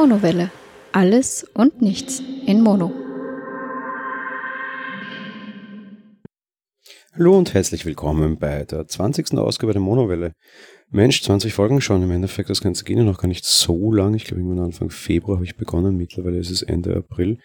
Monowelle. 0.00 0.52
Alles 0.92 1.44
und 1.54 1.82
nichts 1.82 2.22
in 2.46 2.60
Mono. 2.60 2.92
Hallo 7.14 7.36
und 7.36 7.52
herzlich 7.52 7.84
willkommen 7.84 8.38
bei 8.38 8.62
der 8.62 8.86
20. 8.86 9.36
Ausgabe 9.38 9.72
der 9.72 9.82
Monowelle. 9.82 10.34
Mensch, 10.88 11.20
20 11.24 11.52
Folgen 11.52 11.80
schon. 11.80 12.04
Im 12.04 12.12
Endeffekt, 12.12 12.48
das 12.48 12.60
Ganze 12.60 12.84
geht 12.84 12.96
ja 12.96 13.02
noch 13.02 13.18
gar 13.18 13.26
nicht 13.26 13.44
so 13.44 13.90
lang. 13.90 14.14
Ich 14.14 14.26
glaube, 14.26 14.40
irgendwann 14.40 14.66
Anfang 14.66 14.90
Februar 14.90 15.38
habe 15.38 15.46
ich 15.46 15.56
begonnen. 15.56 15.96
Mittlerweile 15.96 16.38
ist 16.38 16.50
es 16.50 16.62
Ende 16.62 16.94
April. 16.94 17.38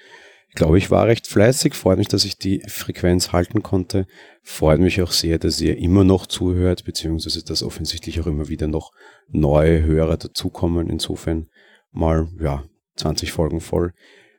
Ich 0.50 0.54
glaube, 0.54 0.78
ich 0.78 0.92
war 0.92 1.08
recht 1.08 1.26
fleißig. 1.26 1.74
Freut 1.74 1.98
mich, 1.98 2.08
dass 2.08 2.24
ich 2.24 2.38
die 2.38 2.62
Frequenz 2.68 3.32
halten 3.32 3.64
konnte. 3.64 4.06
Freut 4.44 4.80
mich 4.80 5.02
auch 5.02 5.12
sehr, 5.12 5.40
dass 5.40 5.60
ihr 5.60 5.80
immer 5.80 6.04
noch 6.04 6.28
zuhört, 6.28 6.86
beziehungsweise 6.86 7.44
dass 7.44 7.64
offensichtlich 7.64 8.22
auch 8.22 8.28
immer 8.28 8.48
wieder 8.48 8.68
noch 8.68 8.92
neue 9.30 9.82
Hörer 9.82 10.18
dazukommen. 10.18 10.88
Insofern 10.88 11.48
mal, 11.94 12.28
ja, 12.40 12.64
20 12.98 13.32
Folgen 13.32 13.62
voll. 13.62 13.94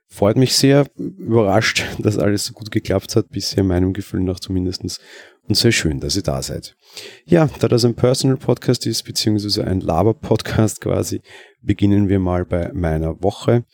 Freut 0.07 0.37
mich 0.37 0.55
sehr, 0.55 0.87
überrascht, 0.97 1.85
dass 1.99 2.19
alles 2.19 2.45
so 2.45 2.53
gut 2.53 2.71
geklappt 2.71 3.17
hat, 3.17 3.31
bisher 3.31 3.65
meinem 3.65 3.93
Gefühl 3.93 4.21
nach 4.21 4.39
zumindestens 4.39 5.01
Und 5.49 5.57
sehr 5.57 5.73
schön, 5.73 6.01
dass 6.01 6.17
ihr 6.17 6.23
da 6.23 6.41
seid. 6.43 6.77
Ja, 7.25 7.49
da 7.59 7.69
das 7.69 7.85
ein 7.85 7.95
Personal 7.95 8.37
Podcast 8.37 8.87
ist, 8.87 9.03
beziehungsweise 9.03 9.65
ein 9.65 9.81
Laber-Podcast 9.81 10.81
quasi, 10.81 11.21
beginnen 11.61 12.09
wir 12.09 12.19
mal 12.19 12.45
bei 12.45 12.71
meiner 12.73 13.23
Woche. 13.23 13.65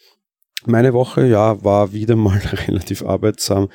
Meine 0.66 0.92
Woche, 0.92 1.26
ja, 1.26 1.62
war 1.64 1.92
wieder 1.92 2.16
mal 2.16 2.38
relativ 2.66 3.02
arbeitsam. 3.02 3.68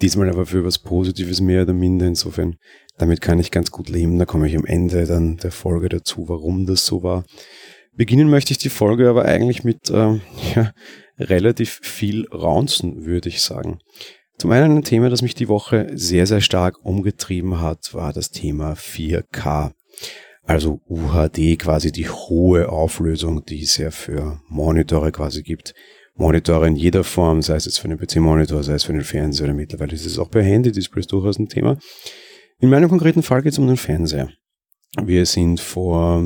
Diesmal 0.00 0.30
aber 0.30 0.46
für 0.46 0.64
was 0.64 0.78
Positives 0.78 1.40
mehr 1.40 1.62
oder 1.62 1.74
minder. 1.74 2.06
Insofern, 2.06 2.56
damit 2.98 3.20
kann 3.20 3.38
ich 3.38 3.50
ganz 3.50 3.70
gut 3.70 3.88
leben. 3.88 4.18
Da 4.18 4.24
komme 4.24 4.48
ich 4.48 4.56
am 4.56 4.64
Ende 4.64 5.06
dann 5.06 5.36
der 5.38 5.52
Folge 5.52 5.88
dazu, 5.88 6.28
warum 6.28 6.66
das 6.66 6.86
so 6.86 7.02
war. 7.02 7.24
Beginnen 7.96 8.30
möchte 8.30 8.52
ich 8.52 8.58
die 8.58 8.68
Folge 8.68 9.08
aber 9.08 9.24
eigentlich 9.24 9.64
mit 9.64 9.90
äh, 9.90 10.20
ja, 10.54 10.72
relativ 11.18 11.80
viel 11.82 12.26
Raunzen, 12.28 13.04
würde 13.04 13.28
ich 13.28 13.42
sagen. 13.42 13.80
Zum 14.38 14.52
einen 14.52 14.78
ein 14.78 14.84
Thema, 14.84 15.10
das 15.10 15.20
mich 15.20 15.34
die 15.34 15.48
Woche 15.48 15.90
sehr, 15.92 16.26
sehr 16.26 16.40
stark 16.40 16.82
umgetrieben 16.82 17.60
hat, 17.60 17.92
war 17.92 18.12
das 18.12 18.30
Thema 18.30 18.72
4K. 18.72 19.72
Also 20.42 20.80
UHD, 20.88 21.58
quasi 21.58 21.92
die 21.92 22.08
hohe 22.08 22.70
Auflösung, 22.70 23.44
die 23.44 23.62
es 23.62 23.76
ja 23.76 23.90
für 23.90 24.40
Monitore 24.48 25.12
quasi 25.12 25.42
gibt. 25.42 25.74
Monitore 26.14 26.68
in 26.68 26.76
jeder 26.76 27.04
Form, 27.04 27.42
sei 27.42 27.56
es 27.56 27.66
jetzt 27.66 27.78
für 27.78 27.88
einen 27.88 27.98
PC-Monitor, 27.98 28.62
sei 28.62 28.74
es 28.74 28.84
für 28.84 28.92
einen 28.92 29.04
Fernseher 29.04 29.44
oder 29.44 29.54
mittlerweile 29.54 29.92
ist 29.92 30.06
es 30.06 30.18
auch 30.18 30.28
bei 30.28 30.42
Handy-Displays 30.42 31.06
durchaus 31.06 31.38
ein 31.38 31.48
Thema. 31.48 31.78
In 32.58 32.70
meinem 32.70 32.88
konkreten 32.88 33.22
Fall 33.22 33.42
geht 33.42 33.52
es 33.52 33.58
um 33.58 33.66
den 33.66 33.76
Fernseher. 33.76 34.30
Wir 34.98 35.26
sind 35.26 35.60
vor 35.60 36.22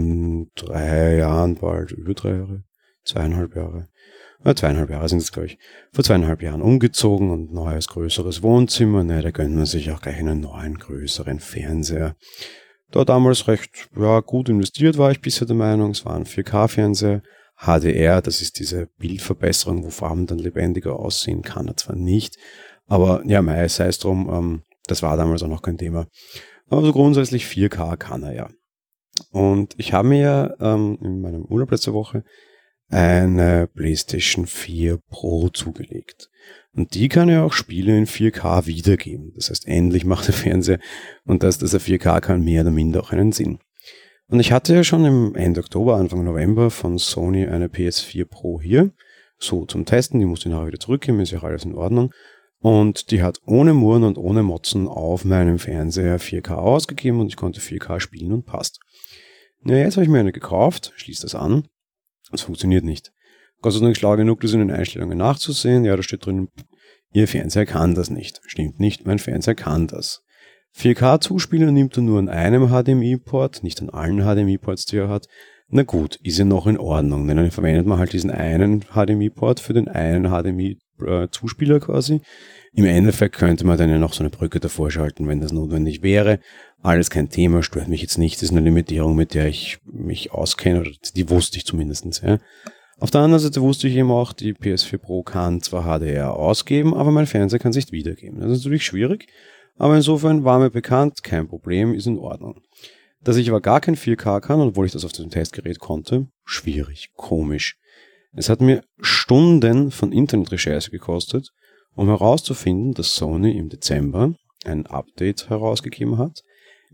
drei 0.54 1.16
Jahren, 1.16 1.56
bald 1.56 1.92
über 1.92 2.14
drei 2.14 2.36
Jahre, 2.36 2.64
zweieinhalb 3.04 3.54
Jahre, 3.54 3.88
ja, 4.44 4.54
zweieinhalb 4.54 4.90
Jahre 4.90 5.08
sind 5.08 5.22
es, 5.22 5.32
glaube 5.32 5.46
ich, 5.46 5.58
vor 5.92 6.04
zweieinhalb 6.04 6.42
Jahren 6.42 6.62
umgezogen 6.62 7.30
und 7.30 7.52
neues, 7.52 7.88
größeres 7.88 8.42
Wohnzimmer. 8.42 9.02
Ne, 9.02 9.22
da 9.22 9.30
gönnt 9.30 9.54
man 9.54 9.66
sich 9.66 9.90
auch 9.90 10.02
gleich 10.02 10.18
einen 10.18 10.40
neuen, 10.40 10.78
größeren 10.78 11.40
Fernseher. 11.40 12.16
Da 12.90 13.04
damals 13.04 13.48
recht 13.48 13.88
ja, 13.96 14.20
gut 14.20 14.48
investiert 14.48 14.98
war 14.98 15.10
ich 15.10 15.20
bisher 15.20 15.46
der 15.46 15.56
Meinung. 15.56 15.92
Es 15.92 16.04
war 16.04 16.14
ein 16.14 16.26
4K-Fernseher. 16.26 17.22
HDR, 17.56 18.20
das 18.20 18.42
ist 18.42 18.58
diese 18.58 18.88
Bildverbesserung, 18.98 19.84
wo 19.84 19.90
Farben 19.90 20.26
dann 20.26 20.38
lebendiger 20.38 20.98
aussehen 20.98 21.42
kann, 21.42 21.72
zwar 21.76 21.96
nicht, 21.96 22.36
aber 22.86 23.22
ja, 23.26 23.42
mei, 23.42 23.66
sei 23.68 23.86
es 23.86 23.98
drum, 23.98 24.28
ähm, 24.30 24.62
das 24.86 25.02
war 25.02 25.16
damals 25.16 25.42
auch 25.42 25.48
noch 25.48 25.62
kein 25.62 25.78
Thema. 25.78 26.06
Aber 26.68 26.82
so 26.82 26.92
grundsätzlich 26.92 27.44
4K 27.44 27.96
kann 27.96 28.22
er 28.22 28.34
ja. 28.34 28.50
Und 29.30 29.74
ich 29.76 29.92
habe 29.92 30.08
mir 30.08 30.56
ähm, 30.60 30.98
in 31.00 31.20
meinem 31.20 31.44
Urlaub 31.44 31.70
letzte 31.70 31.92
Woche 31.92 32.24
eine 32.88 33.68
PlayStation 33.68 34.46
4 34.46 34.98
Pro 35.08 35.48
zugelegt. 35.48 36.30
Und 36.74 36.94
die 36.94 37.08
kann 37.08 37.28
ja 37.28 37.44
auch 37.44 37.52
Spiele 37.52 37.96
in 37.96 38.06
4K 38.06 38.66
wiedergeben. 38.66 39.32
Das 39.36 39.50
heißt, 39.50 39.66
endlich 39.66 40.04
macht 40.04 40.26
der 40.26 40.34
Fernseher 40.34 40.80
und 41.24 41.42
dass 41.42 41.58
das 41.58 41.74
er 41.74 41.80
4K 41.80 42.20
kann, 42.20 42.42
mehr 42.42 42.62
oder 42.62 42.70
minder 42.70 43.00
auch 43.00 43.12
einen 43.12 43.32
Sinn. 43.32 43.58
Und 44.28 44.40
ich 44.40 44.52
hatte 44.52 44.74
ja 44.74 44.84
schon 44.84 45.04
im 45.04 45.34
Ende 45.34 45.60
Oktober, 45.60 45.96
Anfang 45.96 46.24
November 46.24 46.70
von 46.70 46.98
Sony 46.98 47.46
eine 47.46 47.68
PS4 47.68 48.24
Pro 48.24 48.60
hier, 48.60 48.92
so 49.38 49.66
zum 49.66 49.84
Testen, 49.84 50.18
die 50.18 50.26
musste 50.26 50.48
ich 50.48 50.54
nachher 50.54 50.68
wieder 50.68 50.80
zurückgeben, 50.80 51.20
ist 51.20 51.30
ja 51.30 51.38
auch 51.40 51.44
alles 51.44 51.64
in 51.64 51.74
Ordnung. 51.74 52.12
Und 52.64 53.10
die 53.10 53.22
hat 53.22 53.42
ohne 53.44 53.74
Murren 53.74 54.04
und 54.04 54.16
ohne 54.16 54.42
Motzen 54.42 54.88
auf 54.88 55.26
meinem 55.26 55.58
Fernseher 55.58 56.18
4K 56.18 56.54
ausgegeben 56.54 57.20
und 57.20 57.26
ich 57.26 57.36
konnte 57.36 57.60
4K 57.60 58.00
spielen 58.00 58.32
und 58.32 58.46
passt. 58.46 58.80
Na, 59.60 59.76
jetzt 59.76 59.96
habe 59.96 60.04
ich 60.04 60.10
mir 60.10 60.20
eine 60.20 60.32
gekauft, 60.32 60.94
schließe 60.96 61.20
das 61.20 61.34
an. 61.34 61.68
Es 62.32 62.40
funktioniert 62.40 62.82
nicht. 62.82 63.12
Gott 63.60 63.74
sei 63.74 63.80
Dank 63.80 63.98
schlau 63.98 64.16
genug, 64.16 64.40
das 64.40 64.54
in 64.54 64.60
den 64.60 64.70
Einstellungen 64.70 65.18
nachzusehen. 65.18 65.84
Ja, 65.84 65.94
da 65.94 66.02
steht 66.02 66.24
drin, 66.24 66.48
Ihr 67.12 67.28
Fernseher 67.28 67.66
kann 67.66 67.94
das 67.94 68.08
nicht. 68.08 68.40
Stimmt 68.46 68.80
nicht, 68.80 69.04
mein 69.04 69.18
Fernseher 69.18 69.54
kann 69.54 69.86
das. 69.86 70.22
4K-Zuspieler 70.74 71.70
nimmt 71.70 71.98
er 71.98 72.02
nur 72.02 72.18
an 72.18 72.30
einem 72.30 72.70
HDMI-Port, 72.70 73.62
nicht 73.62 73.82
an 73.82 73.90
allen 73.90 74.22
HDMI-Ports, 74.22 74.86
die 74.86 74.96
er 74.96 75.10
hat. 75.10 75.26
Na 75.68 75.82
gut, 75.82 76.16
ist 76.22 76.38
ja 76.38 76.46
noch 76.46 76.66
in 76.66 76.78
Ordnung, 76.78 77.28
denn 77.28 77.36
dann 77.36 77.50
verwendet 77.50 77.86
man 77.86 77.98
halt 77.98 78.14
diesen 78.14 78.30
einen 78.30 78.86
HDMI-Port 78.94 79.60
für 79.60 79.74
den 79.74 79.88
einen 79.88 80.30
HDMI-Zuspieler 80.30 81.80
quasi. 81.80 82.22
Im 82.76 82.86
Endeffekt 82.86 83.36
könnte 83.36 83.64
man 83.64 83.78
dann 83.78 83.88
ja 83.88 83.98
noch 83.98 84.14
so 84.14 84.20
eine 84.20 84.30
Brücke 84.30 84.58
davor 84.58 84.90
schalten, 84.90 85.28
wenn 85.28 85.40
das 85.40 85.52
notwendig 85.52 86.02
wäre. 86.02 86.40
Alles 86.82 87.08
kein 87.08 87.28
Thema, 87.28 87.62
stört 87.62 87.86
mich 87.86 88.02
jetzt 88.02 88.18
nicht, 88.18 88.36
das 88.36 88.44
ist 88.44 88.50
eine 88.50 88.62
Limitierung, 88.62 89.14
mit 89.14 89.32
der 89.32 89.46
ich 89.46 89.78
mich 89.84 90.32
auskenne, 90.32 90.80
oder 90.80 90.90
die 91.14 91.30
wusste 91.30 91.56
ich 91.56 91.66
zumindestens. 91.66 92.20
Ja. 92.20 92.38
Auf 92.98 93.12
der 93.12 93.20
anderen 93.20 93.42
Seite 93.42 93.62
wusste 93.62 93.86
ich 93.86 93.94
eben 93.94 94.10
auch, 94.10 94.32
die 94.32 94.54
PS4 94.54 94.98
Pro 94.98 95.22
kann 95.22 95.60
zwar 95.60 95.84
HDR 95.84 96.34
ausgeben, 96.34 96.94
aber 96.94 97.12
mein 97.12 97.26
Fernseher 97.26 97.60
kann 97.60 97.72
sich 97.72 97.92
wiedergeben. 97.92 98.40
Das 98.40 98.50
ist 98.50 98.64
natürlich 98.64 98.84
schwierig, 98.84 99.28
aber 99.76 99.94
insofern 99.94 100.42
war 100.42 100.58
mir 100.58 100.70
bekannt, 100.70 101.22
kein 101.22 101.46
Problem, 101.46 101.94
ist 101.94 102.06
in 102.06 102.18
Ordnung. 102.18 102.60
Dass 103.22 103.36
ich 103.36 103.48
aber 103.48 103.60
gar 103.60 103.80
kein 103.80 103.96
4K 103.96 104.40
kann, 104.40 104.60
obwohl 104.60 104.86
ich 104.86 104.92
das 104.92 105.04
auf 105.04 105.12
dem 105.12 105.30
Testgerät 105.30 105.78
konnte, 105.78 106.26
schwierig, 106.44 107.10
komisch. 107.14 107.76
Es 108.32 108.48
hat 108.48 108.60
mir 108.60 108.82
Stunden 109.00 109.92
von 109.92 110.10
Internetrecherche 110.10 110.90
gekostet, 110.90 111.50
um 111.94 112.08
herauszufinden, 112.08 112.92
dass 112.92 113.14
Sony 113.14 113.56
im 113.56 113.68
Dezember 113.68 114.34
ein 114.64 114.86
Update 114.86 115.50
herausgegeben 115.50 116.18
hat, 116.18 116.42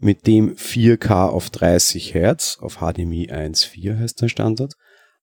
mit 0.02 0.26
dem 0.26 0.54
4K 0.54 1.28
auf 1.28 1.50
30 1.50 2.14
Hertz, 2.14 2.58
auf 2.60 2.76
HDMI 2.76 3.30
1.4 3.30 3.98
heißt 3.98 4.22
der 4.22 4.28
Standard, 4.28 4.74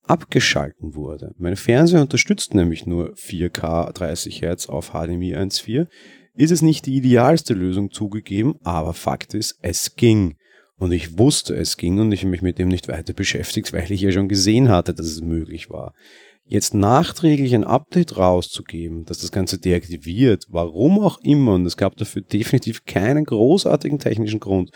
abgeschalten 0.03 0.93
wurde. 0.93 1.33
Mein 1.37 1.55
Fernseher 1.55 2.01
unterstützt 2.01 2.53
nämlich 2.53 2.85
nur 2.85 3.13
4K 3.15 3.91
30 3.91 4.41
Hertz 4.41 4.69
auf 4.69 4.91
HDMI 4.91 5.35
1.4. 5.35 5.87
Ist 6.35 6.51
es 6.51 6.61
nicht 6.61 6.85
die 6.85 6.95
idealste 6.95 7.55
Lösung 7.55 7.89
zugegeben, 7.91 8.55
aber 8.63 8.93
Fakt 8.93 9.33
ist, 9.33 9.57
es 9.63 9.95
ging. 9.95 10.37
Und 10.77 10.91
ich 10.91 11.17
wusste, 11.17 11.55
es 11.55 11.77
ging 11.77 11.99
und 11.99 12.11
ich 12.11 12.23
mich 12.23 12.43
mit 12.43 12.59
dem 12.59 12.67
nicht 12.67 12.87
weiter 12.87 13.13
beschäftigt, 13.13 13.73
weil 13.73 13.91
ich 13.91 14.01
ja 14.01 14.11
schon 14.11 14.29
gesehen 14.29 14.69
hatte, 14.69 14.93
dass 14.93 15.07
es 15.07 15.21
möglich 15.21 15.71
war. 15.71 15.95
Jetzt 16.49 16.73
nachträglich 16.73 17.53
ein 17.53 17.65
Update 17.65 18.15
rauszugeben, 18.15 19.03
dass 19.03 19.19
das 19.19 19.33
Ganze 19.33 19.59
deaktiviert, 19.59 20.45
warum 20.47 20.97
auch 20.97 21.19
immer, 21.21 21.55
und 21.55 21.65
es 21.65 21.75
gab 21.75 21.97
dafür 21.97 22.21
definitiv 22.21 22.85
keinen 22.85 23.25
großartigen 23.25 23.99
technischen 23.99 24.39
Grund, 24.39 24.71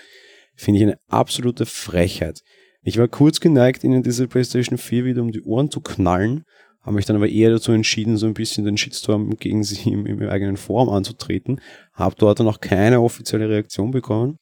finde 0.53 0.79
ich 0.79 0.85
eine 0.85 0.97
absolute 1.07 1.65
Frechheit. 1.65 2.41
Ich 2.83 2.97
war 2.97 3.07
kurz 3.07 3.39
geneigt, 3.39 3.85
ihnen 3.85 4.03
diese 4.03 4.27
PlayStation 4.27 4.77
4 4.77 5.05
wieder 5.05 5.21
um 5.21 5.31
die 5.31 5.43
Ohren 5.43 5.71
zu 5.71 5.79
knallen, 5.79 6.43
habe 6.81 6.95
mich 6.97 7.05
dann 7.05 7.15
aber 7.15 7.29
eher 7.29 7.51
dazu 7.51 7.71
entschieden, 7.71 8.17
so 8.17 8.25
ein 8.25 8.33
bisschen 8.33 8.65
den 8.65 8.77
Shitstorm 8.77 9.37
gegen 9.37 9.63
sie 9.63 9.89
im, 9.91 10.05
im 10.05 10.21
eigenen 10.27 10.57
Forum 10.57 10.89
anzutreten, 10.89 11.61
habe 11.93 12.15
dort 12.17 12.41
dann 12.41 12.49
auch 12.49 12.59
keine 12.59 12.99
offizielle 12.99 13.47
Reaktion 13.47 13.91
bekommen. 13.91 14.39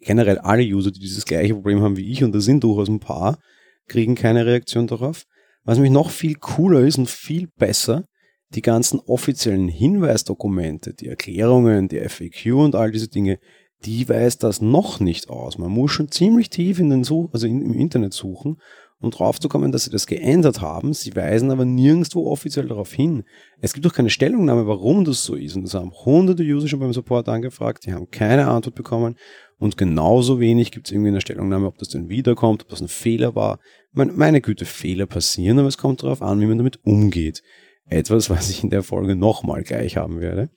Generell 0.00 0.38
alle 0.38 0.62
User, 0.62 0.92
die 0.92 1.00
dieses 1.00 1.26
gleiche 1.26 1.54
Problem 1.54 1.82
haben 1.82 1.98
wie 1.98 2.10
ich, 2.10 2.24
und 2.24 2.34
da 2.34 2.40
sind 2.40 2.64
durchaus 2.64 2.88
ein 2.88 3.00
paar, 3.00 3.38
kriegen 3.86 4.14
keine 4.14 4.46
Reaktion 4.46 4.86
darauf. 4.86 5.24
Was 5.68 5.76
nämlich 5.76 5.92
noch 5.92 6.08
viel 6.08 6.34
cooler 6.36 6.80
ist 6.80 6.96
und 6.96 7.10
viel 7.10 7.46
besser, 7.58 8.06
die 8.54 8.62
ganzen 8.62 9.00
offiziellen 9.00 9.68
Hinweisdokumente, 9.68 10.94
die 10.94 11.08
Erklärungen, 11.08 11.88
die 11.88 12.00
FAQ 12.00 12.54
und 12.54 12.74
all 12.74 12.90
diese 12.90 13.08
Dinge, 13.08 13.38
die 13.84 14.08
weiß 14.08 14.38
das 14.38 14.62
noch 14.62 14.98
nicht 14.98 15.28
aus. 15.28 15.58
Man 15.58 15.70
muss 15.70 15.90
schon 15.90 16.10
ziemlich 16.10 16.48
tief 16.48 16.78
in 16.78 16.88
den 16.88 17.04
Such 17.04 17.28
also 17.34 17.46
in, 17.46 17.60
im 17.60 17.74
Internet 17.74 18.14
suchen, 18.14 18.56
um 18.98 19.10
draufzukommen, 19.10 19.70
dass 19.70 19.84
sie 19.84 19.90
das 19.90 20.06
geändert 20.06 20.62
haben. 20.62 20.94
Sie 20.94 21.14
weisen 21.14 21.50
aber 21.50 21.66
nirgendwo 21.66 22.30
offiziell 22.30 22.66
darauf 22.66 22.94
hin. 22.94 23.24
Es 23.60 23.74
gibt 23.74 23.86
auch 23.86 23.92
keine 23.92 24.08
Stellungnahme, 24.08 24.66
warum 24.66 25.04
das 25.04 25.22
so 25.22 25.34
ist. 25.34 25.54
Und 25.54 25.64
das 25.64 25.74
haben 25.74 25.92
hunderte 25.92 26.44
User 26.44 26.66
schon 26.66 26.80
beim 26.80 26.94
Support 26.94 27.28
angefragt, 27.28 27.84
die 27.84 27.92
haben 27.92 28.10
keine 28.10 28.48
Antwort 28.48 28.74
bekommen. 28.74 29.16
Und 29.58 29.76
genauso 29.76 30.38
wenig 30.38 30.70
gibt 30.70 30.86
es 30.86 30.92
irgendwie 30.92 31.08
eine 31.08 31.20
Stellungnahme, 31.20 31.66
ob 31.66 31.78
das 31.78 31.88
denn 31.88 32.08
wiederkommt, 32.08 32.62
ob 32.62 32.68
das 32.68 32.80
ein 32.80 32.88
Fehler 32.88 33.34
war. 33.34 33.58
Meine, 33.92 34.12
meine 34.12 34.40
Güte, 34.40 34.64
Fehler 34.64 35.06
passieren, 35.06 35.58
aber 35.58 35.68
es 35.68 35.78
kommt 35.78 36.02
darauf 36.02 36.22
an, 36.22 36.40
wie 36.40 36.46
man 36.46 36.58
damit 36.58 36.84
umgeht. 36.84 37.42
Etwas, 37.86 38.30
was 38.30 38.50
ich 38.50 38.62
in 38.62 38.70
der 38.70 38.82
Folge 38.82 39.16
nochmal 39.16 39.62
gleich 39.64 39.96
haben 39.96 40.20
werde. 40.20 40.50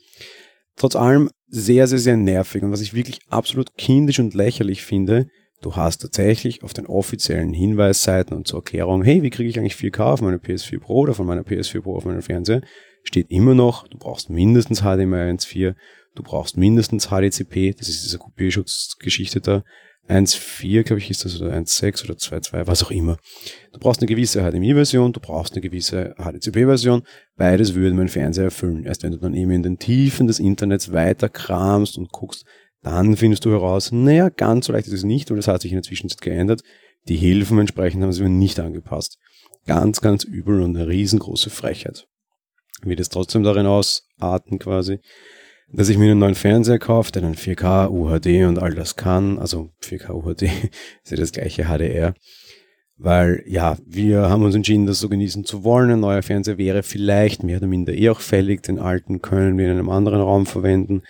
Trotz 0.76 0.96
allem 0.96 1.30
sehr, 1.48 1.88
sehr, 1.88 2.00
sehr 2.00 2.18
nervig 2.18 2.64
und 2.64 2.72
was 2.72 2.82
ich 2.82 2.94
wirklich 2.94 3.20
absolut 3.30 3.76
kindisch 3.78 4.20
und 4.20 4.34
lächerlich 4.34 4.84
finde, 4.84 5.28
Du 5.62 5.76
hast 5.76 6.00
tatsächlich 6.00 6.64
auf 6.64 6.74
den 6.74 6.88
offiziellen 6.88 7.54
Hinweisseiten 7.54 8.36
und 8.36 8.48
zur 8.48 8.60
Erklärung, 8.60 9.04
hey, 9.04 9.22
wie 9.22 9.30
kriege 9.30 9.48
ich 9.48 9.60
eigentlich 9.60 9.76
4K 9.76 10.14
auf 10.14 10.22
meiner 10.22 10.38
PS4 10.38 10.80
Pro 10.80 11.02
oder 11.02 11.14
von 11.14 11.28
meiner 11.28 11.44
PS4 11.44 11.82
Pro 11.82 11.96
auf 11.96 12.06
meinen 12.06 12.24
Fernseher, 12.24 12.62
steht 13.04 13.32
immer 13.32 13.56
noch, 13.56 13.88
du 13.88 13.98
brauchst 13.98 14.30
mindestens 14.30 14.82
HDMI 14.82 15.32
1.4, 15.32 15.76
du 16.16 16.24
brauchst 16.24 16.58
mindestens 16.58 17.08
HDCP, 17.08 17.74
das 17.78 17.90
ist 17.90 18.04
diese 18.04 18.18
Kopierschutzgeschichte 18.18 19.42
da, 19.42 19.64
1.4, 20.10 20.84
glaube 20.84 21.00
ich, 21.00 21.10
ist 21.10 21.24
das, 21.24 21.40
oder 21.40 21.54
1.6 21.54 22.06
oder 22.06 22.16
2.2, 22.16 22.68
was 22.68 22.84
auch 22.84 22.92
immer. 22.92 23.18
Du 23.72 23.80
brauchst 23.80 24.02
eine 24.02 24.08
gewisse 24.08 24.42
HDMI-Version, 24.42 25.14
du 25.14 25.20
brauchst 25.20 25.54
eine 25.54 25.62
gewisse 25.62 26.16
HDCP-Version. 26.18 27.04
Beides 27.38 27.76
würde 27.76 27.96
mein 27.96 28.10
Fernseher 28.10 28.46
erfüllen. 28.46 28.84
Erst 28.84 29.04
wenn 29.04 29.12
du 29.12 29.20
dann 29.20 29.34
eben 29.34 29.52
in 29.52 29.64
den 29.64 29.78
Tiefen 29.78 30.28
des 30.28 30.40
Internets 30.40 30.92
weiter 30.92 31.30
kramst 31.30 31.98
und 31.98 32.12
guckst, 32.12 32.46
dann 32.82 33.16
findest 33.16 33.46
du 33.46 33.52
heraus, 33.52 33.92
naja, 33.92 34.30
ganz 34.30 34.66
so 34.66 34.74
leicht 34.74 34.88
ist 34.88 34.94
es 34.94 35.04
nicht, 35.04 35.30
weil 35.30 35.38
das 35.38 35.48
hat 35.48 35.62
sich 35.62 35.72
in 35.72 35.78
der 35.78 35.84
Zwischenzeit 35.84 36.22
geändert. 36.22 36.62
Die 37.08 37.16
Hilfen 37.16 37.60
entsprechend 37.60 38.04
haben 38.04 38.12
sie 38.12 38.24
mir 38.24 38.30
nicht 38.30 38.60
angepasst. 38.60 39.18
Ganz, 39.66 40.02
ganz 40.02 40.24
übel 40.24 40.62
und 40.62 40.76
eine 40.76 40.88
riesengroße 40.88 41.52
Frechheit. 41.52 42.08
Wie 42.84 42.96
das 42.96 43.10
trotzdem 43.10 43.44
darin 43.44 43.66
ausarten 43.66 44.60
quasi, 44.60 45.00
dass 45.72 45.90
ich 45.90 45.98
mir 45.98 46.12
einen 46.12 46.20
neuen 46.20 46.36
Fernseher 46.36 46.80
kaufe, 46.80 47.12
der 47.12 47.22
dann 47.22 47.36
4K, 47.36 47.90
UHD 47.90 48.48
und 48.48 48.60
all 48.60 48.74
das 48.74 48.96
kann. 48.96 49.40
Also 49.40 49.70
4K 49.84 50.12
UHD 50.14 50.42
ist 51.04 51.12
ja 51.12 51.18
das 51.18 51.32
gleiche 51.32 51.66
HDR. 51.66 52.14
Weil, 52.98 53.44
ja, 53.48 53.78
wir 53.86 54.30
haben 54.30 54.44
uns 54.44 54.54
entschieden, 54.54 54.86
das 54.86 55.00
so 55.00 55.10
genießen 55.10 55.44
zu 55.44 55.64
wollen. 55.64 55.90
Ein 55.90 56.02
neuer 56.02 56.22
Fernseher 56.22 56.60
wäre 56.60 56.84
vielleicht 56.84 57.42
mehr 57.42 57.58
oder 57.58 57.68
minder 57.68 57.94
eh 57.94 58.10
auch 58.10 58.20
fällig. 58.20 58.62
Den 58.62 58.78
alten 58.78 59.22
können 59.22 59.58
wir 59.58 59.66
in 59.66 59.72
einem 59.72 59.90
anderen 59.90 60.22
Raum 60.22 60.46
verwenden. 60.46 61.02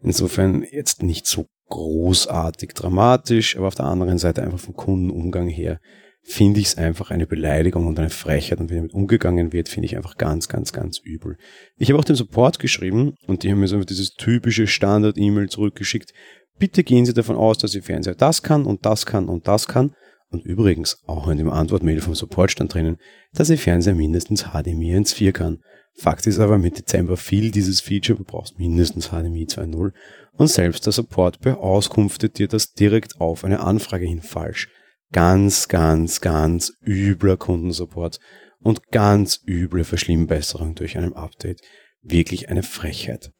Insofern 0.00 0.64
jetzt 0.70 1.02
nicht 1.02 1.26
so 1.26 1.46
großartig 1.68 2.74
dramatisch, 2.74 3.56
aber 3.56 3.68
auf 3.68 3.74
der 3.74 3.86
anderen 3.86 4.18
Seite 4.18 4.42
einfach 4.42 4.60
vom 4.60 4.76
Kundenumgang 4.76 5.48
her 5.48 5.80
finde 6.22 6.60
ich 6.60 6.66
es 6.66 6.78
einfach 6.78 7.10
eine 7.10 7.26
Beleidigung 7.26 7.86
und 7.86 7.98
eine 7.98 8.10
Frechheit. 8.10 8.60
Und 8.60 8.70
wie 8.70 8.76
damit 8.76 8.94
umgegangen 8.94 9.52
wird, 9.52 9.68
finde 9.68 9.86
ich 9.86 9.96
einfach 9.96 10.16
ganz, 10.16 10.48
ganz, 10.48 10.72
ganz 10.72 10.98
übel. 10.98 11.36
Ich 11.76 11.90
habe 11.90 11.98
auch 11.98 12.04
den 12.04 12.16
Support 12.16 12.58
geschrieben 12.58 13.14
und 13.26 13.42
die 13.42 13.50
haben 13.50 13.60
mir 13.60 13.68
so 13.68 13.82
dieses 13.82 14.14
typische 14.14 14.66
Standard-E-Mail 14.66 15.48
zurückgeschickt. 15.48 16.12
Bitte 16.58 16.84
gehen 16.84 17.06
Sie 17.06 17.14
davon 17.14 17.36
aus, 17.36 17.58
dass 17.58 17.74
Ihr 17.74 17.82
Fernseher 17.82 18.14
das 18.14 18.42
kann 18.42 18.64
und 18.64 18.84
das 18.84 19.06
kann 19.06 19.28
und 19.28 19.48
das 19.48 19.66
kann. 19.66 19.94
Und 20.30 20.44
übrigens, 20.44 21.02
auch 21.06 21.26
in 21.28 21.38
dem 21.38 21.50
Antwortmail 21.50 22.00
vom 22.00 22.14
Support 22.14 22.52
stand 22.52 22.74
drinnen, 22.74 22.98
dass 23.32 23.50
Ihr 23.50 23.58
Fernseher 23.58 23.94
mindestens 23.94 24.44
HDMI 24.44 24.94
1.4 24.96 25.32
kann. 25.32 25.58
Fakt 25.94 26.26
ist 26.26 26.38
aber, 26.38 26.58
mit 26.58 26.78
Dezember 26.78 27.16
fiel 27.16 27.50
dieses 27.50 27.80
Feature, 27.80 28.18
du 28.18 28.24
brauchst 28.24 28.58
mindestens 28.58 29.08
HDMI 29.08 29.46
2.0 29.46 29.92
und 30.34 30.46
selbst 30.46 30.86
der 30.86 30.92
Support 30.92 31.40
beauskunftet 31.40 32.38
dir 32.38 32.46
das 32.46 32.72
direkt 32.72 33.20
auf 33.20 33.44
eine 33.44 33.60
Anfrage 33.60 34.06
hin 34.06 34.22
falsch 34.22 34.68
ganz, 35.12 35.68
ganz, 35.68 36.20
ganz 36.20 36.72
übler 36.84 37.36
Kundensupport 37.36 38.18
und 38.60 38.90
ganz 38.90 39.40
üble 39.46 39.84
Verschlimmbesserung 39.84 40.74
durch 40.74 40.96
ein 40.96 41.14
Update. 41.14 41.60
Wirklich 42.02 42.48
eine 42.48 42.62
Frechheit. 42.62 43.32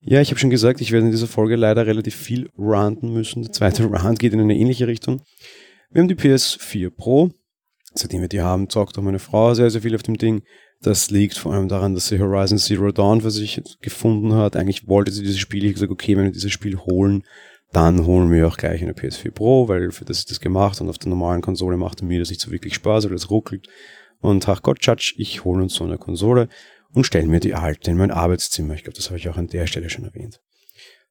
Ja, 0.00 0.20
ich 0.20 0.30
habe 0.30 0.38
schon 0.38 0.50
gesagt, 0.50 0.80
ich 0.80 0.92
werde 0.92 1.06
in 1.06 1.12
dieser 1.12 1.26
Folge 1.26 1.56
leider 1.56 1.86
relativ 1.86 2.14
viel 2.14 2.50
ranten 2.56 3.12
müssen. 3.12 3.42
Der 3.42 3.52
zweite 3.52 3.90
Rant 3.92 4.18
geht 4.18 4.32
in 4.32 4.40
eine 4.40 4.56
ähnliche 4.56 4.86
Richtung. 4.86 5.22
Wir 5.90 6.00
haben 6.00 6.08
die 6.08 6.14
PS4 6.14 6.90
Pro. 6.90 7.30
Seitdem 7.94 8.20
wir 8.20 8.28
die 8.28 8.42
haben, 8.42 8.68
zockt 8.68 8.98
auch 8.98 9.02
meine 9.02 9.18
Frau 9.18 9.54
sehr, 9.54 9.70
sehr 9.70 9.82
viel 9.82 9.94
auf 9.94 10.02
dem 10.02 10.18
Ding. 10.18 10.42
Das 10.82 11.10
liegt 11.10 11.38
vor 11.38 11.54
allem 11.54 11.68
daran, 11.68 11.94
dass 11.94 12.08
sie 12.08 12.20
Horizon 12.20 12.58
Zero 12.58 12.92
Dawn 12.92 13.22
für 13.22 13.30
sich 13.30 13.62
gefunden 13.80 14.34
hat. 14.34 14.56
Eigentlich 14.56 14.86
wollte 14.86 15.10
sie 15.10 15.22
dieses 15.22 15.38
Spiel. 15.38 15.64
Ich 15.64 15.70
habe 15.70 15.74
gesagt, 15.74 15.92
okay, 15.92 16.16
wenn 16.16 16.24
wir 16.24 16.32
dieses 16.32 16.52
Spiel 16.52 16.76
holen, 16.76 17.24
dann 17.72 18.06
holen 18.06 18.30
wir 18.30 18.46
auch 18.48 18.56
gleich 18.56 18.82
eine 18.82 18.92
PS4 18.92 19.30
Pro, 19.32 19.68
weil 19.68 19.90
für 19.90 20.04
das 20.04 20.18
ist 20.18 20.30
das 20.30 20.40
gemacht 20.40 20.80
und 20.80 20.88
auf 20.88 20.98
der 20.98 21.10
normalen 21.10 21.42
Konsole 21.42 21.76
macht 21.76 22.02
mir 22.02 22.18
das 22.18 22.30
nicht 22.30 22.40
so 22.40 22.50
wirklich 22.50 22.74
Spaß, 22.74 23.06
weil 23.06 23.14
es 23.14 23.30
ruckelt. 23.30 23.68
Und 24.20 24.48
ach 24.48 24.62
Gott, 24.62 24.78
Judge, 24.80 25.14
ich 25.16 25.44
hole 25.44 25.62
uns 25.62 25.74
so 25.74 25.84
eine 25.84 25.98
Konsole 25.98 26.48
und 26.92 27.04
stelle 27.04 27.26
mir 27.26 27.40
die 27.40 27.54
alte 27.54 27.90
in 27.90 27.96
mein 27.96 28.10
Arbeitszimmer. 28.10 28.74
Ich 28.74 28.84
glaube, 28.84 28.96
das 28.96 29.10
habe 29.10 29.18
ich 29.18 29.28
auch 29.28 29.36
an 29.36 29.48
der 29.48 29.66
Stelle 29.66 29.90
schon 29.90 30.04
erwähnt. 30.04 30.40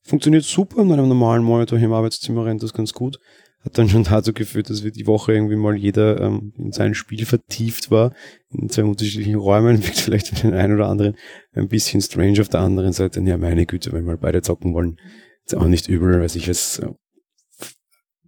Funktioniert 0.02 0.44
super, 0.44 0.81
in 0.81 0.92
einem 0.92 1.07
normalen 1.07 1.44
Monitor 1.44 1.78
hier 1.78 1.88
im 1.88 1.94
Arbeitszimmer 1.94 2.46
rennt 2.46 2.63
das 2.63 2.74
ganz 2.74 2.94
gut. 2.94 3.19
Hat 3.62 3.78
dann 3.80 3.90
schon 3.90 4.04
dazu 4.04 4.34
geführt, 4.34 4.69
dass 4.69 4.84
wir 4.84 4.92
die 4.92 5.08
Woche 5.08 5.34
irgendwie 5.34 5.56
mal 5.56 5.75
jeder 5.75 6.22
ähm, 6.22 6.54
in 6.58 6.72
sein 6.72 6.94
Spiel 6.94 7.25
vertieft 7.25 7.90
war, 7.90 8.13
in 8.50 8.69
zwei 8.69 8.84
unterschiedlichen 8.84 9.36
Räumen. 9.36 9.84
Wirkt 9.84 9.98
vielleicht 9.98 10.28
für 10.28 10.36
den 10.36 10.54
einen 10.54 10.75
oder 10.75 10.88
anderen 10.88 11.16
ein 11.54 11.68
bisschen 11.68 12.01
strange 12.01 12.42
auf 12.42 12.50
der 12.50 12.60
anderen 12.60 12.94
Seite. 12.94 13.19
Ja, 13.22 13.38
meine 13.38 13.66
Güte, 13.66 13.92
wenn 13.94 14.06
wir 14.06 14.18
beide 14.18 14.44
zocken 14.44 14.75
wollen, 14.75 14.98
ist 15.45 15.56
auch 15.56 15.68
nicht 15.68 15.88
übel, 15.88 16.19
weil 16.19 16.25
ich 16.25 16.47
es 16.47 16.80
äh, 16.80 16.88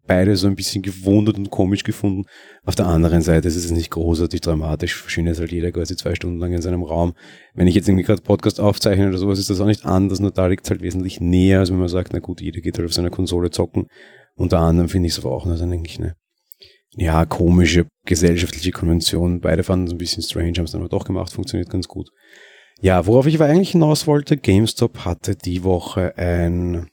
beide 0.08 0.36
so 0.36 0.48
ein 0.48 0.56
bisschen 0.56 0.82
gewundert 0.82 1.38
und 1.38 1.50
komisch 1.52 1.84
gefunden. 1.84 2.24
Auf 2.64 2.76
der 2.76 2.88
anderen 2.88 3.22
Seite 3.22 3.48
ist 3.48 3.56
es 3.56 3.70
nicht 3.70 3.92
großartig 3.92 4.42
dramatisch. 4.42 4.96
Verschwindet 4.96 5.38
halt 5.40 5.52
jeder 5.52 5.72
quasi 5.72 5.96
zwei 5.96 6.16
Stunden 6.16 6.40
lang 6.40 6.54
in 6.54 6.62
seinem 6.62 6.84
Raum. 6.84 7.14
Wenn 7.54 7.68
ich 7.68 7.76
jetzt 7.76 7.88
irgendwie 7.88 8.06
gerade 8.06 8.22
Podcast 8.22 8.60
aufzeichne 8.60 9.10
oder 9.10 9.18
sowas, 9.18 9.38
ist 9.38 9.50
das 9.50 9.60
auch 9.60 9.66
nicht 9.66 9.86
anders. 9.86 10.20
Nur 10.20 10.32
da 10.32 10.48
liegt 10.48 10.64
es 10.64 10.72
halt 10.72 10.82
wesentlich 10.82 11.20
näher, 11.20 11.60
als 11.60 11.70
wenn 11.70 11.80
man 11.80 11.90
sagt, 11.90 12.14
na 12.14 12.20
gut, 12.20 12.42
jeder 12.42 12.62
geht 12.62 12.78
halt 12.78 12.88
auf 12.88 12.94
seiner 12.94 13.10
Konsole 13.10 13.52
zocken. 13.52 13.88
Unter 14.36 14.60
anderem 14.60 14.90
finde 14.90 15.08
ich 15.08 15.14
es 15.14 15.20
aber 15.20 15.36
auch 15.36 15.46
nur 15.46 15.58
dann 15.58 15.74
eigentlich 15.74 16.00
eine, 16.00 16.16
ja, 16.96 17.26
komische 17.26 17.88
gesellschaftliche 18.06 18.72
Konvention. 18.72 19.42
Beide 19.42 19.64
fanden 19.64 19.88
es 19.88 19.94
ein 19.94 19.98
bisschen 19.98 20.24
strange, 20.24 20.54
haben 20.58 20.66
es 20.66 20.72
dann 20.72 20.82
aber 20.82 20.90
doch 20.90 21.06
gemacht, 21.06 21.34
funktioniert 21.34 21.70
ganz 21.70 21.88
gut. 21.88 22.10
Ja, 22.80 23.08
worauf 23.08 23.26
ich 23.26 23.36
aber 23.36 23.46
eigentlich 23.46 23.72
hinaus 23.72 24.06
wollte, 24.06 24.38
GameStop 24.38 25.00
hatte 25.00 25.36
die 25.36 25.64
Woche 25.64 26.16
ein 26.18 26.88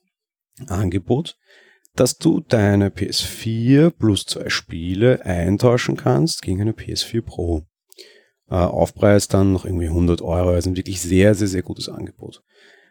Angebot, 0.69 1.37
dass 1.95 2.19
du 2.19 2.41
deine 2.41 2.89
PS4 2.89 3.91
plus 3.91 4.27
zwei 4.27 4.49
Spiele 4.49 5.25
eintauschen 5.25 5.97
kannst 5.97 6.43
gegen 6.43 6.61
eine 6.61 6.73
PS4 6.73 7.23
Pro. 7.23 7.63
Äh, 8.51 8.57
Aufpreis 8.57 9.29
dann 9.29 9.53
noch 9.53 9.65
irgendwie 9.65 9.87
100 9.87 10.21
Euro, 10.21 10.51
also 10.51 10.71
ein 10.71 10.77
wirklich 10.77 11.01
sehr, 11.01 11.35
sehr, 11.35 11.49
sehr 11.49 11.63
gutes 11.63 11.89
Angebot. 11.89 12.43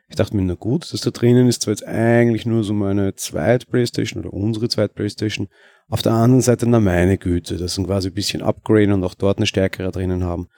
Ich 0.09 0.15
dachte 0.15 0.35
mir, 0.35 0.43
na 0.43 0.55
gut, 0.55 0.91
das 0.93 1.01
da 1.01 1.11
drinnen 1.11 1.47
ist 1.47 1.63
zwar 1.63 1.73
jetzt 1.73 1.85
eigentlich 1.85 2.45
nur 2.45 2.63
so 2.63 2.73
meine 2.73 3.15
Zweit-Playstation 3.15 4.23
oder 4.23 4.33
unsere 4.33 4.69
Zweit-Playstation. 4.69 5.47
Auf 5.89 6.01
der 6.01 6.13
anderen 6.13 6.41
Seite, 6.41 6.67
na 6.67 6.79
meine 6.79 7.17
Güte, 7.17 7.57
das 7.57 7.75
sind 7.75 7.87
quasi 7.87 8.09
ein 8.09 8.13
bisschen 8.13 8.41
Upgrade 8.41 8.93
und 8.93 9.03
auch 9.03 9.15
dort 9.15 9.37
eine 9.37 9.47
stärkere 9.47 9.91
drinnen 9.91 10.23
haben. 10.23 10.49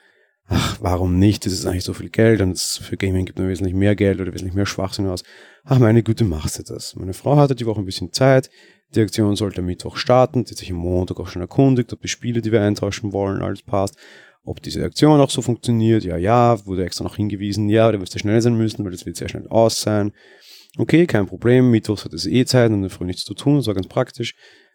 Ach, 0.48 0.78
warum 0.80 1.18
nicht? 1.18 1.44
Das 1.44 1.52
ist 1.52 1.66
eigentlich 1.66 1.84
so 1.84 1.94
viel 1.94 2.10
Geld 2.10 2.40
und 2.40 2.58
für 2.58 2.96
Gaming 2.96 3.24
gibt 3.24 3.38
man 3.38 3.48
wesentlich 3.48 3.74
mehr 3.74 3.96
Geld 3.96 4.20
oder 4.20 4.32
wesentlich 4.32 4.54
mehr 4.54 4.66
Schwachsinn 4.66 5.06
aus 5.06 5.24
ach 5.66 5.78
meine 5.78 6.02
Güte, 6.02 6.24
machst 6.24 6.58
du 6.58 6.62
das. 6.62 6.94
Meine 6.96 7.12
Frau 7.12 7.36
hatte 7.36 7.54
die 7.54 7.66
Woche 7.66 7.80
ein 7.80 7.84
bisschen 7.84 8.12
Zeit, 8.12 8.50
die 8.94 9.00
Aktion 9.00 9.34
sollte 9.36 9.60
am 9.60 9.66
Mittwoch 9.66 9.96
starten, 9.96 10.44
die 10.44 10.52
hat 10.52 10.58
sich 10.58 10.70
am 10.70 10.78
Montag 10.78 11.18
auch 11.18 11.28
schon 11.28 11.42
erkundigt, 11.42 11.92
ob 11.92 12.00
die 12.00 12.08
Spiele, 12.08 12.40
die 12.40 12.52
wir 12.52 12.62
eintauschen 12.62 13.12
wollen, 13.12 13.42
alles 13.42 13.62
passt, 13.62 13.96
ob 14.44 14.62
diese 14.62 14.84
Aktion 14.84 15.20
auch 15.20 15.30
so 15.30 15.42
funktioniert, 15.42 16.04
ja, 16.04 16.16
ja, 16.16 16.64
wurde 16.66 16.84
extra 16.84 17.02
noch 17.02 17.16
hingewiesen, 17.16 17.68
ja, 17.68 17.90
da 17.90 18.00
wirst 18.00 18.14
du 18.14 18.18
schnell 18.20 18.40
sein 18.40 18.56
müssen, 18.56 18.84
weil 18.84 18.92
das 18.92 19.04
wird 19.04 19.16
sehr 19.16 19.28
schnell 19.28 19.48
aus 19.48 19.80
sein. 19.80 20.12
Okay, 20.78 21.06
kein 21.06 21.26
Problem, 21.26 21.70
Mittwochs 21.70 22.04
hat 22.04 22.12
es 22.12 22.26
eh 22.26 22.44
Zeit 22.44 22.68
und 22.70 22.76
in 22.76 22.82
der 22.82 22.90
Früh 22.90 23.04
nichts 23.04 23.24
zu 23.24 23.34
tun, 23.34 23.56
das 23.56 23.66
war 23.66 23.74
ganz 23.74 23.88
praktisch. 23.88 24.34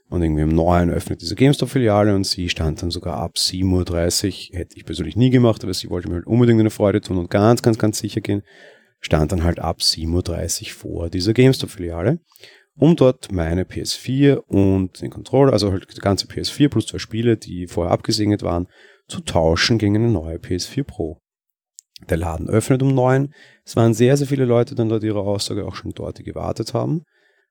Und 0.10 0.22
irgendwie 0.22 0.44
um 0.44 0.50
9 0.50 0.90
öffnet 0.90 1.22
diese 1.22 1.36
GameStop-Filiale 1.36 2.14
und 2.14 2.26
sie 2.26 2.50
stand 2.50 2.82
dann 2.82 2.92
sogar 2.92 3.16
ab 3.16 3.36
7.30 3.38 4.52
Uhr. 4.52 4.60
Hätte 4.60 4.76
ich 4.76 4.84
persönlich 4.84 5.16
nie 5.16 5.30
gemacht, 5.30 5.64
aber 5.64 5.74
sie 5.74 5.90
wollte 5.90 6.10
mir 6.10 6.16
halt 6.16 6.28
unbedingt 6.28 6.60
eine 6.60 6.70
Freude 6.70 7.00
tun 7.00 7.18
und 7.18 7.30
ganz, 7.30 7.62
ganz, 7.62 7.78
ganz 7.78 8.00
sicher 8.00 8.20
gehen 8.20 8.44
stand 9.02 9.32
dann 9.32 9.44
halt 9.44 9.60
ab 9.60 9.80
7.30 9.80 10.62
Uhr 10.62 10.70
vor 10.70 11.10
dieser 11.10 11.34
GameStop-Filiale, 11.34 12.20
um 12.78 12.96
dort 12.96 13.32
meine 13.32 13.64
PS4 13.64 14.36
und 14.48 15.02
den 15.02 15.10
Controller, 15.10 15.52
also 15.52 15.72
halt 15.72 15.88
die 15.96 16.00
ganze 16.00 16.28
PS4 16.28 16.70
plus 16.70 16.86
zwei 16.86 17.00
Spiele, 17.00 17.36
die 17.36 17.68
vorher 17.68 17.92
abgesegnet 17.92 18.44
waren, 18.44 18.68
zu 19.08 19.20
tauschen 19.22 19.78
gegen 19.78 19.96
eine 19.96 20.10
neue 20.10 20.38
PS4 20.38 20.84
Pro. 20.84 21.20
Der 22.10 22.18
Laden 22.18 22.50
öffnet 22.50 22.82
um 22.82 22.94
neun. 22.96 23.34
Es 23.66 23.76
waren 23.76 23.94
sehr, 23.94 24.18
sehr 24.18 24.28
viele 24.28 24.46
Leute 24.46 24.74
dann 24.76 24.90
laut 24.90 25.04
ihrer 25.04 25.22
Aussage 25.22 25.66
auch 25.66 25.76
schon 25.76 25.92
dort, 25.92 26.24
gewartet 26.24 26.74
haben. 26.74 27.04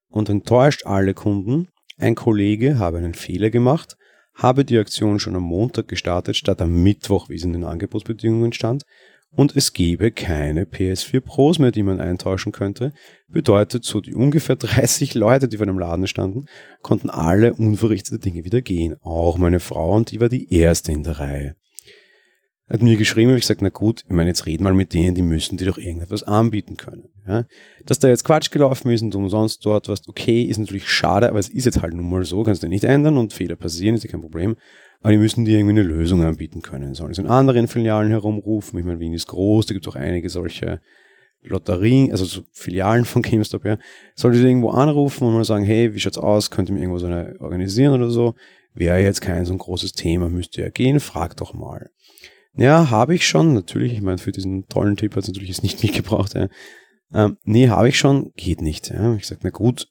Und 0.09 0.28
enttäuscht 0.28 0.87
alle 0.87 1.14
Kunden. 1.14 1.69
Ein 1.99 2.14
Kollege 2.14 2.78
habe 2.78 2.99
einen 2.99 3.14
Fehler 3.14 3.50
gemacht, 3.50 3.97
habe 4.35 4.64
die 4.64 4.78
Aktion 4.78 5.21
schon 5.21 5.37
am 5.37 5.42
Montag 5.42 5.87
gestartet, 5.87 6.37
statt 6.37 6.61
am 6.62 6.83
Mittwoch, 6.83 7.28
wie 7.28 7.37
es 7.37 7.45
in 7.45 7.52
den 7.52 7.64
Angebotsbedingungen 7.64 8.52
stand, 8.52 8.85
und 9.32 9.56
es 9.56 9.72
gäbe 9.72 10.10
keine 10.10 10.64
PS4 10.64 11.20
Pros 11.20 11.58
mehr, 11.58 11.70
die 11.70 11.82
man 11.82 12.00
eintauschen 12.00 12.52
könnte. 12.52 12.92
Bedeutet, 13.28 13.84
so 13.84 14.00
die 14.00 14.14
ungefähr 14.14 14.56
30 14.56 15.14
Leute, 15.14 15.49
die 15.49 15.58
vor 15.58 15.66
dem 15.66 15.78
Laden 15.78 16.06
standen, 16.06 16.46
konnten 16.82 17.10
alle 17.10 17.54
unverrichtete 17.54 18.18
Dinge 18.18 18.44
wieder 18.44 18.60
gehen. 18.60 18.96
Auch 19.02 19.38
meine 19.38 19.60
Frau 19.60 19.94
und 19.94 20.10
die 20.10 20.20
war 20.20 20.28
die 20.28 20.52
erste 20.52 20.92
in 20.92 21.04
der 21.04 21.20
Reihe. 21.20 21.56
Hat 22.68 22.82
mir 22.82 22.96
geschrieben, 22.96 23.34
ich 23.34 23.40
gesagt, 23.40 23.62
na 23.62 23.68
gut, 23.68 24.04
ich 24.06 24.14
meine, 24.14 24.30
jetzt 24.30 24.46
red 24.46 24.60
mal 24.60 24.72
mit 24.72 24.94
denen, 24.94 25.16
die 25.16 25.22
müssen 25.22 25.56
dir 25.56 25.66
doch 25.66 25.78
irgendetwas 25.78 26.22
anbieten 26.22 26.76
können. 26.76 27.08
Ja? 27.26 27.44
Dass 27.84 27.99
da 27.99 28.06
jetzt 28.06 28.22
Quatsch 28.22 28.52
gelaufen 28.52 28.92
ist 28.92 29.02
und 29.02 29.12
umsonst 29.16 29.66
dort 29.66 29.88
warst, 29.88 30.08
okay, 30.08 30.42
ist 30.42 30.58
natürlich 30.58 30.88
schade, 30.88 31.28
aber 31.28 31.40
es 31.40 31.49
ist 31.49 31.64
jetzt 31.64 31.82
halt 31.82 31.94
nun 31.94 32.08
mal 32.08 32.25
so, 32.25 32.44
kannst 32.44 32.62
du 32.62 32.68
nicht 32.68 32.84
ändern 32.84 33.16
und 33.16 33.32
Fehler 33.32 33.56
passieren, 33.56 33.96
ist 33.96 34.04
ja 34.04 34.10
kein 34.10 34.20
Problem. 34.20 34.56
Aber 35.00 35.12
die 35.12 35.19
müssen 35.19 35.45
dir 35.45 35.59
irgendwie 35.59 35.80
eine 35.80 35.88
Lösung 35.88 36.23
anbieten 36.23 36.62
können. 36.62 36.95
Sollen 36.95 37.14
sie 37.14 37.23
in 37.23 37.26
anderen 37.26 37.69
Filialen 37.69 38.11
herumrufen? 38.11 38.78
Ich 38.78 38.85
meine, 38.85 39.00
Wien 39.00 39.14
ist 39.14 39.28
groß, 39.28 39.66
da 39.66 39.75
gibt 39.75 39.87
es 39.87 39.92
auch 39.92 39.97
einige 39.97 40.28
solche 40.28 40.80
Lotterien, 41.42 42.11
also 42.12 42.25
so 42.25 42.42
Filialen 42.52 43.04
von 43.04 43.23
GameStop, 43.23 43.64
ja, 43.64 43.78
solltet 44.14 44.42
ihr 44.42 44.49
irgendwo 44.49 44.71
anrufen 44.71 45.26
und 45.26 45.35
mal 45.35 45.45
sagen, 45.45 45.64
hey, 45.64 45.95
wie 45.95 46.00
schaut's 46.00 46.19
aus, 46.19 46.50
könnt 46.50 46.69
ihr 46.69 46.75
mir 46.75 46.80
irgendwo 46.80 46.99
so 46.99 47.07
eine 47.07 47.35
organisieren 47.40 47.95
oder 47.95 48.11
so? 48.11 48.35
Wäre 48.75 49.00
jetzt 49.00 49.21
kein 49.23 49.47
so 49.47 49.54
ein 49.54 49.59
großes 49.59 49.92
Thema, 49.92 50.28
müsst 50.28 50.59
ihr 50.59 50.64
ja 50.64 50.71
gehen, 50.71 51.00
fragt 51.00 51.40
doch 51.40 51.54
mal. 51.54 51.90
Ja, 52.54 52.90
habe 52.90 53.14
ich 53.14 53.26
schon, 53.26 53.54
natürlich, 53.54 53.95
ich 53.95 54.02
meine, 54.02 54.19
für 54.19 54.33
diesen 54.33 54.66
tollen 54.69 54.97
Tipp 54.97 55.16
hat 55.16 55.23
es 55.23 55.28
natürlich 55.28 55.49
jetzt 55.49 55.62
nicht 55.62 55.83
mitgebraucht, 55.83 56.35
ja. 56.35 56.49
Ähm, 57.12 57.38
nee, 57.42 57.69
habe 57.69 57.88
ich 57.88 57.99
schon, 57.99 58.33
geht 58.37 58.61
nicht. 58.61 58.90
Ja. 58.90 59.16
Ich 59.16 59.26
sage, 59.26 59.40
na 59.42 59.50
gut, 59.50 59.88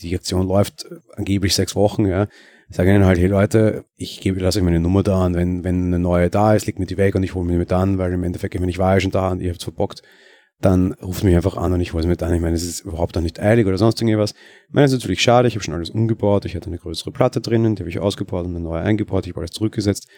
die 0.00 0.14
Aktion 0.14 0.46
läuft 0.46 0.86
angeblich 1.16 1.54
sechs 1.54 1.74
Wochen, 1.74 2.06
ja. 2.06 2.28
Sage 2.72 2.94
ihnen 2.94 3.04
halt, 3.04 3.18
hey 3.18 3.26
Leute, 3.26 3.84
ich 3.96 4.20
gebe, 4.22 4.40
lasse 4.40 4.58
euch 4.58 4.64
meine 4.64 4.80
Nummer 4.80 5.02
da 5.02 5.26
und 5.26 5.34
wenn, 5.34 5.62
wenn 5.62 5.88
eine 5.88 5.98
neue 5.98 6.30
da 6.30 6.54
ist, 6.54 6.66
legt 6.66 6.78
mir 6.78 6.86
die 6.86 6.96
weg 6.96 7.14
und 7.14 7.22
ich 7.22 7.34
hole 7.34 7.44
mir 7.44 7.52
die 7.52 7.58
mit 7.58 7.72
an, 7.72 7.98
weil 7.98 8.14
im 8.14 8.24
Endeffekt, 8.24 8.58
wenn 8.58 8.68
ich 8.68 8.78
war 8.78 8.94
ja 8.94 9.00
schon 9.00 9.10
da 9.10 9.30
und 9.30 9.42
ihr 9.42 9.50
habt's 9.50 9.64
verbockt, 9.64 10.02
dann 10.58 10.92
ruft 10.94 11.22
mich 11.22 11.36
einfach 11.36 11.58
an 11.58 11.74
und 11.74 11.82
ich 11.82 11.92
hole 11.92 12.00
es 12.00 12.06
mit 12.06 12.22
an. 12.22 12.32
Ich 12.34 12.40
meine, 12.40 12.56
es 12.56 12.64
ist 12.64 12.80
überhaupt 12.80 13.14
auch 13.18 13.20
nicht 13.20 13.40
eilig 13.40 13.66
oder 13.66 13.76
sonst 13.76 14.00
irgendwas. 14.00 14.32
Ich 14.68 14.74
meine, 14.74 14.86
es 14.86 14.92
ist 14.92 15.00
natürlich 15.00 15.20
schade, 15.20 15.48
ich 15.48 15.54
habe 15.54 15.62
schon 15.62 15.74
alles 15.74 15.90
umgebaut, 15.90 16.46
ich 16.46 16.56
hatte 16.56 16.68
eine 16.68 16.78
größere 16.78 17.12
Platte 17.12 17.42
drinnen, 17.42 17.74
die 17.74 17.82
habe 17.82 17.90
ich 17.90 17.98
ausgebaut 17.98 18.46
und 18.46 18.56
eine 18.56 18.64
neue 18.64 18.80
eingebaut, 18.80 19.26
ich 19.26 19.32
habe 19.32 19.40
alles 19.40 19.50
zurückgesetzt. 19.50 20.08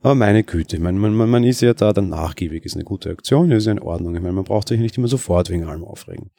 Aber 0.00 0.14
meine 0.14 0.44
Güte, 0.44 0.78
man, 0.78 0.98
man, 0.98 1.14
man 1.14 1.42
ist 1.42 1.62
ja 1.62 1.74
da 1.74 1.92
dann 1.92 2.10
nachgiebig, 2.10 2.64
ist 2.64 2.74
eine 2.74 2.84
gute 2.84 3.10
Aktion, 3.10 3.50
ist 3.50 3.66
ja 3.66 3.72
in 3.72 3.80
Ordnung. 3.80 4.14
Ich 4.14 4.22
meine, 4.22 4.34
man 4.34 4.44
braucht 4.44 4.68
sich 4.68 4.78
nicht 4.78 4.96
immer 4.98 5.08
sofort 5.08 5.50
wegen 5.50 5.64
allem 5.64 5.82
aufregen. 5.82 6.30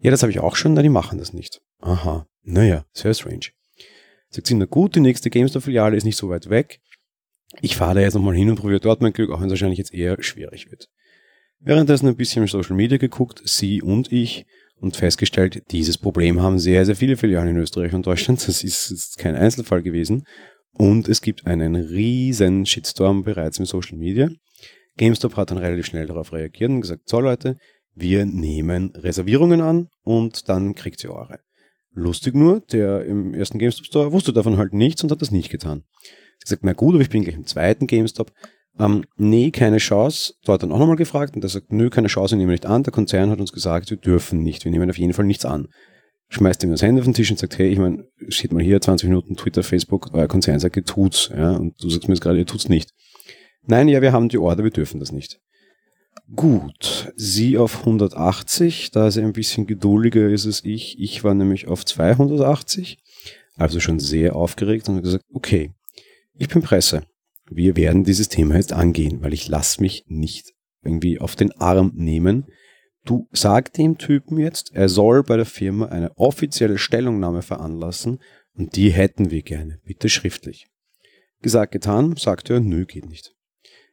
Ja, 0.00 0.10
das 0.10 0.22
habe 0.22 0.32
ich 0.32 0.40
auch 0.40 0.56
schon, 0.56 0.74
na, 0.74 0.82
die 0.82 0.88
machen 0.88 1.18
das 1.18 1.32
nicht. 1.32 1.60
Aha, 1.80 2.26
naja, 2.42 2.86
sehr 2.92 3.14
strange. 3.14 3.50
Sagt 4.36 4.48
sie, 4.48 4.54
na 4.54 4.66
gut, 4.66 4.94
die 4.94 5.00
nächste 5.00 5.30
GameStop-Filiale 5.30 5.96
ist 5.96 6.04
nicht 6.04 6.18
so 6.18 6.28
weit 6.28 6.50
weg. 6.50 6.80
Ich 7.62 7.74
fahre 7.74 7.94
da 7.94 8.00
jetzt 8.02 8.12
nochmal 8.12 8.34
hin 8.34 8.50
und 8.50 8.56
probiere 8.56 8.80
dort 8.80 9.00
mein 9.00 9.14
Glück, 9.14 9.30
auch 9.30 9.40
wenn 9.40 9.46
es 9.46 9.52
wahrscheinlich 9.52 9.78
jetzt 9.78 9.94
eher 9.94 10.22
schwierig 10.22 10.70
wird. 10.70 10.90
Währenddessen 11.58 12.06
ein 12.06 12.16
bisschen 12.16 12.46
Social 12.46 12.76
Media 12.76 12.98
geguckt, 12.98 13.40
sie 13.46 13.80
und 13.80 14.12
ich, 14.12 14.44
und 14.78 14.94
festgestellt, 14.94 15.62
dieses 15.70 15.96
Problem 15.96 16.42
haben 16.42 16.58
sehr, 16.58 16.84
sehr 16.84 16.96
viele 16.96 17.16
Filialen 17.16 17.48
in 17.48 17.56
Österreich 17.56 17.94
und 17.94 18.06
Deutschland. 18.06 18.46
Das 18.46 18.62
ist, 18.62 18.90
ist 18.90 19.16
kein 19.16 19.36
Einzelfall 19.36 19.82
gewesen. 19.82 20.26
Und 20.72 21.08
es 21.08 21.22
gibt 21.22 21.46
einen 21.46 21.74
riesen 21.74 22.66
Shitstorm 22.66 23.24
bereits 23.24 23.58
im 23.58 23.64
Social 23.64 23.96
Media. 23.96 24.28
GameStop 24.98 25.36
hat 25.36 25.50
dann 25.50 25.56
relativ 25.56 25.86
schnell 25.86 26.06
darauf 26.06 26.34
reagiert 26.34 26.70
und 26.70 26.82
gesagt, 26.82 27.08
so 27.08 27.20
Leute, 27.20 27.56
wir 27.94 28.26
nehmen 28.26 28.90
Reservierungen 28.96 29.62
an 29.62 29.88
und 30.02 30.50
dann 30.50 30.74
kriegt 30.74 31.02
ihr 31.04 31.14
eure. 31.14 31.38
Lustig 31.96 32.34
nur, 32.34 32.60
der 32.60 33.06
im 33.06 33.32
ersten 33.32 33.58
GameStop 33.58 33.86
Store 33.86 34.12
wusste 34.12 34.34
davon 34.34 34.58
halt 34.58 34.74
nichts 34.74 35.02
und 35.02 35.10
hat 35.10 35.22
das 35.22 35.30
nicht 35.30 35.48
getan. 35.48 35.78
Hat 35.78 36.42
gesagt, 36.42 36.62
na 36.62 36.74
gut, 36.74 36.94
aber 36.94 37.02
ich 37.02 37.08
bin 37.08 37.24
gleich 37.24 37.36
im 37.36 37.46
zweiten 37.46 37.86
GameStop. 37.86 38.32
Ähm, 38.78 39.04
nee, 39.16 39.50
keine 39.50 39.78
Chance. 39.78 40.34
Dort 40.44 40.62
dann 40.62 40.72
auch 40.72 40.78
nochmal 40.78 40.96
gefragt 40.96 41.36
und 41.36 41.42
er 41.42 41.48
sagt, 41.48 41.72
nö, 41.72 41.88
keine 41.88 42.08
Chance, 42.08 42.34
wir 42.34 42.38
nehmen 42.38 42.50
nicht 42.50 42.66
an. 42.66 42.82
Der 42.82 42.92
Konzern 42.92 43.30
hat 43.30 43.40
uns 43.40 43.50
gesagt, 43.50 43.88
wir 43.88 43.96
dürfen 43.96 44.42
nicht, 44.42 44.66
wir 44.66 44.72
nehmen 44.72 44.90
auf 44.90 44.98
jeden 44.98 45.14
Fall 45.14 45.24
nichts 45.24 45.46
an. 45.46 45.68
Schmeißt 46.28 46.62
ihm 46.64 46.70
das 46.70 46.82
Handy 46.82 47.00
auf 47.00 47.06
den 47.06 47.14
Tisch 47.14 47.30
und 47.30 47.38
sagt, 47.38 47.56
hey, 47.56 47.68
ich 47.68 47.78
meine, 47.78 48.06
steht 48.28 48.52
mal 48.52 48.62
hier, 48.62 48.78
20 48.78 49.08
Minuten 49.08 49.34
Twitter, 49.34 49.62
Facebook, 49.62 50.10
euer 50.12 50.28
Konzern 50.28 50.60
sagt, 50.60 50.76
ihr 50.76 50.84
tut's, 50.84 51.30
ja, 51.34 51.52
und 51.52 51.82
du 51.82 51.88
sagst 51.88 52.08
mir 52.08 52.14
jetzt 52.14 52.22
gerade, 52.22 52.38
ihr 52.38 52.46
tut's 52.46 52.68
nicht. 52.68 52.92
Nein, 53.62 53.88
ja, 53.88 54.02
wir 54.02 54.12
haben 54.12 54.28
die 54.28 54.36
Order, 54.36 54.64
wir 54.64 54.70
dürfen 54.70 55.00
das 55.00 55.12
nicht. 55.12 55.40
Gut, 56.34 57.12
sie 57.14 57.56
auf 57.56 57.80
180, 57.80 58.90
da 58.90 59.06
er 59.06 59.18
ein 59.18 59.32
bisschen 59.32 59.66
geduldiger 59.66 60.28
ist 60.28 60.44
es 60.44 60.64
ich. 60.64 60.98
Ich 60.98 61.22
war 61.22 61.34
nämlich 61.34 61.68
auf 61.68 61.84
280, 61.84 62.98
also 63.54 63.78
schon 63.78 64.00
sehr 64.00 64.34
aufgeregt 64.34 64.88
und 64.88 65.02
gesagt, 65.02 65.24
okay, 65.32 65.72
ich 66.34 66.48
bin 66.48 66.62
Presse. 66.62 67.04
Wir 67.48 67.76
werden 67.76 68.02
dieses 68.02 68.28
Thema 68.28 68.56
jetzt 68.56 68.72
angehen, 68.72 69.22
weil 69.22 69.32
ich 69.32 69.46
lasse 69.46 69.80
mich 69.80 70.04
nicht 70.08 70.52
irgendwie 70.82 71.20
auf 71.20 71.36
den 71.36 71.52
Arm 71.52 71.92
nehmen. 71.94 72.46
Du 73.04 73.28
sag 73.30 73.72
dem 73.74 73.96
Typen 73.96 74.38
jetzt, 74.38 74.74
er 74.74 74.88
soll 74.88 75.22
bei 75.22 75.36
der 75.36 75.46
Firma 75.46 75.86
eine 75.86 76.16
offizielle 76.16 76.78
Stellungnahme 76.78 77.42
veranlassen 77.42 78.18
und 78.52 78.74
die 78.74 78.90
hätten 78.90 79.30
wir 79.30 79.42
gerne, 79.42 79.78
bitte 79.84 80.08
schriftlich. 80.08 80.66
Gesagt, 81.40 81.70
getan, 81.70 82.16
sagt 82.16 82.50
er, 82.50 82.58
nö, 82.58 82.84
geht 82.84 83.06
nicht. 83.06 83.35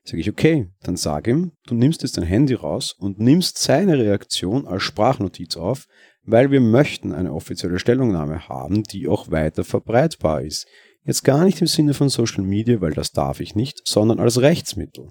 Sage 0.06 0.20
ich, 0.20 0.30
okay, 0.30 0.68
dann 0.82 0.98
sag 0.98 1.28
ihm, 1.28 1.54
du 1.66 1.76
nimmst 1.76 2.02
jetzt 2.02 2.18
dein 2.18 2.26
Handy 2.26 2.56
raus 2.56 2.94
und 2.98 3.20
nimmst 3.20 3.58
seine 3.58 3.98
Reaktion 3.98 4.68
als 4.68 4.84
Sprachnotiz 4.84 5.56
auf, 5.56 5.88
weil 6.26 6.52
wir 6.52 6.60
möchten 6.60 7.14
eine 7.14 7.34
offizielle 7.34 7.80
Stellungnahme 7.80 8.50
haben, 8.50 8.84
die 8.84 9.08
auch 9.08 9.32
weiter 9.32 9.64
verbreitbar 9.64 10.42
ist. 10.42 10.68
Jetzt 11.06 11.24
gar 11.24 11.44
nicht 11.44 11.62
im 11.62 11.68
Sinne 11.68 11.94
von 11.94 12.10
Social 12.10 12.44
Media, 12.44 12.82
weil 12.82 12.94
das 12.94 13.12
darf 13.12 13.40
ich 13.40 13.56
nicht, 13.56 13.82
sondern 13.86 14.20
als 14.20 14.42
Rechtsmittel. 14.42 15.10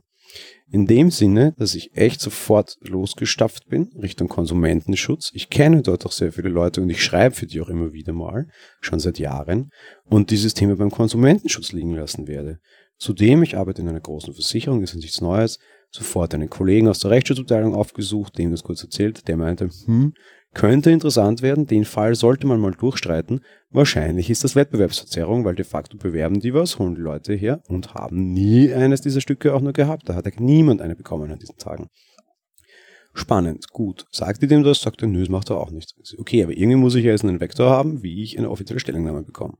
In 0.71 0.87
dem 0.87 1.11
Sinne, 1.11 1.55
dass 1.59 1.75
ich 1.75 1.95
echt 1.95 2.21
sofort 2.23 2.77
losgestapft 2.81 3.69
bin 3.69 3.91
Richtung 4.01 4.29
Konsumentenschutz. 4.29 5.31
Ich 5.35 5.51
kenne 5.51 5.83
dort 5.83 6.07
auch 6.07 6.13
sehr 6.13 6.33
viele 6.33 6.49
Leute 6.49 6.81
und 6.81 6.89
ich 6.89 7.05
schreibe 7.05 7.35
für 7.35 7.47
die 7.47 7.61
auch 7.61 7.69
immer 7.69 7.93
wieder 7.93 8.15
mal, 8.15 8.49
schon 8.81 8.99
seit 8.99 9.19
Jahren, 9.19 9.71
und 10.05 10.31
dieses 10.31 10.55
Thema 10.55 10.77
beim 10.77 10.91
Konsumentenschutz 10.91 11.73
liegen 11.73 11.95
lassen 11.95 12.27
werde. 12.27 12.59
Zudem, 13.03 13.43
ich 13.43 13.57
arbeite 13.57 13.83
in 13.83 13.89
einer 13.89 13.99
großen 13.99 14.33
Versicherung, 14.33 14.81
ist 14.81 14.95
nichts 14.95 15.21
Neues, 15.21 15.59
sofort 15.91 16.35
einen 16.35 16.49
Kollegen 16.49 16.87
aus 16.87 17.01
der 17.01 17.11
Rechtsschutzabteilung 17.11 17.75
aufgesucht, 17.75 18.39
dem 18.39 18.53
das 18.53 18.63
kurz 18.63 18.85
erzählt, 18.85 19.27
der 19.27 19.37
meinte, 19.37 19.71
hm, 19.87 20.15
könnte 20.55 20.93
interessant 20.93 21.43
werden, 21.43 21.67
den 21.67 21.85
Fall 21.85 22.15
sollte 22.15 22.47
man 22.47 22.61
mal 22.61 22.71
durchstreiten. 22.71 23.41
Wahrscheinlich 23.71 24.31
ist 24.31 24.45
das 24.45 24.55
Wettbewerbsverzerrung, 24.55 25.45
weil 25.45 25.57
de 25.57 25.65
facto 25.65 25.99
bewerben 25.99 26.39
die 26.39 26.55
was, 26.55 26.79
holen 26.79 26.95
die 26.95 27.01
Leute 27.01 27.35
her 27.35 27.61
und 27.67 27.93
haben 27.95 28.33
nie 28.35 28.73
eines 28.73 29.01
dieser 29.01 29.21
Stücke 29.21 29.53
auch 29.53 29.63
nur 29.63 29.73
gehabt. 29.73 30.09
Da 30.09 30.15
hat 30.15 30.27
ja 30.27 30.33
niemand 30.39 30.81
eine 30.81 30.95
bekommen 30.95 31.29
an 31.33 31.41
diesen 31.41 31.57
Tagen. 31.57 31.89
Spannend, 33.15 33.69
gut. 33.73 34.07
Sagt 34.13 34.43
ihr 34.43 34.49
dem 34.49 34.63
das? 34.63 34.81
Sagt 34.81 35.03
er, 35.03 35.09
nö, 35.09 35.19
das 35.19 35.29
macht 35.29 35.51
er 35.51 35.57
auch 35.59 35.73
nicht. 35.73 35.97
Okay, 36.19 36.45
aber 36.45 36.53
irgendwie 36.53 36.77
muss 36.77 36.95
ich 36.95 37.05
ja 37.05 37.11
jetzt 37.11 37.25
einen 37.25 37.41
Vektor 37.41 37.69
haben, 37.69 38.05
wie 38.05 38.23
ich 38.23 38.39
eine 38.39 38.49
offizielle 38.49 38.79
Stellungnahme 38.79 39.25
bekomme. 39.25 39.55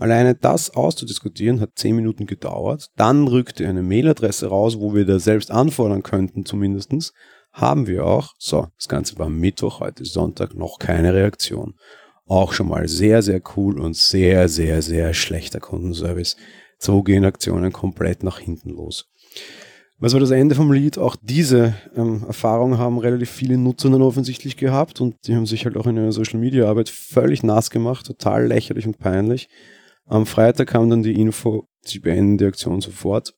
Alleine 0.00 0.34
das 0.34 0.70
auszudiskutieren 0.70 1.60
hat 1.60 1.72
zehn 1.76 1.94
Minuten 1.94 2.24
gedauert. 2.26 2.88
Dann 2.96 3.28
rückte 3.28 3.68
eine 3.68 3.82
Mailadresse 3.82 4.46
raus, 4.46 4.80
wo 4.80 4.94
wir 4.94 5.04
da 5.04 5.18
selbst 5.18 5.50
anfordern 5.50 6.02
könnten 6.02 6.46
zumindestens. 6.46 7.12
Haben 7.52 7.86
wir 7.86 8.06
auch. 8.06 8.32
So, 8.38 8.68
das 8.78 8.88
Ganze 8.88 9.18
war 9.18 9.28
Mittwoch, 9.28 9.80
heute 9.80 10.06
Sonntag, 10.06 10.54
noch 10.54 10.78
keine 10.78 11.12
Reaktion. 11.12 11.74
Auch 12.26 12.54
schon 12.54 12.68
mal 12.68 12.88
sehr, 12.88 13.20
sehr 13.20 13.42
cool 13.56 13.78
und 13.78 13.94
sehr, 13.94 14.48
sehr, 14.48 14.80
sehr 14.80 15.12
schlechter 15.12 15.60
Kundenservice. 15.60 16.36
So 16.78 17.02
gehen 17.02 17.26
Aktionen 17.26 17.70
komplett 17.70 18.22
nach 18.22 18.38
hinten 18.38 18.70
los. 18.70 19.10
Was 19.98 20.14
war 20.14 20.20
das 20.20 20.30
Ende 20.30 20.54
vom 20.54 20.72
Lied? 20.72 20.96
Auch 20.96 21.14
diese 21.20 21.74
ähm, 21.94 22.24
Erfahrung 22.26 22.78
haben 22.78 22.96
relativ 22.96 23.28
viele 23.28 23.58
Nutzer 23.58 23.90
dann 23.90 24.00
offensichtlich 24.00 24.56
gehabt 24.56 25.02
und 25.02 25.16
die 25.26 25.36
haben 25.36 25.44
sich 25.44 25.66
halt 25.66 25.76
auch 25.76 25.86
in 25.86 25.98
ihrer 25.98 26.12
Social 26.12 26.40
Media 26.40 26.66
Arbeit 26.66 26.88
völlig 26.88 27.42
nass 27.42 27.68
gemacht, 27.68 28.06
total 28.06 28.46
lächerlich 28.46 28.86
und 28.86 28.98
peinlich. 28.98 29.50
Am 30.10 30.26
Freitag 30.26 30.70
kam 30.70 30.90
dann 30.90 31.04
die 31.04 31.20
Info, 31.20 31.68
sie 31.82 32.00
beenden 32.00 32.36
die 32.36 32.44
Aktion 32.44 32.80
sofort. 32.80 33.32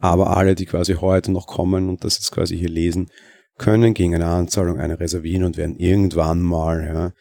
Aber 0.00 0.36
alle, 0.36 0.56
die 0.56 0.66
quasi 0.66 0.94
heute 0.94 1.30
noch 1.30 1.46
kommen 1.46 1.88
und 1.88 2.02
das 2.02 2.18
jetzt 2.18 2.32
quasi 2.32 2.58
hier 2.58 2.68
lesen, 2.68 3.08
können 3.56 3.94
gegen 3.94 4.12
eine 4.16 4.26
Anzahlung 4.26 4.80
eine 4.80 4.98
reservieren 4.98 5.44
und 5.44 5.56
werden 5.56 5.76
irgendwann 5.76 6.42
mal 6.42 6.84
ja, 6.84 7.12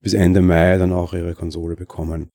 bis 0.00 0.14
Ende 0.14 0.40
Mai 0.40 0.78
dann 0.78 0.94
auch 0.94 1.12
ihre 1.12 1.34
Konsole 1.34 1.76
bekommen. 1.76 2.30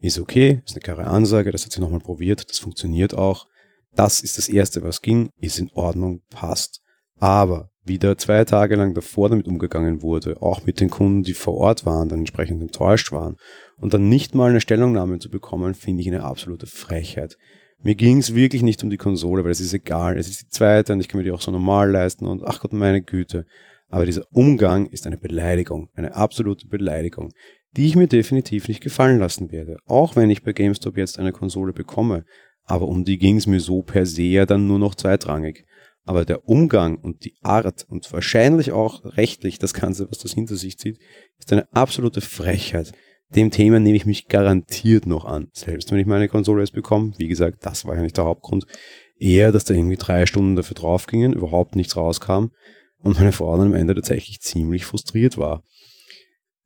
Ist 0.00 0.18
okay, 0.18 0.60
ist 0.66 0.74
eine 0.74 0.82
klare 0.82 1.06
Ansage, 1.06 1.50
das 1.50 1.64
hat 1.64 1.72
sie 1.72 1.80
nochmal 1.80 2.00
probiert, 2.00 2.50
das 2.50 2.58
funktioniert 2.58 3.14
auch. 3.14 3.46
Das 3.94 4.20
ist 4.20 4.36
das 4.36 4.50
Erste, 4.50 4.82
was 4.82 5.00
ging, 5.00 5.30
ist 5.40 5.58
in 5.58 5.70
Ordnung, 5.72 6.20
passt. 6.28 6.82
Aber 7.18 7.70
wieder 7.84 8.16
zwei 8.16 8.44
Tage 8.44 8.76
lang 8.76 8.94
davor 8.94 9.28
damit 9.28 9.48
umgegangen 9.48 10.02
wurde, 10.02 10.40
auch 10.40 10.64
mit 10.64 10.80
den 10.80 10.90
Kunden, 10.90 11.22
die 11.22 11.34
vor 11.34 11.54
Ort 11.54 11.84
waren, 11.84 12.08
dann 12.08 12.20
entsprechend 12.20 12.62
enttäuscht 12.62 13.10
waren 13.12 13.36
und 13.78 13.92
dann 13.92 14.08
nicht 14.08 14.34
mal 14.34 14.50
eine 14.50 14.60
Stellungnahme 14.60 15.18
zu 15.18 15.30
bekommen, 15.30 15.74
finde 15.74 16.02
ich 16.02 16.08
eine 16.08 16.22
absolute 16.22 16.66
Frechheit. 16.66 17.36
Mir 17.82 17.96
ging 17.96 18.18
es 18.18 18.34
wirklich 18.34 18.62
nicht 18.62 18.84
um 18.84 18.90
die 18.90 18.96
Konsole, 18.96 19.42
weil 19.42 19.50
es 19.50 19.60
ist 19.60 19.74
egal, 19.74 20.16
es 20.16 20.28
ist 20.28 20.42
die 20.42 20.48
zweite 20.48 20.92
und 20.92 21.00
ich 21.00 21.08
kann 21.08 21.18
mir 21.18 21.24
die 21.24 21.32
auch 21.32 21.40
so 21.40 21.50
normal 21.50 21.90
leisten 21.90 22.26
und 22.26 22.44
ach 22.44 22.60
Gott, 22.60 22.72
meine 22.72 23.02
Güte. 23.02 23.44
Aber 23.88 24.06
dieser 24.06 24.24
Umgang 24.30 24.86
ist 24.86 25.06
eine 25.06 25.18
Beleidigung, 25.18 25.90
eine 25.94 26.14
absolute 26.14 26.68
Beleidigung, 26.68 27.32
die 27.76 27.86
ich 27.86 27.96
mir 27.96 28.06
definitiv 28.06 28.68
nicht 28.68 28.82
gefallen 28.82 29.18
lassen 29.18 29.50
werde. 29.50 29.78
Auch 29.86 30.14
wenn 30.14 30.30
ich 30.30 30.44
bei 30.44 30.52
GameStop 30.52 30.96
jetzt 30.96 31.18
eine 31.18 31.32
Konsole 31.32 31.72
bekomme. 31.72 32.24
Aber 32.64 32.86
um 32.86 33.04
die 33.04 33.18
ging 33.18 33.36
es 33.36 33.46
mir 33.46 33.60
so 33.60 33.82
per 33.82 34.06
se 34.06 34.22
ja 34.22 34.46
dann 34.46 34.66
nur 34.66 34.78
noch 34.78 34.94
zweitrangig. 34.94 35.66
Aber 36.04 36.24
der 36.24 36.48
Umgang 36.48 36.96
und 36.96 37.24
die 37.24 37.36
Art 37.42 37.86
und 37.88 38.12
wahrscheinlich 38.12 38.72
auch 38.72 39.04
rechtlich 39.04 39.58
das 39.58 39.72
Ganze, 39.72 40.10
was 40.10 40.18
das 40.18 40.32
hinter 40.32 40.56
sich 40.56 40.78
zieht, 40.78 40.98
ist 41.38 41.52
eine 41.52 41.72
absolute 41.72 42.20
Frechheit. 42.20 42.92
Dem 43.34 43.50
Thema 43.50 43.78
nehme 43.80 43.96
ich 43.96 44.04
mich 44.04 44.28
garantiert 44.28 45.06
noch 45.06 45.24
an. 45.24 45.48
Selbst 45.52 45.90
wenn 45.90 45.98
ich 45.98 46.06
meine 46.06 46.28
Konsole 46.28 46.62
jetzt 46.62 46.74
bekomme, 46.74 47.12
wie 47.16 47.28
gesagt, 47.28 47.64
das 47.64 47.84
war 47.84 47.94
ja 47.94 48.02
nicht 48.02 48.16
der 48.16 48.24
Hauptgrund. 48.24 48.66
Eher, 49.18 49.52
dass 49.52 49.64
da 49.64 49.74
irgendwie 49.74 49.96
drei 49.96 50.26
Stunden 50.26 50.56
dafür 50.56 50.74
draufgingen, 50.74 51.32
überhaupt 51.32 51.76
nichts 51.76 51.96
rauskam 51.96 52.48
und 52.98 53.18
meine 53.18 53.32
Frau 53.32 53.56
dann 53.56 53.68
am 53.68 53.74
Ende 53.74 53.94
tatsächlich 53.94 54.40
ziemlich 54.40 54.84
frustriert 54.84 55.38
war. 55.38 55.62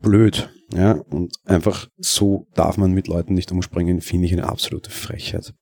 Blöd, 0.00 0.50
ja, 0.74 0.92
und 0.92 1.36
einfach 1.44 1.88
so 1.96 2.46
darf 2.54 2.76
man 2.76 2.92
mit 2.92 3.08
Leuten 3.08 3.34
nicht 3.34 3.52
umspringen, 3.52 4.00
finde 4.00 4.26
ich 4.26 4.32
eine 4.32 4.48
absolute 4.48 4.90
Frechheit. 4.90 5.54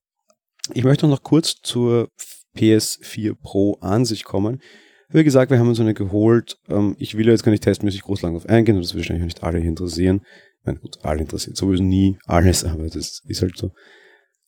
Ich 0.73 0.83
möchte 0.83 1.07
noch 1.07 1.23
kurz 1.23 1.55
zur 1.61 2.09
PS4 2.55 3.35
Pro 3.35 3.77
an 3.81 4.05
sich 4.05 4.23
kommen. 4.23 4.61
Wie 5.09 5.23
gesagt, 5.23 5.51
wir 5.51 5.59
haben 5.59 5.69
uns 5.69 5.79
eine 5.79 5.93
geholt. 5.93 6.57
Ähm, 6.67 6.95
ich 6.97 7.17
will 7.17 7.27
jetzt 7.27 7.43
gar 7.43 7.51
nicht 7.51 7.63
testmäßig 7.63 8.01
groß 8.01 8.21
lang 8.21 8.35
auf 8.35 8.47
eingehen, 8.47 8.77
das 8.77 8.95
wahrscheinlich 8.95 9.23
auch 9.23 9.27
nicht 9.27 9.43
alle 9.43 9.59
interessieren. 9.59 10.21
Nein, 10.63 10.79
gut, 10.81 10.97
alle 11.03 11.21
interessiert 11.21 11.57
sowieso 11.57 11.83
nie 11.83 12.17
alles, 12.25 12.63
aber 12.63 12.89
das 12.89 13.21
ist 13.27 13.41
halt 13.41 13.57
so. 13.57 13.71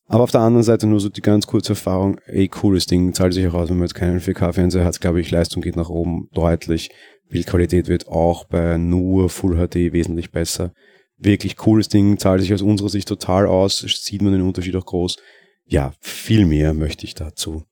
Aber 0.08 0.24
auf 0.24 0.32
der 0.32 0.42
anderen 0.42 0.64
Seite 0.64 0.88
nur 0.88 1.00
so 1.00 1.10
die 1.10 1.22
ganz 1.22 1.46
kurze 1.48 1.74
Erfahrung, 1.74 2.20
ey, 2.26 2.48
cooles 2.48 2.86
Ding, 2.86 3.14
zahlt 3.14 3.34
sich 3.34 3.46
auch 3.48 3.54
aus, 3.54 3.70
wenn 3.70 3.78
man 3.78 3.88
jetzt 3.88 3.94
keinen 3.94 4.20
4K-Fernseher 4.20 4.86
hat, 4.86 5.00
glaube 5.02 5.20
ich, 5.20 5.32
Leistung 5.32 5.62
geht 5.62 5.76
nach 5.76 5.90
oben 5.90 6.30
deutlich. 6.34 6.90
Bildqualität 7.30 7.88
wird 7.88 8.08
auch 8.08 8.46
bei 8.46 8.78
nur 8.78 9.30
Full 9.30 9.58
HD 9.58 9.92
wesentlich 9.92 10.32
besser. 10.32 10.74
Wirklich 11.18 11.58
cooles 11.58 11.90
Ding, 11.90 12.18
zahlt 12.18 12.42
sich 12.42 12.54
aus 12.54 12.62
unserer 12.62 12.90
Sicht 12.90 13.08
total 13.08 13.48
aus, 13.48 13.80
sieht 13.80 14.22
man 14.22 14.32
den 14.32 14.44
Unterschied 14.44 14.76
auch 14.78 14.86
groß. 14.86 15.18
Ja, 15.66 15.94
viel 16.00 16.46
mehr 16.46 16.74
möchte 16.74 17.06
ich 17.06 17.14
dazu 17.14 17.64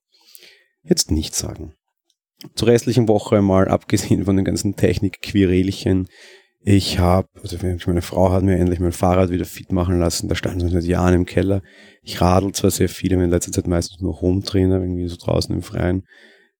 jetzt 0.87 1.11
nicht 1.11 1.35
sagen. 1.35 1.73
Zur 2.55 2.67
restlichen 2.67 3.07
Woche 3.07 3.41
mal, 3.41 3.67
abgesehen 3.69 4.25
von 4.25 4.35
den 4.35 4.45
ganzen 4.45 4.75
Technik-Querelchen, 4.75 6.07
ich 6.67 6.97
habe, 6.97 7.27
also 7.43 7.57
meine 7.85 8.01
Frau 8.01 8.31
hat 8.31 8.41
mir 8.41 8.57
endlich 8.57 8.79
mein 8.79 8.91
Fahrrad 8.91 9.29
wieder 9.29 9.45
fit 9.45 9.71
machen 9.71 9.99
lassen. 9.99 10.29
Da 10.29 10.33
stand 10.33 10.63
es 10.63 10.71
seit 10.71 10.85
Jahren 10.85 11.13
im 11.13 11.25
Keller. 11.27 11.61
Ich 12.01 12.19
radel 12.19 12.53
zwar 12.53 12.71
sehr 12.71 12.89
viel, 12.89 13.11
in 13.11 13.29
letzter 13.29 13.51
Zeit 13.51 13.67
meistens 13.67 14.01
nur 14.01 14.19
Home-Trainer, 14.19 14.81
irgendwie 14.81 15.07
so 15.07 15.15
draußen 15.15 15.53
im 15.53 15.61
Freien. 15.61 16.05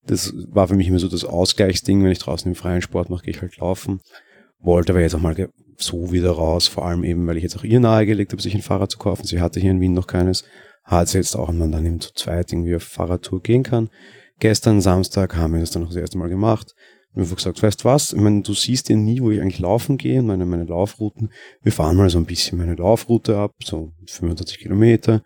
Das 0.06 0.32
war 0.52 0.68
für 0.68 0.76
mich 0.76 0.88
immer 0.88 1.00
so 1.00 1.08
das 1.08 1.26
Ausgleichsding. 1.26 2.04
Wenn 2.04 2.12
ich 2.12 2.20
draußen 2.20 2.48
im 2.48 2.54
freien 2.54 2.84
Sport 2.84 3.10
mache, 3.10 3.24
gehe 3.24 3.34
ich 3.34 3.42
halt 3.42 3.58
laufen. 3.58 4.00
Wollte 4.60 4.94
aber 4.94 5.02
jetzt 5.02 5.16
auch 5.16 5.22
mal 5.22 5.50
so 5.78 6.12
wieder 6.12 6.30
raus, 6.30 6.68
vor 6.68 6.86
allem 6.86 7.04
eben, 7.04 7.26
weil 7.26 7.38
ich 7.38 7.44
jetzt 7.44 7.58
auch 7.58 7.64
ihr 7.64 7.80
nahegelegt 7.80 8.32
habe, 8.32 8.44
sich 8.44 8.54
ein 8.54 8.62
Fahrrad 8.62 8.92
zu 8.92 9.00
kaufen. 9.00 9.26
Sie 9.26 9.42
hatte 9.42 9.60
hier 9.60 9.72
in 9.72 9.82
Wien 9.82 9.94
noch 9.94 10.06
keines. 10.06 10.44
Hat 10.86 11.14
jetzt 11.14 11.36
auch, 11.36 11.50
und 11.50 11.58
man 11.58 11.72
dann 11.72 11.86
eben 11.86 12.00
zu 12.00 12.14
zweit 12.14 12.52
irgendwie 12.54 12.76
auf 12.76 12.84
Fahrradtour 12.84 13.42
gehen 13.42 13.64
kann. 13.64 13.90
Gestern 14.40 14.82
Samstag 14.82 15.36
haben 15.36 15.54
wir 15.54 15.60
das 15.60 15.72
dann 15.72 15.82
noch 15.82 15.90
das 15.90 15.98
erste 15.98 16.18
Mal 16.18 16.30
gemacht 16.30 16.74
und 17.14 17.22
einfach 17.22 17.38
gesagt, 17.38 17.64
weißt 17.64 17.86
was, 17.86 18.14
ich 18.14 18.20
meine, 18.20 18.42
du 18.42 18.54
siehst 18.54 18.90
ja 18.90 18.96
nie, 18.96 19.22
wo 19.22 19.32
ich 19.32 19.42
eigentlich 19.42 19.60
laufen 19.60 19.98
gehe, 19.98 20.22
meine, 20.22 20.46
meine 20.46 20.66
Laufrouten. 20.66 21.32
Wir 21.64 21.72
fahren 21.72 21.96
mal 21.96 22.10
so 22.10 22.18
ein 22.18 22.26
bisschen 22.26 22.58
meine 22.58 22.76
Laufroute 22.76 23.38
ab, 23.38 23.52
so 23.64 23.94
25 24.06 24.60
Kilometer. 24.60 25.24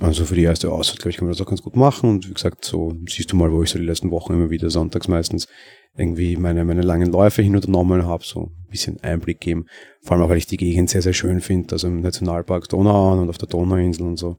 Also 0.00 0.24
für 0.24 0.36
die 0.36 0.44
erste 0.44 0.72
Ausfahrt, 0.72 1.00
glaube 1.00 1.10
ich, 1.10 1.16
kann 1.16 1.26
man 1.26 1.32
das 1.32 1.40
auch 1.44 1.48
ganz 1.50 1.62
gut 1.62 1.76
machen. 1.76 2.08
Und 2.08 2.28
wie 2.28 2.34
gesagt, 2.34 2.64
so 2.64 2.94
siehst 3.06 3.30
du 3.32 3.36
mal, 3.36 3.52
wo 3.52 3.62
ich 3.62 3.70
so 3.70 3.78
die 3.78 3.84
letzten 3.84 4.10
Wochen 4.10 4.32
immer 4.32 4.48
wieder 4.48 4.70
sonntags 4.70 5.08
meistens 5.08 5.48
irgendwie 5.96 6.36
meine, 6.36 6.64
meine 6.64 6.82
langen 6.82 7.10
Läufe 7.10 7.42
hin 7.42 7.56
unternommen 7.56 8.06
habe, 8.06 8.24
so 8.24 8.44
ein 8.44 8.70
bisschen 8.70 9.00
Einblick 9.00 9.40
geben. 9.40 9.66
Vor 10.02 10.16
allem 10.16 10.24
auch, 10.24 10.30
weil 10.30 10.38
ich 10.38 10.46
die 10.46 10.56
Gegend 10.56 10.88
sehr, 10.88 11.02
sehr 11.02 11.12
schön 11.12 11.40
finde, 11.40 11.72
also 11.72 11.88
im 11.88 12.00
Nationalpark 12.00 12.68
Donauauen 12.68 13.18
und 13.18 13.28
auf 13.28 13.38
der 13.38 13.48
Donauinsel 13.48 14.06
und 14.06 14.16
so. 14.16 14.36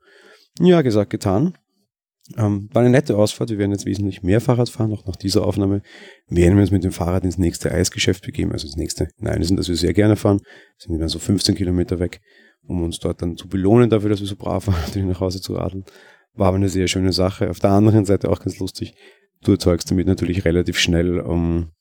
Ja, 0.60 0.82
gesagt, 0.82 1.10
getan. 1.10 1.54
Ähm, 2.38 2.70
war 2.74 2.82
eine 2.82 2.92
nette 2.92 3.18
Ausfahrt. 3.18 3.50
Wir 3.50 3.58
werden 3.58 3.72
jetzt 3.72 3.86
wesentlich 3.86 4.22
mehr 4.22 4.40
Fahrrad 4.40 4.70
fahren, 4.70 4.94
auch 4.94 5.06
nach 5.06 5.16
dieser 5.16 5.46
Aufnahme. 5.46 5.82
Werden 6.28 6.56
wir 6.56 6.62
uns 6.62 6.72
mit 6.72 6.84
dem 6.84 6.92
Fahrrad 6.92 7.24
ins 7.24 7.38
nächste 7.38 7.72
Eisgeschäft 7.72 8.24
begeben, 8.24 8.52
also 8.52 8.68
ins 8.68 8.76
nächste. 8.76 9.10
Nein, 9.18 9.42
sind, 9.42 9.58
dass 9.58 9.68
wir 9.68 9.76
sehr 9.76 9.94
gerne 9.94 10.16
fahren. 10.16 10.40
Sind 10.78 11.00
dann 11.00 11.10
so 11.10 11.18
15 11.18 11.56
Kilometer 11.56 12.00
weg, 12.00 12.22
um 12.68 12.84
uns 12.84 13.00
dort 13.00 13.22
dann 13.22 13.36
zu 13.36 13.48
belohnen 13.48 13.90
dafür, 13.90 14.10
dass 14.10 14.20
wir 14.20 14.28
so 14.28 14.36
brav 14.36 14.68
waren, 14.68 14.80
natürlich 14.82 15.08
nach 15.10 15.22
Hause 15.22 15.42
zu 15.42 15.56
radeln. 15.56 15.86
War 16.34 16.50
aber 16.50 16.58
eine 16.58 16.70
sehr 16.70 16.88
schöne 16.88 17.14
Sache. 17.14 17.50
Auf 17.50 17.60
der 17.60 17.72
anderen 17.72 18.06
Seite 18.06 18.30
auch 18.30 18.40
ganz 18.40 18.60
lustig. 18.60 18.94
Du 19.42 19.54
erzeugst 19.54 19.90
damit 19.90 20.06
natürlich 20.06 20.46
relativ 20.46 20.78
schnell, 20.78 21.20
um, 21.20 21.72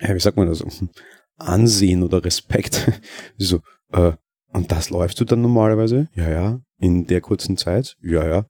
ja, 0.00 0.14
wie 0.14 0.20
sagt 0.20 0.36
man 0.36 0.48
das, 0.48 0.62
Ansehen 1.38 2.02
oder 2.02 2.24
Respekt. 2.24 3.00
so, 3.38 3.60
äh, 3.92 4.12
und 4.52 4.70
das 4.70 4.90
läufst 4.90 5.18
du 5.18 5.24
dann 5.24 5.40
normalerweise? 5.40 6.08
Ja, 6.14 6.28
ja. 6.28 6.60
In 6.82 7.06
der 7.06 7.22
kurzen 7.22 7.56
Zeit? 7.56 7.96
Ja, 8.02 8.28
ja 8.28 8.46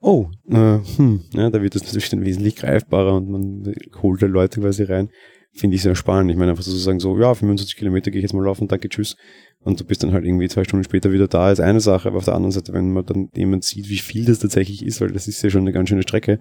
oh, 0.00 0.28
äh, 0.48 0.78
hm, 0.96 1.24
ja, 1.32 1.50
da 1.50 1.62
wird 1.62 1.76
es 1.76 1.82
natürlich 1.82 2.10
dann 2.10 2.24
wesentlich 2.24 2.56
greifbarer 2.56 3.14
und 3.14 3.28
man 3.28 3.74
holt 4.02 4.22
da 4.22 4.26
Leute 4.26 4.60
quasi 4.60 4.84
rein. 4.84 5.10
Finde 5.52 5.76
ich 5.76 5.82
sehr 5.82 5.94
spannend. 5.94 6.30
Ich 6.30 6.36
meine, 6.36 6.50
einfach 6.50 6.62
so 6.62 6.70
zu 6.70 6.76
sagen, 6.76 7.00
so, 7.00 7.18
ja, 7.18 7.34
25 7.34 7.76
Kilometer 7.76 8.10
gehe 8.10 8.20
ich 8.20 8.22
jetzt 8.22 8.34
mal 8.34 8.44
laufen, 8.44 8.68
danke, 8.68 8.88
tschüss. 8.88 9.16
Und 9.60 9.80
du 9.80 9.84
bist 9.84 10.02
dann 10.02 10.12
halt 10.12 10.24
irgendwie 10.24 10.48
zwei 10.48 10.62
Stunden 10.62 10.84
später 10.84 11.10
wieder 11.10 11.26
da, 11.26 11.50
ist 11.50 11.60
eine 11.60 11.80
Sache, 11.80 12.08
aber 12.08 12.18
auf 12.18 12.26
der 12.26 12.34
anderen 12.34 12.52
Seite, 12.52 12.72
wenn 12.72 12.92
man 12.92 13.04
dann 13.06 13.30
jemand 13.34 13.64
sieht, 13.64 13.88
wie 13.88 13.98
viel 13.98 14.24
das 14.24 14.38
tatsächlich 14.38 14.84
ist, 14.84 15.00
weil 15.00 15.10
das 15.10 15.26
ist 15.26 15.42
ja 15.42 15.50
schon 15.50 15.62
eine 15.62 15.72
ganz 15.72 15.88
schöne 15.88 16.02
Strecke. 16.02 16.40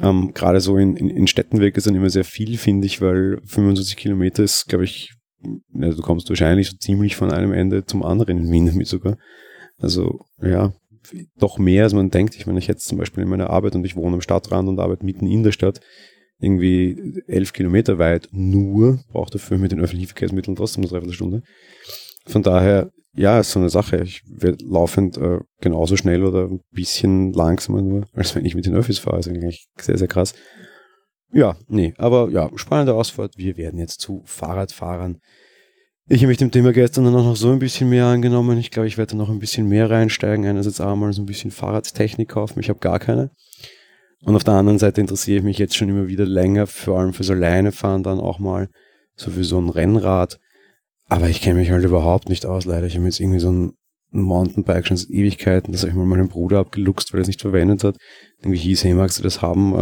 Ähm, 0.00 0.32
Gerade 0.34 0.60
so 0.60 0.76
in, 0.76 0.96
in, 0.96 1.10
in 1.10 1.26
Städten 1.26 1.58
wirkt 1.58 1.78
es 1.78 1.84
dann 1.84 1.94
immer 1.94 2.10
sehr 2.10 2.24
viel, 2.24 2.58
finde 2.58 2.86
ich, 2.86 3.00
weil 3.00 3.40
25 3.44 3.96
Kilometer 3.96 4.42
ist, 4.44 4.68
glaube 4.68 4.84
ich, 4.84 5.14
ja, 5.74 5.90
du 5.90 6.02
kommst 6.02 6.28
wahrscheinlich 6.28 6.68
so 6.68 6.76
ziemlich 6.76 7.16
von 7.16 7.32
einem 7.32 7.52
Ende 7.52 7.84
zum 7.84 8.04
anderen 8.04 8.38
in 8.38 8.52
Wien 8.52 8.66
damit 8.66 8.86
sogar. 8.86 9.16
Also, 9.78 10.20
ja, 10.40 10.72
doch 11.36 11.58
mehr, 11.58 11.84
als 11.84 11.94
man 11.94 12.10
denkt. 12.10 12.36
Ich 12.36 12.46
meine, 12.46 12.58
ich 12.58 12.66
jetzt 12.66 12.86
zum 12.86 12.98
Beispiel 12.98 13.22
in 13.22 13.28
meiner 13.28 13.50
Arbeit 13.50 13.74
und 13.74 13.84
ich 13.84 13.96
wohne 13.96 14.14
am 14.14 14.20
Stadtrand 14.20 14.68
und 14.68 14.78
arbeite 14.78 15.04
mitten 15.04 15.26
in 15.26 15.42
der 15.42 15.52
Stadt, 15.52 15.80
irgendwie 16.38 17.22
elf 17.26 17.52
Kilometer 17.52 17.98
weit 17.98 18.28
nur, 18.32 19.00
brauche 19.12 19.30
dafür 19.30 19.58
mit 19.58 19.72
den 19.72 19.80
öffentlichen 19.80 20.08
Verkehrsmitteln 20.08 20.56
trotzdem 20.56 20.82
eine 20.82 20.90
Dreiviertelstunde. 20.90 21.42
Von 22.26 22.42
daher, 22.42 22.90
ja, 23.14 23.40
ist 23.40 23.52
so 23.52 23.58
eine 23.58 23.68
Sache. 23.68 24.02
Ich 24.02 24.22
werde 24.26 24.64
laufend 24.64 25.16
äh, 25.18 25.40
genauso 25.60 25.96
schnell 25.96 26.24
oder 26.24 26.48
ein 26.48 26.60
bisschen 26.70 27.32
langsamer 27.32 27.82
nur, 27.82 28.06
als 28.14 28.34
wenn 28.34 28.44
ich 28.44 28.54
mit 28.54 28.66
den 28.66 28.74
Öffis 28.74 28.98
fahre. 28.98 29.18
ist 29.18 29.28
eigentlich 29.28 29.66
sehr, 29.78 29.98
sehr 29.98 30.08
krass. 30.08 30.34
Ja, 31.32 31.56
nee, 31.68 31.94
aber 31.96 32.28
ja, 32.30 32.50
spannende 32.56 32.94
Ausfahrt. 32.94 33.34
Wir 33.36 33.56
werden 33.56 33.78
jetzt 33.78 34.00
zu 34.00 34.22
Fahrradfahrern 34.26 35.18
ich 36.08 36.20
habe 36.20 36.28
mich 36.28 36.38
dem 36.38 36.50
Thema 36.50 36.72
gestern 36.72 37.04
dann 37.04 37.14
auch 37.14 37.24
noch 37.24 37.36
so 37.36 37.50
ein 37.50 37.58
bisschen 37.58 37.88
mehr 37.88 38.06
angenommen. 38.06 38.58
Ich 38.58 38.70
glaube, 38.70 38.88
ich 38.88 38.98
werde 38.98 39.16
noch 39.16 39.30
ein 39.30 39.38
bisschen 39.38 39.68
mehr 39.68 39.90
reinsteigen. 39.90 40.46
Einerseits 40.46 40.80
einmal 40.80 41.12
so 41.12 41.22
ein 41.22 41.26
bisschen 41.26 41.50
Fahrradtechnik 41.50 42.28
kaufen. 42.28 42.60
Ich 42.60 42.68
habe 42.68 42.80
gar 42.80 42.98
keine. 42.98 43.30
Und 44.24 44.36
auf 44.36 44.44
der 44.44 44.54
anderen 44.54 44.78
Seite 44.78 45.00
interessiere 45.00 45.38
ich 45.38 45.44
mich 45.44 45.58
jetzt 45.58 45.76
schon 45.76 45.88
immer 45.88 46.08
wieder 46.08 46.26
länger, 46.26 46.66
vor 46.66 47.00
allem 47.00 47.12
fürs 47.12 47.30
Alleinefahren 47.30 48.02
dann 48.02 48.20
auch 48.20 48.38
mal, 48.38 48.68
so 49.16 49.30
für 49.30 49.44
so 49.44 49.58
ein 49.58 49.68
Rennrad. 49.68 50.38
Aber 51.08 51.28
ich 51.28 51.40
kenne 51.40 51.58
mich 51.58 51.70
halt 51.70 51.84
überhaupt 51.84 52.28
nicht 52.28 52.46
aus, 52.46 52.64
leider. 52.64 52.86
Ich 52.86 52.94
habe 52.94 53.04
jetzt 53.04 53.20
irgendwie 53.20 53.40
so 53.40 53.50
ein 53.50 53.72
ein 54.14 54.22
Mountainbike 54.22 54.86
schon 54.86 54.96
seit 54.96 55.10
Ewigkeiten. 55.10 55.72
Das 55.72 55.82
habe 55.82 55.90
ich 55.90 55.96
mal 55.96 56.04
meinem 56.04 56.28
Bruder 56.28 56.58
abgeluchst, 56.58 57.12
weil 57.12 57.20
er 57.20 57.22
es 57.22 57.28
nicht 57.28 57.40
verwendet 57.40 57.82
hat. 57.84 57.96
Irgendwie 58.40 58.58
hieß, 58.58 58.84
hey, 58.84 58.94
magst 58.94 59.18
du 59.18 59.22
das 59.22 59.42
haben? 59.42 59.74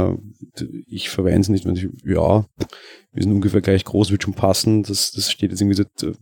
Äh, 0.59 0.64
ich 0.87 1.11
verwende 1.11 1.40
es 1.40 1.48
nicht. 1.48 1.66
Und 1.66 1.78
ich, 1.78 1.88
ja, 2.04 2.46
wir 3.12 3.23
sind 3.23 3.33
ungefähr 3.33 3.61
gleich 3.61 3.85
groß, 3.85 4.11
wird 4.11 4.23
schon 4.23 4.35
passen. 4.35 4.83
Das, 4.83 5.11
das 5.12 5.31
steht 5.31 5.51
jetzt 5.51 5.61
irgendwie 5.61 5.77
seit 5.77 6.03
äh, 6.03 6.14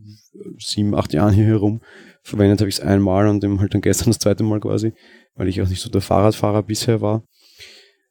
sieben, 0.59 0.94
acht 0.94 1.12
Jahren 1.12 1.35
hier 1.35 1.44
herum. 1.44 1.81
Verwendet 2.22 2.61
habe 2.61 2.68
ich 2.68 2.77
es 2.77 2.81
einmal 2.81 3.29
und 3.29 3.44
eben 3.44 3.61
halt 3.61 3.74
dann 3.74 3.81
gestern 3.81 4.11
das 4.11 4.18
zweite 4.18 4.42
Mal 4.42 4.61
quasi, 4.61 4.92
weil 5.35 5.48
ich 5.48 5.61
auch 5.61 5.68
nicht 5.68 5.83
so 5.83 5.90
der 5.90 6.01
Fahrradfahrer 6.01 6.62
bisher 6.62 7.01
war. 7.01 7.24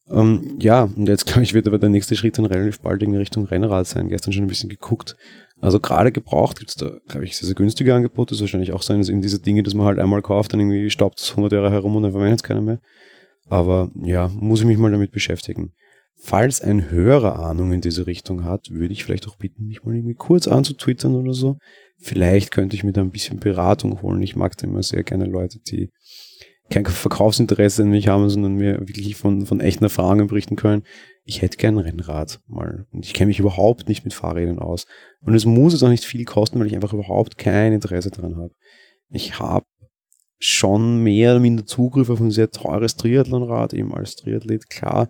Ähm, 0.09 0.57
ja, 0.59 0.83
und 0.83 1.07
jetzt 1.07 1.25
glaube 1.25 1.43
ich, 1.43 1.53
wird 1.53 1.67
aber 1.67 1.79
der 1.79 1.89
nächste 1.89 2.15
Schritt 2.15 2.37
dann 2.37 2.45
relativ 2.45 2.79
bald 2.79 3.03
in 3.03 3.15
Richtung 3.15 3.45
Rennrad 3.45 3.87
sein. 3.87 4.09
Gestern 4.09 4.33
schon 4.33 4.43
ein 4.43 4.47
bisschen 4.47 4.69
geguckt. 4.69 5.15
Also 5.59 5.79
gerade 5.79 6.11
gebraucht 6.11 6.59
gibt 6.59 6.69
es 6.69 6.75
da, 6.75 6.91
glaube 7.07 7.25
ich, 7.25 7.35
sehr, 7.35 7.47
sehr 7.47 7.55
günstige 7.55 7.93
Angebote. 7.93 8.29
Das 8.29 8.37
ist 8.37 8.41
wahrscheinlich 8.41 8.73
auch 8.73 8.83
sein, 8.83 8.99
dass 8.99 9.09
eben 9.09 9.21
diese 9.21 9.39
Dinge, 9.39 9.63
dass 9.63 9.73
man 9.73 9.87
halt 9.87 9.99
einmal 9.99 10.21
kauft, 10.21 10.53
dann 10.53 10.59
irgendwie 10.59 10.89
staubt 10.89 11.19
es 11.19 11.31
100 11.31 11.51
Jahre 11.51 11.71
herum 11.71 11.95
und 11.95 12.03
dann 12.03 12.11
verwendet 12.11 12.39
es 12.39 12.43
keiner 12.43 12.61
mehr. 12.61 12.79
Aber 13.49 13.91
ja, 14.03 14.27
muss 14.27 14.59
ich 14.59 14.65
mich 14.65 14.77
mal 14.77 14.91
damit 14.91 15.11
beschäftigen. 15.11 15.73
Falls 16.19 16.61
ein 16.61 16.89
Hörer 16.89 17.39
Ahnung 17.39 17.71
in 17.71 17.81
diese 17.81 18.07
Richtung 18.07 18.43
hat, 18.43 18.71
würde 18.71 18.91
ich 18.91 19.03
vielleicht 19.03 19.27
auch 19.27 19.37
bitten, 19.37 19.67
mich 19.67 19.83
mal 19.83 19.95
irgendwie 19.95 20.15
kurz 20.15 20.47
anzutwittern 20.47 21.15
oder 21.15 21.33
so. 21.33 21.57
Vielleicht 21.99 22.51
könnte 22.51 22.75
ich 22.75 22.83
mir 22.83 22.91
da 22.91 23.01
ein 23.01 23.11
bisschen 23.11 23.39
Beratung 23.39 24.01
holen. 24.01 24.21
Ich 24.21 24.35
mag 24.35 24.57
da 24.57 24.67
immer 24.67 24.83
sehr 24.83 25.03
gerne 25.03 25.25
Leute, 25.25 25.59
die 25.59 25.89
kein 26.69 26.85
Verkaufsinteresse 26.85 27.83
in 27.83 27.89
mich 27.89 28.07
haben, 28.07 28.29
sondern 28.29 28.55
mir 28.55 28.79
wirklich 28.79 29.15
von, 29.15 29.45
von 29.45 29.61
echten 29.61 29.85
Erfahrungen 29.85 30.27
berichten 30.27 30.55
können. 30.55 30.83
Ich 31.23 31.41
hätte 31.41 31.57
gern 31.57 31.77
ein 31.77 31.83
Rennrad 31.83 32.41
mal. 32.47 32.85
Und 32.91 33.05
ich 33.05 33.13
kenne 33.13 33.27
mich 33.27 33.39
überhaupt 33.39 33.87
nicht 33.87 34.03
mit 34.03 34.13
Fahrrädern 34.13 34.59
aus. 34.59 34.85
Und 35.21 35.33
es 35.33 35.45
muss 35.45 35.73
jetzt 35.73 35.83
auch 35.83 35.89
nicht 35.89 36.03
viel 36.03 36.25
kosten, 36.25 36.59
weil 36.59 36.67
ich 36.67 36.75
einfach 36.75 36.93
überhaupt 36.93 37.37
kein 37.37 37.73
Interesse 37.73 38.11
daran 38.11 38.35
habe. 38.35 38.53
Ich 39.09 39.39
habe 39.39 39.65
schon 40.39 41.01
mehr 41.03 41.31
oder 41.31 41.39
minder 41.39 41.65
Zugriff 41.65 42.09
auf 42.09 42.19
ein 42.19 42.31
sehr 42.31 42.51
teures 42.51 42.95
Triathlonrad, 42.95 43.73
eben 43.73 43.93
als 43.93 44.15
Triathlet, 44.15 44.69
klar. 44.69 45.09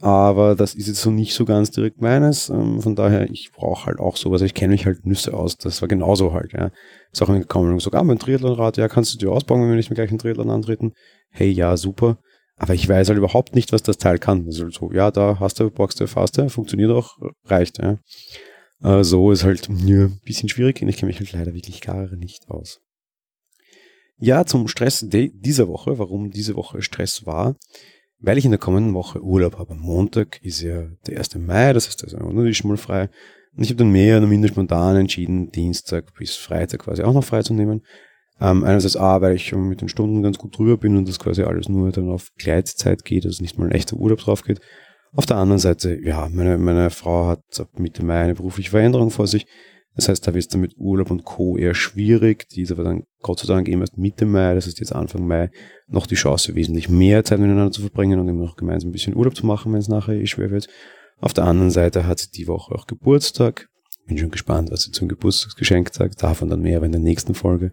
Aber 0.00 0.54
das 0.56 0.74
ist 0.74 0.88
jetzt 0.88 1.00
so 1.00 1.10
nicht 1.10 1.32
so 1.34 1.46
ganz 1.46 1.70
direkt 1.70 2.02
meines. 2.02 2.50
Ähm, 2.50 2.82
von 2.82 2.94
daher, 2.94 3.30
ich 3.30 3.50
brauche 3.52 3.86
halt 3.86 3.98
auch 3.98 4.16
sowas. 4.16 4.42
Ich 4.42 4.52
kenne 4.52 4.72
mich 4.72 4.84
halt 4.84 5.06
Nüsse 5.06 5.32
aus. 5.32 5.56
Das 5.56 5.80
war 5.80 5.88
genauso 5.88 6.34
halt, 6.34 6.52
ja. 6.52 6.70
Ist 7.12 7.22
auch 7.22 7.28
gekommen 7.28 7.70
ah, 7.94 8.04
mein 8.04 8.18
Triathlonrad, 8.18 8.76
ja, 8.76 8.88
kannst 8.88 9.14
du 9.14 9.18
dir 9.18 9.32
ausbauen, 9.32 9.62
wenn 9.62 9.70
wir 9.70 9.76
nicht 9.76 9.88
mehr 9.88 9.94
gleich 9.94 10.10
einen 10.10 10.18
Triathlon 10.18 10.50
antreten? 10.50 10.92
Hey, 11.30 11.50
ja, 11.50 11.76
super. 11.76 12.18
Aber 12.56 12.74
ich 12.74 12.88
weiß 12.88 13.08
halt 13.08 13.18
überhaupt 13.18 13.54
nicht, 13.54 13.72
was 13.72 13.82
das 13.82 13.96
Teil 13.96 14.18
kann. 14.18 14.44
Also 14.46 14.68
so, 14.70 14.92
ja, 14.92 15.10
da 15.10 15.38
hast 15.40 15.60
du, 15.60 15.70
boxst 15.70 16.00
du, 16.00 16.06
fast 16.06 16.36
du, 16.36 16.48
funktioniert 16.50 16.90
auch, 16.90 17.16
reicht, 17.44 17.78
ja. 17.78 17.98
Äh, 18.82 19.02
so 19.02 19.32
ist 19.32 19.44
halt, 19.44 19.68
ja, 19.68 20.04
ein 20.04 20.20
bisschen 20.24 20.50
schwierig 20.50 20.82
ich 20.82 20.96
kenne 20.96 21.08
mich 21.08 21.18
halt 21.18 21.32
leider 21.32 21.54
wirklich 21.54 21.80
gar 21.80 22.14
nicht 22.16 22.50
aus. 22.50 22.80
Ja, 24.18 24.46
zum 24.46 24.68
Stress 24.68 25.06
dieser 25.08 25.68
Woche, 25.68 25.98
warum 25.98 26.30
diese 26.30 26.54
Woche 26.54 26.80
Stress 26.80 27.26
war 27.26 27.56
weil 28.18 28.38
ich 28.38 28.44
in 28.44 28.50
der 28.50 28.60
kommenden 28.60 28.94
Woche 28.94 29.22
Urlaub 29.22 29.58
habe. 29.58 29.72
Am 29.72 29.80
Montag 29.80 30.42
ist 30.42 30.60
ja 30.62 30.84
der 31.06 31.18
1. 31.18 31.36
Mai, 31.36 31.72
das 31.72 31.86
heißt, 31.86 32.04
also 32.04 32.16
ist 32.42 32.56
schon 32.56 32.70
mal 32.70 32.76
frei. 32.76 33.08
Und 33.56 33.62
ich 33.62 33.70
habe 33.70 33.78
dann 33.78 33.90
mehr 33.90 34.18
oder 34.18 34.26
minder 34.26 34.48
spontan 34.48 34.96
entschieden, 34.96 35.50
Dienstag 35.50 36.14
bis 36.14 36.36
Freitag 36.36 36.80
quasi 36.80 37.02
auch 37.02 37.14
noch 37.14 37.24
frei 37.24 37.42
zu 37.42 37.54
nehmen. 37.54 37.82
Ähm, 38.38 38.64
einerseits 38.64 38.96
A, 38.96 39.22
weil 39.22 39.36
ich 39.36 39.50
mit 39.54 39.80
den 39.80 39.88
Stunden 39.88 40.22
ganz 40.22 40.36
gut 40.36 40.58
drüber 40.58 40.76
bin 40.76 40.96
und 40.96 41.08
das 41.08 41.18
quasi 41.18 41.42
alles 41.42 41.68
nur 41.70 41.90
dann 41.90 42.10
auf 42.10 42.32
Gleitzeit 42.36 43.04
geht, 43.04 43.24
also 43.24 43.42
nicht 43.42 43.58
mal 43.58 43.66
ein 43.66 43.72
echter 43.72 43.96
Urlaub 43.96 44.18
drauf 44.18 44.42
geht. 44.42 44.60
Auf 45.14 45.24
der 45.24 45.38
anderen 45.38 45.58
Seite, 45.58 45.98
ja, 46.02 46.28
meine, 46.30 46.58
meine 46.58 46.90
Frau 46.90 47.28
hat 47.28 47.40
ab 47.58 47.68
Mitte 47.78 48.04
Mai 48.04 48.20
eine 48.20 48.34
berufliche 48.34 48.70
Veränderung 48.70 49.10
vor 49.10 49.26
sich. 49.26 49.46
Das 49.96 50.08
heißt, 50.08 50.26
da 50.26 50.34
wird 50.34 50.42
es 50.42 50.48
dann 50.48 50.60
mit 50.60 50.76
Urlaub 50.76 51.10
und 51.10 51.24
Co. 51.24 51.56
eher 51.56 51.74
schwierig. 51.74 52.48
Die 52.50 52.62
ist 52.62 52.70
aber 52.70 52.84
dann 52.84 53.04
Gott 53.22 53.40
sei 53.40 53.46
Dank 53.46 53.66
eben 53.68 53.80
erst 53.80 53.96
Mitte 53.96 54.26
Mai, 54.26 54.54
das 54.54 54.66
heißt 54.66 54.78
jetzt 54.78 54.94
Anfang 54.94 55.26
Mai, 55.26 55.50
noch 55.88 56.06
die 56.06 56.14
Chance, 56.14 56.54
wesentlich 56.54 56.88
mehr 56.88 57.24
Zeit 57.24 57.40
miteinander 57.40 57.72
zu 57.72 57.80
verbringen 57.80 58.20
und 58.20 58.28
eben 58.28 58.38
noch 58.38 58.56
gemeinsam 58.56 58.90
ein 58.90 58.92
bisschen 58.92 59.16
Urlaub 59.16 59.34
zu 59.34 59.46
machen, 59.46 59.72
wenn 59.72 59.80
es 59.80 59.88
nachher 59.88 60.14
eh 60.14 60.26
schwer 60.26 60.50
wird. 60.50 60.68
Auf 61.18 61.32
der 61.32 61.44
anderen 61.44 61.70
Seite 61.70 62.06
hat 62.06 62.18
sie 62.18 62.30
die 62.30 62.46
Woche 62.46 62.74
auch 62.74 62.86
Geburtstag. 62.86 63.68
Bin 64.06 64.18
schon 64.18 64.30
gespannt, 64.30 64.70
was 64.70 64.82
sie 64.82 64.92
zum 64.92 65.08
Geburtstagsgeschenk 65.08 65.92
sagt. 65.92 66.22
Davon 66.22 66.50
dann 66.50 66.60
mehr 66.60 66.76
aber 66.76 66.86
in 66.86 66.92
der 66.92 67.00
nächsten 67.00 67.34
Folge. 67.34 67.72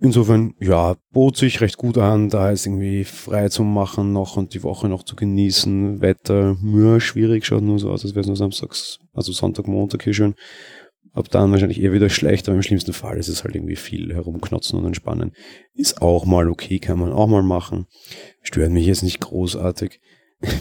Insofern, 0.00 0.54
ja, 0.60 0.96
bot 1.12 1.36
sich 1.36 1.60
recht 1.60 1.78
gut 1.78 1.96
an, 1.98 2.28
da 2.28 2.50
ist 2.50 2.66
irgendwie 2.66 3.04
frei 3.04 3.48
zu 3.48 3.62
machen 3.62 4.12
noch 4.12 4.36
und 4.36 4.52
die 4.52 4.62
Woche 4.62 4.88
noch 4.88 5.04
zu 5.04 5.16
genießen. 5.16 6.00
Wetter, 6.02 6.56
ja, 6.62 7.00
schwierig, 7.00 7.46
schaut 7.46 7.62
nur 7.62 7.78
so 7.78 7.90
aus, 7.90 8.04
als 8.04 8.14
wäre 8.14 8.20
es 8.20 8.26
nur 8.26 8.36
samstags, 8.36 8.98
also 9.12 9.32
Sonntag, 9.32 9.66
Montag 9.66 10.02
hier 10.02 10.12
schön. 10.12 10.34
Ab 11.14 11.28
dann 11.30 11.52
wahrscheinlich 11.52 11.80
eher 11.80 11.92
wieder 11.92 12.10
schlecht, 12.10 12.48
aber 12.48 12.56
im 12.56 12.62
schlimmsten 12.62 12.92
Fall 12.92 13.18
ist 13.18 13.28
es 13.28 13.44
halt 13.44 13.54
irgendwie 13.54 13.76
viel 13.76 14.12
herumknotzen 14.12 14.78
und 14.78 14.84
entspannen. 14.84 15.32
Ist 15.72 16.02
auch 16.02 16.26
mal 16.26 16.50
okay, 16.50 16.80
kann 16.80 16.98
man 16.98 17.12
auch 17.12 17.28
mal 17.28 17.44
machen. 17.44 17.86
Stört 18.42 18.72
mich 18.72 18.84
jetzt 18.84 19.04
nicht 19.04 19.20
großartig. 19.20 20.00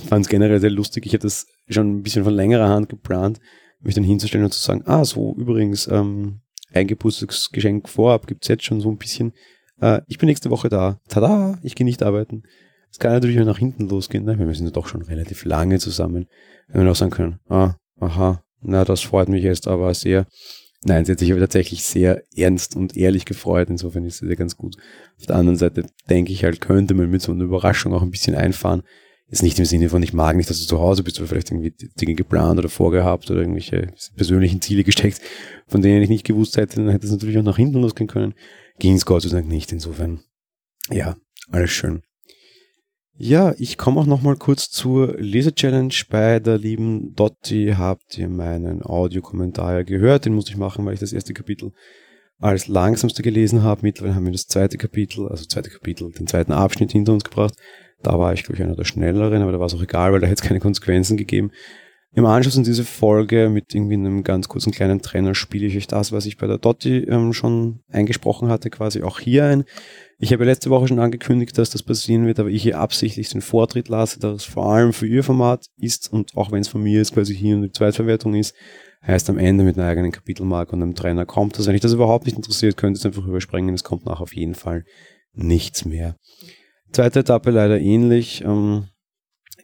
Fand 0.08 0.26
es 0.26 0.30
generell 0.30 0.60
sehr 0.60 0.70
lustig. 0.70 1.08
Ich 1.08 1.14
hätte 1.14 1.26
das 1.26 1.48
schon 1.70 1.98
ein 1.98 2.04
bisschen 2.04 2.24
von 2.24 2.36
längerer 2.36 2.70
Hand 2.70 2.90
geplant, 2.90 3.40
mich 3.82 3.96
dann 3.96 4.04
hinzustellen 4.04 4.46
und 4.46 4.54
zu 4.54 4.62
sagen, 4.62 4.84
ah, 4.86 5.04
so 5.04 5.36
übrigens, 5.36 5.88
ähm, 5.88 6.42
ein 6.72 6.88
Geburtstagsgeschenk 6.88 7.90
vorab 7.90 8.28
gibt's 8.28 8.48
jetzt 8.48 8.64
schon 8.64 8.80
so 8.80 8.92
ein 8.92 8.98
bisschen. 8.98 9.34
Äh, 9.82 10.02
ich 10.08 10.20
bin 10.20 10.28
nächste 10.28 10.52
Woche 10.52 10.70
da. 10.70 11.00
Tada, 11.08 11.58
ich 11.64 11.74
gehe 11.74 11.86
nicht 11.86 12.04
arbeiten. 12.04 12.44
Es 12.92 13.00
kann 13.00 13.12
natürlich 13.12 13.40
auch 13.42 13.46
nach 13.46 13.58
hinten 13.58 13.90
losgehen. 13.90 14.24
Ne? 14.24 14.38
Wir 14.38 14.54
sind 14.54 14.68
ja 14.68 14.72
doch 14.72 14.88
schon 14.88 15.02
relativ 15.02 15.46
lange 15.46 15.80
zusammen. 15.80 16.28
Wenn 16.68 16.84
wir 16.84 16.92
auch 16.92 16.96
sagen 16.96 17.12
können, 17.12 17.40
ah, 17.50 17.76
aha, 18.00 18.44
na, 18.64 18.86
das 18.86 19.02
freut 19.02 19.30
mich 19.30 19.44
jetzt 19.44 19.68
aber 19.68 19.94
sehr. 19.94 20.28
Nein, 20.86 21.06
sie 21.06 21.14
hat 21.14 21.20
sich 21.20 21.32
aber 21.32 21.40
tatsächlich 21.40 21.84
sehr 21.84 22.24
ernst 22.36 22.76
und 22.76 22.98
ehrlich 22.98 23.26
gefreut. 23.26 23.70
Insofern 23.70 24.04
ist 24.06 24.22
es 24.22 24.30
ja 24.30 24.36
ganz 24.36 24.58
gut. 24.58 24.76
Auf 25.20 25.28
der 25.28 25.38
anderen 25.38 25.58
Seite 25.58 25.86
denke 26.10 26.34
ich 26.34 26.44
halt, 26.44 26.60
könnte 26.60 26.94
man 26.94 27.10
mit 27.10 27.22
so 27.22 27.32
einer 27.32 27.46
Überraschung 27.46 27.94
auch 27.94 28.02
ein 28.02 28.12
bisschen 28.12 28.36
einfahren. 28.36 28.84
Jetzt 29.30 29.44
nicht 29.44 29.58
im 29.58 29.66
Sinne 29.66 29.90
von, 29.90 30.04
ich 30.04 30.14
mag 30.14 30.36
nicht, 30.36 30.50
dass 30.50 30.60
du 30.60 30.66
zu 30.66 30.80
Hause 30.80 31.02
bist, 31.02 31.20
oder 31.20 31.28
vielleicht 31.28 31.52
irgendwie 31.52 31.74
Dinge 32.00 32.16
geplant 32.16 32.60
oder 32.60 32.70
vorgehabt 32.70 33.32
oder 33.32 33.40
irgendwelche 33.40 33.94
persönlichen 34.16 34.62
Ziele 34.62 34.84
gesteckt, 34.84 35.22
von 35.68 35.82
denen 35.82 36.04
ich 36.04 36.10
nicht 36.10 36.26
gewusst 36.26 36.58
hätte, 36.58 36.76
dann 36.76 36.90
hätte 36.90 37.06
es 37.06 37.12
natürlich 37.12 37.38
auch 37.38 37.44
nach 37.44 37.58
hinten 37.58 37.82
losgehen 37.82 38.10
können. 38.10 38.34
Ging 38.80 38.96
es 38.96 39.06
Gott 39.06 39.24
sei 39.24 39.30
Dank 39.30 39.48
nicht. 39.48 39.72
Insofern, 39.72 40.20
ja, 40.92 41.16
alles 41.50 41.72
schön. 41.72 42.02
Ja, 43.16 43.54
ich 43.60 43.78
komme 43.78 44.00
auch 44.00 44.08
nochmal 44.08 44.38
kurz 44.38 44.72
zur 44.72 45.16
Lese-Challenge 45.20 45.94
bei 46.10 46.40
der 46.40 46.58
lieben 46.58 47.14
Dotti. 47.14 47.76
Habt 47.78 48.18
ihr 48.18 48.28
meinen 48.28 48.82
Audiokommentar 48.82 49.74
ja 49.74 49.84
gehört? 49.84 50.26
Den 50.26 50.34
musste 50.34 50.52
ich 50.52 50.58
machen, 50.58 50.84
weil 50.84 50.96
ich 50.96 51.00
das 51.00 51.14
erste 51.14 51.34
Kapitel 51.34 51.74
als 52.40 52.68
langsamste 52.68 53.22
gelesen 53.22 53.62
habe. 53.62 53.82
Mittlerweile 53.84 54.16
haben 54.16 54.26
wir 54.26 54.32
das 54.32 54.48
zweite 54.48 54.80
Kapitel, 54.80 55.28
also 55.28 55.46
zweite 55.46 55.70
Kapitel, 55.70 56.12
den 56.12 56.26
zweiten 56.26 56.52
Abschnitt 56.52 56.92
hinter 56.92 57.14
uns 57.14 57.24
gebracht. 57.24 57.54
Da 58.02 58.18
war 58.18 58.34
ich, 58.34 58.44
glaube 58.44 58.56
ich, 58.56 58.64
einer 58.64 58.76
der 58.76 58.84
schnelleren, 58.84 59.44
aber 59.44 59.52
da 59.52 59.60
war 59.60 59.68
es 59.68 59.76
auch 59.76 59.82
egal, 59.84 60.12
weil 60.12 60.20
da 60.20 60.26
hätte 60.26 60.42
es 60.42 60.48
keine 60.48 60.60
Konsequenzen 60.60 61.16
gegeben. 61.16 61.52
Im 62.16 62.26
Anschluss 62.26 62.58
an 62.58 62.64
diese 62.64 62.84
Folge 62.84 63.50
mit 63.50 63.74
irgendwie 63.74 63.96
einem 63.96 64.24
ganz 64.24 64.48
kurzen 64.48 64.72
kleinen 64.72 65.02
Trainer 65.02 65.34
spiele 65.34 65.66
ich 65.66 65.76
euch 65.76 65.88
das, 65.88 66.12
was 66.12 66.28
ich 66.28 66.38
bei 66.38 66.46
der 66.46 66.60
Dotti 66.60 67.00
ähm, 67.00 67.34
schon 67.34 67.80
eingesprochen 67.92 68.50
hatte, 68.50 68.70
quasi 68.70 69.02
auch 69.02 69.20
hier 69.20 69.46
ein. 69.46 69.64
Ich 70.20 70.32
habe 70.32 70.46
letzte 70.46 70.70
Woche 70.70 70.88
schon 70.88 71.00
angekündigt, 71.00 71.58
dass 71.58 71.72
das 71.72 71.82
passieren 71.82 72.28
wird, 72.28 72.40
aber 72.40 72.50
ich 72.50 72.62
hier 72.62 72.80
absichtlich 72.80 73.30
den 73.30 73.42
Vortritt 73.42 73.90
lasse, 73.90 74.20
dass 74.20 74.36
es 74.36 74.44
vor 74.44 74.72
allem 74.72 74.94
für 74.94 75.08
ihr 75.08 75.24
Format 75.24 75.66
ist 75.78 76.14
und 76.14 76.38
auch 76.38 76.52
wenn 76.52 76.62
es 76.62 76.68
von 76.68 76.84
mir 76.84 77.02
ist, 77.02 77.16
quasi 77.16 77.36
hier 77.36 77.56
eine 77.56 77.72
Zweitverwertung 77.72 78.36
ist, 78.36 78.54
heißt 79.06 79.32
am 79.32 79.40
Ende 79.40 79.64
mit 79.64 79.78
einer 79.78 79.88
eigenen 79.88 80.12
Kapitelmarke 80.12 80.74
und 80.74 80.84
einem 80.84 80.94
Trainer 80.94 81.26
kommt 81.26 81.58
das. 81.58 81.66
Wenn 81.66 81.74
euch 81.74 81.82
das 81.82 81.94
überhaupt 81.94 82.26
nicht 82.26 82.38
interessiert, 82.38 82.78
könnt 82.78 82.96
ihr 82.96 83.00
es 83.00 83.06
einfach 83.08 83.26
überspringen. 83.26 83.74
Es 83.74 83.84
kommt 83.84 84.06
nach 84.06 84.22
auf 84.22 84.36
jeden 84.36 84.56
Fall 84.56 84.86
nichts 85.34 85.84
mehr. 85.84 86.16
Zweite 86.92 87.22
Etappe 87.22 87.50
leider 87.50 87.80
ähnlich. 87.80 88.44
Ähm, 88.46 88.86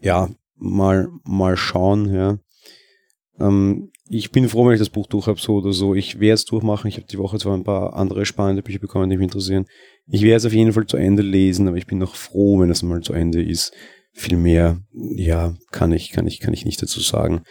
ja, 0.01 0.29
mal, 0.59 1.09
mal 1.23 1.57
schauen, 1.57 2.13
ja. 2.13 2.39
Ähm, 3.39 3.91
ich 4.09 4.31
bin 4.31 4.49
froh, 4.49 4.65
wenn 4.65 4.73
ich 4.73 4.79
das 4.79 4.89
Buch 4.89 5.07
durch 5.07 5.27
habe, 5.27 5.39
so 5.39 5.57
oder 5.57 5.71
so. 5.71 5.93
Ich 5.93 6.19
werde 6.19 6.33
es 6.33 6.45
durchmachen. 6.45 6.87
Ich 6.87 6.97
habe 6.97 7.05
die 7.07 7.19
Woche 7.19 7.37
zwar 7.37 7.55
ein 7.55 7.63
paar 7.63 7.93
andere 7.93 8.25
spannende 8.25 8.63
Bücher 8.63 8.79
bekommen, 8.79 9.09
die 9.09 9.17
mich 9.17 9.25
interessieren. 9.25 9.65
Ich 10.07 10.23
werde 10.23 10.37
es 10.37 10.45
auf 10.45 10.53
jeden 10.53 10.73
Fall 10.73 10.87
zu 10.87 10.97
Ende 10.97 11.21
lesen, 11.21 11.67
aber 11.67 11.77
ich 11.77 11.85
bin 11.85 11.99
noch 11.99 12.15
froh, 12.15 12.59
wenn 12.59 12.71
es 12.71 12.81
mal 12.81 13.01
zu 13.01 13.13
Ende 13.13 13.43
ist. 13.43 13.71
Viel 14.11 14.37
mehr, 14.37 14.81
ja, 14.91 15.55
kann 15.71 15.91
ich, 15.91 16.09
kann 16.09 16.25
ich, 16.25 16.39
kann 16.39 16.53
ich 16.53 16.65
nicht 16.65 16.81
dazu 16.81 16.99
sagen. 16.99 17.43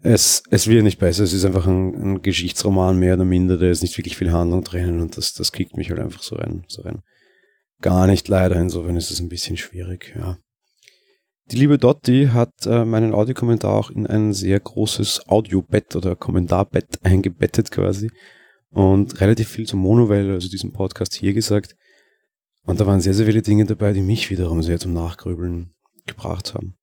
Es, 0.00 0.44
es 0.50 0.68
wird 0.68 0.84
nicht 0.84 1.00
besser. 1.00 1.24
Es 1.24 1.32
ist 1.32 1.44
einfach 1.44 1.66
ein, 1.66 1.94
ein 1.94 2.22
Geschichtsroman 2.22 2.96
mehr 2.96 3.14
oder 3.14 3.24
minder. 3.24 3.58
Da 3.58 3.68
ist 3.68 3.82
nicht 3.82 3.98
wirklich 3.98 4.16
viel 4.16 4.30
Handlung 4.30 4.62
drinnen 4.62 5.00
und 5.00 5.16
das, 5.16 5.34
das 5.34 5.50
kickt 5.50 5.76
mich 5.76 5.90
halt 5.90 5.98
einfach 5.98 6.22
so 6.22 6.36
rein, 6.36 6.64
so 6.68 6.82
rein. 6.82 7.02
Gar 7.80 8.06
nicht 8.06 8.28
leider. 8.28 8.54
Insofern 8.56 8.96
ist 8.96 9.10
es 9.10 9.20
ein 9.20 9.28
bisschen 9.28 9.56
schwierig, 9.56 10.14
ja. 10.16 10.38
Die 11.50 11.56
liebe 11.56 11.78
Dotti 11.78 12.28
hat 12.32 12.66
äh, 12.66 12.84
meinen 12.84 13.14
Audiokommentar 13.14 13.72
auch 13.72 13.90
in 13.90 14.06
ein 14.06 14.34
sehr 14.34 14.60
großes 14.60 15.28
Audiobett 15.28 15.96
oder 15.96 16.14
Kommentarbett 16.14 16.98
eingebettet 17.02 17.70
quasi 17.70 18.10
und 18.70 19.20
relativ 19.22 19.48
viel 19.48 19.66
zum 19.66 19.80
Monowelle, 19.80 20.34
also 20.34 20.50
diesem 20.50 20.72
Podcast 20.72 21.14
hier 21.14 21.32
gesagt. 21.32 21.74
Und 22.64 22.80
da 22.80 22.86
waren 22.86 23.00
sehr, 23.00 23.14
sehr 23.14 23.24
viele 23.24 23.40
Dinge 23.40 23.64
dabei, 23.64 23.94
die 23.94 24.02
mich 24.02 24.28
wiederum 24.28 24.62
sehr 24.62 24.78
zum 24.78 24.92
Nachgrübeln 24.92 25.72
gebracht 26.06 26.52
haben. 26.52 26.76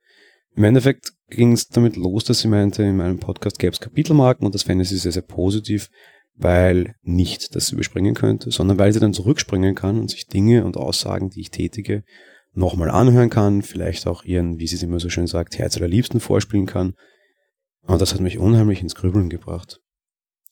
Im 0.56 0.64
Endeffekt 0.64 1.12
ging 1.30 1.52
es 1.52 1.68
damit 1.68 1.96
los, 1.96 2.24
dass 2.24 2.40
sie 2.40 2.48
meinte, 2.48 2.82
in 2.82 2.98
meinem 2.98 3.20
Podcast 3.20 3.60
gäbe 3.60 3.74
es 3.74 3.80
Kapitelmarken 3.80 4.48
und 4.48 4.56
das 4.56 4.64
fände 4.64 4.86
sie 4.86 4.98
sehr, 4.98 5.12
sehr 5.12 5.22
positiv, 5.22 5.90
weil 6.34 6.96
nicht 7.04 7.56
das 7.56 7.72
überspringen 7.72 8.16
könnte, 8.16 8.50
sondern 8.50 8.80
weil 8.80 8.94
sie 8.94 9.00
dann 9.00 9.14
zurückspringen 9.14 9.76
kann 9.76 10.00
und 10.00 10.10
sich 10.10 10.26
Dinge 10.26 10.66
und 10.66 10.76
Aussagen, 10.76 11.30
die 11.30 11.42
ich 11.42 11.52
tätige, 11.52 12.04
nochmal 12.56 12.90
anhören 12.90 13.30
kann, 13.30 13.62
vielleicht 13.62 14.08
auch 14.08 14.24
ihren, 14.24 14.60
wie 14.60 14.68
sie 14.68 14.76
es 14.76 14.84
immer 14.84 15.00
so 15.00 15.10
schön 15.10 15.28
sagt, 15.28 15.58
Herz 15.58 15.78
allerliebsten 15.78 16.20
vorspielen 16.20 16.66
kann. 16.66 16.94
Und 17.84 18.02
das 18.02 18.14
hat 18.14 18.22
mich 18.22 18.40
unheimlich 18.40 18.82
ins 18.82 18.96
Grübeln 18.96 19.30
gebracht. 19.30 19.80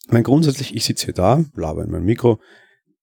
Ich 0.05 0.11
meine, 0.11 0.23
grundsätzlich, 0.23 0.75
ich 0.75 0.83
sitze 0.83 1.05
hier 1.05 1.13
da, 1.13 1.43
laber 1.55 1.83
in 1.83 1.91
meinem 1.91 2.05
Mikro, 2.05 2.39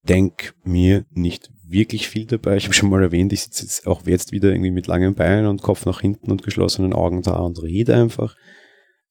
denk 0.03 0.55
mir 0.63 1.05
nicht 1.11 1.51
wirklich 1.67 2.09
viel 2.09 2.27
dabei. 2.27 2.57
Ich 2.57 2.65
habe 2.65 2.75
schon 2.75 2.91
mal 2.91 3.03
erwähnt, 3.03 3.33
ich 3.33 3.43
sitze 3.43 3.65
jetzt 3.65 3.87
auch 3.87 4.07
jetzt 4.07 4.33
wieder 4.33 4.51
irgendwie 4.51 4.71
mit 4.71 4.87
langen 4.87 5.15
Beinen 5.15 5.47
und 5.47 5.63
Kopf 5.63 5.87
nach 5.87 6.01
hinten 6.01 6.31
und 6.31 6.43
geschlossenen 6.43 6.93
Augen 6.93 7.23
da 7.23 7.37
und 7.39 7.63
rede 7.63 7.95
einfach 7.95 8.37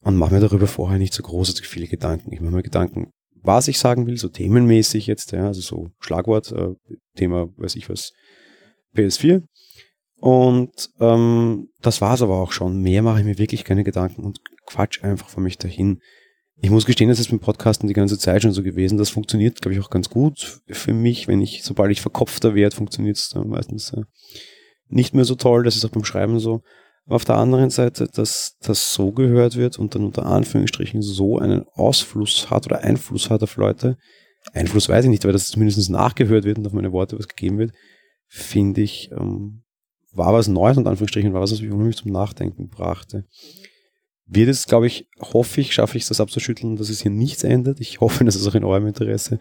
und 0.01 0.17
mache 0.17 0.33
mir 0.33 0.39
darüber 0.41 0.67
vorher 0.67 0.99
nicht 0.99 1.13
so 1.13 1.23
großartig 1.23 1.67
viele 1.67 1.87
Gedanken. 1.87 2.31
Ich 2.33 2.41
mache 2.41 2.55
mir 2.55 2.63
Gedanken, 2.63 3.11
was 3.41 3.67
ich 3.67 3.79
sagen 3.79 4.05
will, 4.07 4.17
so 4.17 4.27
themenmäßig 4.27 5.07
jetzt, 5.07 5.31
ja, 5.31 5.47
also 5.47 5.61
so 5.61 5.89
Schlagwort, 5.99 6.51
äh, 6.51 6.73
Thema, 7.15 7.47
weiß 7.57 7.75
ich 7.75 7.89
was, 7.89 8.11
PS4. 8.95 9.43
Und 10.19 10.89
ähm, 10.99 11.69
das 11.81 12.01
war's 12.01 12.21
aber 12.21 12.39
auch 12.39 12.51
schon. 12.51 12.81
Mehr 12.81 13.01
mache 13.01 13.19
ich 13.19 13.25
mir 13.25 13.37
wirklich 13.37 13.63
keine 13.63 13.83
Gedanken 13.83 14.23
und 14.23 14.41
quatsch 14.65 15.03
einfach 15.03 15.29
von 15.29 15.43
mich 15.43 15.57
dahin. 15.57 16.01
Ich 16.61 16.69
muss 16.69 16.85
gestehen, 16.85 17.09
das 17.09 17.19
ist 17.19 17.29
beim 17.29 17.39
Podcasten 17.39 17.87
die 17.87 17.93
ganze 17.93 18.19
Zeit 18.19 18.41
schon 18.41 18.51
so 18.51 18.61
gewesen. 18.61 18.97
Das 18.97 19.09
funktioniert, 19.09 19.61
glaube 19.61 19.75
ich, 19.75 19.79
auch 19.79 19.89
ganz 19.89 20.09
gut 20.09 20.61
für 20.67 20.93
mich. 20.93 21.29
Wenn 21.29 21.41
ich, 21.41 21.63
sobald 21.63 21.91
ich 21.91 22.01
verkopfter 22.01 22.53
werde, 22.53 22.75
funktioniert 22.75 23.17
es 23.17 23.33
meistens 23.33 23.93
äh, 23.93 24.01
nicht 24.89 25.15
mehr 25.15 25.23
so 25.23 25.35
toll. 25.35 25.63
Das 25.63 25.77
ist 25.77 25.85
auch 25.85 25.89
beim 25.89 26.03
Schreiben 26.03 26.39
so. 26.39 26.63
Aber 27.05 27.15
auf 27.15 27.25
der 27.25 27.37
anderen 27.37 27.69
Seite, 27.69 28.09
dass 28.13 28.57
das 28.61 28.93
so 28.93 29.11
gehört 29.11 29.55
wird 29.55 29.79
und 29.79 29.95
dann 29.95 30.03
unter 30.03 30.25
Anführungsstrichen 30.25 31.01
so 31.01 31.39
einen 31.39 31.63
Ausfluss 31.73 32.49
hat 32.49 32.65
oder 32.65 32.83
Einfluss 32.83 33.29
hat 33.29 33.41
auf 33.41 33.55
Leute, 33.55 33.97
Einfluss 34.53 34.89
weiß 34.89 35.05
ich 35.05 35.09
nicht, 35.09 35.23
dass 35.23 35.43
es 35.43 35.47
zumindest 35.47 35.89
nachgehört 35.89 36.43
wird 36.43 36.57
und 36.57 36.67
auf 36.67 36.73
meine 36.73 36.91
Worte 36.91 37.17
was 37.17 37.27
gegeben 37.27 37.57
wird, 37.57 37.71
finde 38.27 38.81
ich 38.81 39.11
ähm, 39.11 39.63
war 40.11 40.33
was 40.33 40.47
Neues 40.47 40.77
und 40.77 40.87
Anführungsstrichen 40.87 41.33
war 41.33 41.41
was, 41.41 41.51
was 41.51 41.61
mich 41.61 41.71
unheimlich 41.71 41.97
zum 41.97 42.11
Nachdenken 42.11 42.69
brachte. 42.69 43.25
Wird 44.25 44.49
es, 44.49 44.67
glaube 44.67 44.87
ich, 44.87 45.07
hoffe 45.19 45.61
ich, 45.61 45.73
schaffe 45.73 45.97
ich 45.97 46.03
es 46.03 46.09
das 46.09 46.21
abzuschütteln, 46.21 46.75
dass 46.75 46.89
es 46.89 47.01
hier 47.01 47.11
nichts 47.11 47.43
ändert. 47.43 47.79
Ich 47.79 47.99
hoffe, 47.99 48.23
dass 48.23 48.35
es 48.35 48.47
auch 48.47 48.55
in 48.55 48.63
eurem 48.63 48.87
Interesse. 48.87 49.39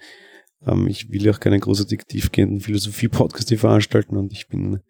Ähm, 0.66 0.86
ich 0.86 1.10
will 1.10 1.28
auch 1.30 1.40
keinen 1.40 1.60
großartig 1.60 2.04
tiefgehenden 2.08 2.60
Philosophie-Podcast 2.60 3.48
hier 3.48 3.58
veranstalten 3.58 4.16
und 4.16 4.32
ich 4.32 4.48
bin, 4.48 4.80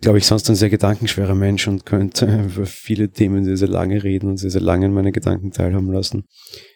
glaube 0.00 0.18
ich, 0.18 0.26
sonst 0.26 0.48
ein 0.50 0.56
sehr 0.56 0.70
gedankenschwerer 0.70 1.34
Mensch 1.34 1.68
und 1.68 1.86
könnte 1.86 2.44
über 2.52 2.66
viele 2.66 3.10
Themen 3.10 3.44
sehr, 3.44 3.56
sehr 3.56 3.68
lange 3.68 4.02
reden 4.02 4.30
und 4.30 4.36
sehr, 4.38 4.50
sehr 4.50 4.60
lange 4.60 4.86
in 4.86 4.92
meine 4.92 5.12
Gedanken 5.12 5.52
teilhaben 5.52 5.92
lassen. 5.92 6.24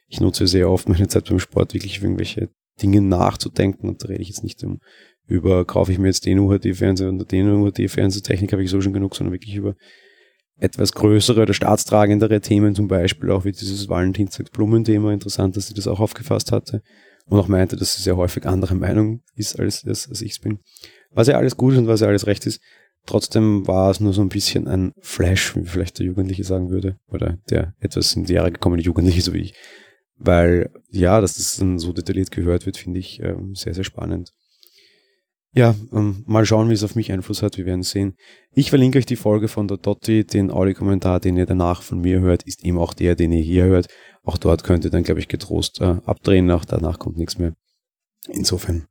Ich 0.06 0.20
nutze 0.20 0.46
sehr 0.46 0.70
oft 0.70 0.88
meine 0.88 1.08
Zeit 1.08 1.28
beim 1.28 1.40
Sport 1.40 1.74
wirklich 1.74 1.98
für 1.98 2.06
irgendwelche 2.06 2.50
Dinge 2.80 3.00
nachzudenken 3.00 3.88
und 3.88 4.02
da 4.02 4.08
rede 4.08 4.22
ich 4.22 4.28
jetzt 4.28 4.44
nicht 4.44 4.62
um 4.64 4.80
über 5.26 5.64
kaufe 5.64 5.92
ich 5.92 5.98
mir 5.98 6.08
jetzt 6.08 6.26
den 6.26 6.38
UHD-Fernseher 6.38 7.08
und 7.08 7.30
den 7.30 7.50
UHD-Fernsehtechnik 7.50 8.52
habe 8.52 8.62
ich 8.62 8.70
so 8.70 8.80
schon 8.80 8.92
genug, 8.92 9.16
sondern 9.16 9.32
wirklich 9.32 9.54
über 9.56 9.74
etwas 10.58 10.92
größere 10.92 11.42
oder 11.42 11.54
staatstragendere 11.54 12.40
Themen, 12.40 12.74
zum 12.74 12.88
Beispiel 12.88 13.30
auch 13.30 13.44
wie 13.44 13.52
dieses 13.52 13.88
Valentinstags-Blumenthema. 13.88 15.12
Interessant, 15.12 15.56
dass 15.56 15.68
sie 15.68 15.74
das 15.74 15.88
auch 15.88 16.00
aufgefasst 16.00 16.52
hatte 16.52 16.82
und 17.26 17.38
auch 17.38 17.48
meinte, 17.48 17.76
dass 17.76 17.96
sie 17.96 18.02
sehr 18.02 18.16
häufig 18.16 18.46
andere 18.46 18.74
Meinung 18.74 19.22
ist, 19.34 19.58
als, 19.58 19.84
als, 19.84 20.08
als 20.08 20.22
ich 20.22 20.32
es 20.32 20.38
bin. 20.38 20.58
Was 21.10 21.28
ja 21.28 21.36
alles 21.36 21.56
gut 21.56 21.72
ist 21.72 21.78
und 21.78 21.86
was 21.86 22.00
ja 22.00 22.08
alles 22.08 22.26
recht 22.26 22.46
ist. 22.46 22.60
Trotzdem 23.06 23.66
war 23.66 23.90
es 23.90 24.00
nur 24.00 24.14
so 24.14 24.22
ein 24.22 24.30
bisschen 24.30 24.66
ein 24.66 24.92
Flash, 25.00 25.54
wie 25.56 25.64
vielleicht 25.64 25.98
der 25.98 26.06
Jugendliche 26.06 26.44
sagen 26.44 26.70
würde, 26.70 26.96
oder 27.06 27.36
der 27.50 27.74
etwas 27.78 28.14
in 28.16 28.24
die 28.24 28.32
Jahre 28.32 28.52
gekommene 28.52 28.82
Jugendliche, 28.82 29.20
so 29.20 29.34
wie 29.34 29.42
ich. 29.42 29.54
Weil, 30.16 30.70
ja, 30.90 31.20
dass 31.20 31.34
das 31.34 31.56
dann 31.56 31.78
so 31.78 31.92
detailliert 31.92 32.30
gehört 32.30 32.64
wird, 32.64 32.78
finde 32.78 33.00
ich 33.00 33.20
ähm, 33.20 33.54
sehr, 33.54 33.74
sehr 33.74 33.84
spannend. 33.84 34.32
Ja, 35.56 35.76
ähm, 35.92 36.24
mal 36.26 36.44
schauen, 36.44 36.68
wie 36.68 36.74
es 36.74 36.82
auf 36.82 36.96
mich 36.96 37.12
Einfluss 37.12 37.40
hat. 37.40 37.56
Wir 37.56 37.64
werden 37.64 37.84
sehen. 37.84 38.16
Ich 38.54 38.70
verlinke 38.70 38.98
euch 38.98 39.06
die 39.06 39.14
Folge 39.14 39.46
von 39.46 39.68
der 39.68 39.76
Dotti. 39.76 40.24
Den 40.24 40.50
Audiokommentar, 40.50 41.20
den 41.20 41.36
ihr 41.36 41.46
danach 41.46 41.82
von 41.82 42.00
mir 42.00 42.20
hört, 42.20 42.42
ist 42.42 42.64
eben 42.64 42.76
auch 42.76 42.92
der, 42.92 43.14
den 43.14 43.30
ihr 43.30 43.42
hier 43.42 43.64
hört. 43.64 43.86
Auch 44.24 44.36
dort 44.36 44.64
könnt 44.64 44.84
ihr 44.84 44.90
dann, 44.90 45.04
glaube 45.04 45.20
ich, 45.20 45.28
getrost 45.28 45.80
äh, 45.80 45.98
abdrehen. 46.06 46.50
Auch 46.50 46.64
danach 46.64 46.98
kommt 46.98 47.18
nichts 47.18 47.38
mehr. 47.38 47.54
Insofern. 48.28 48.88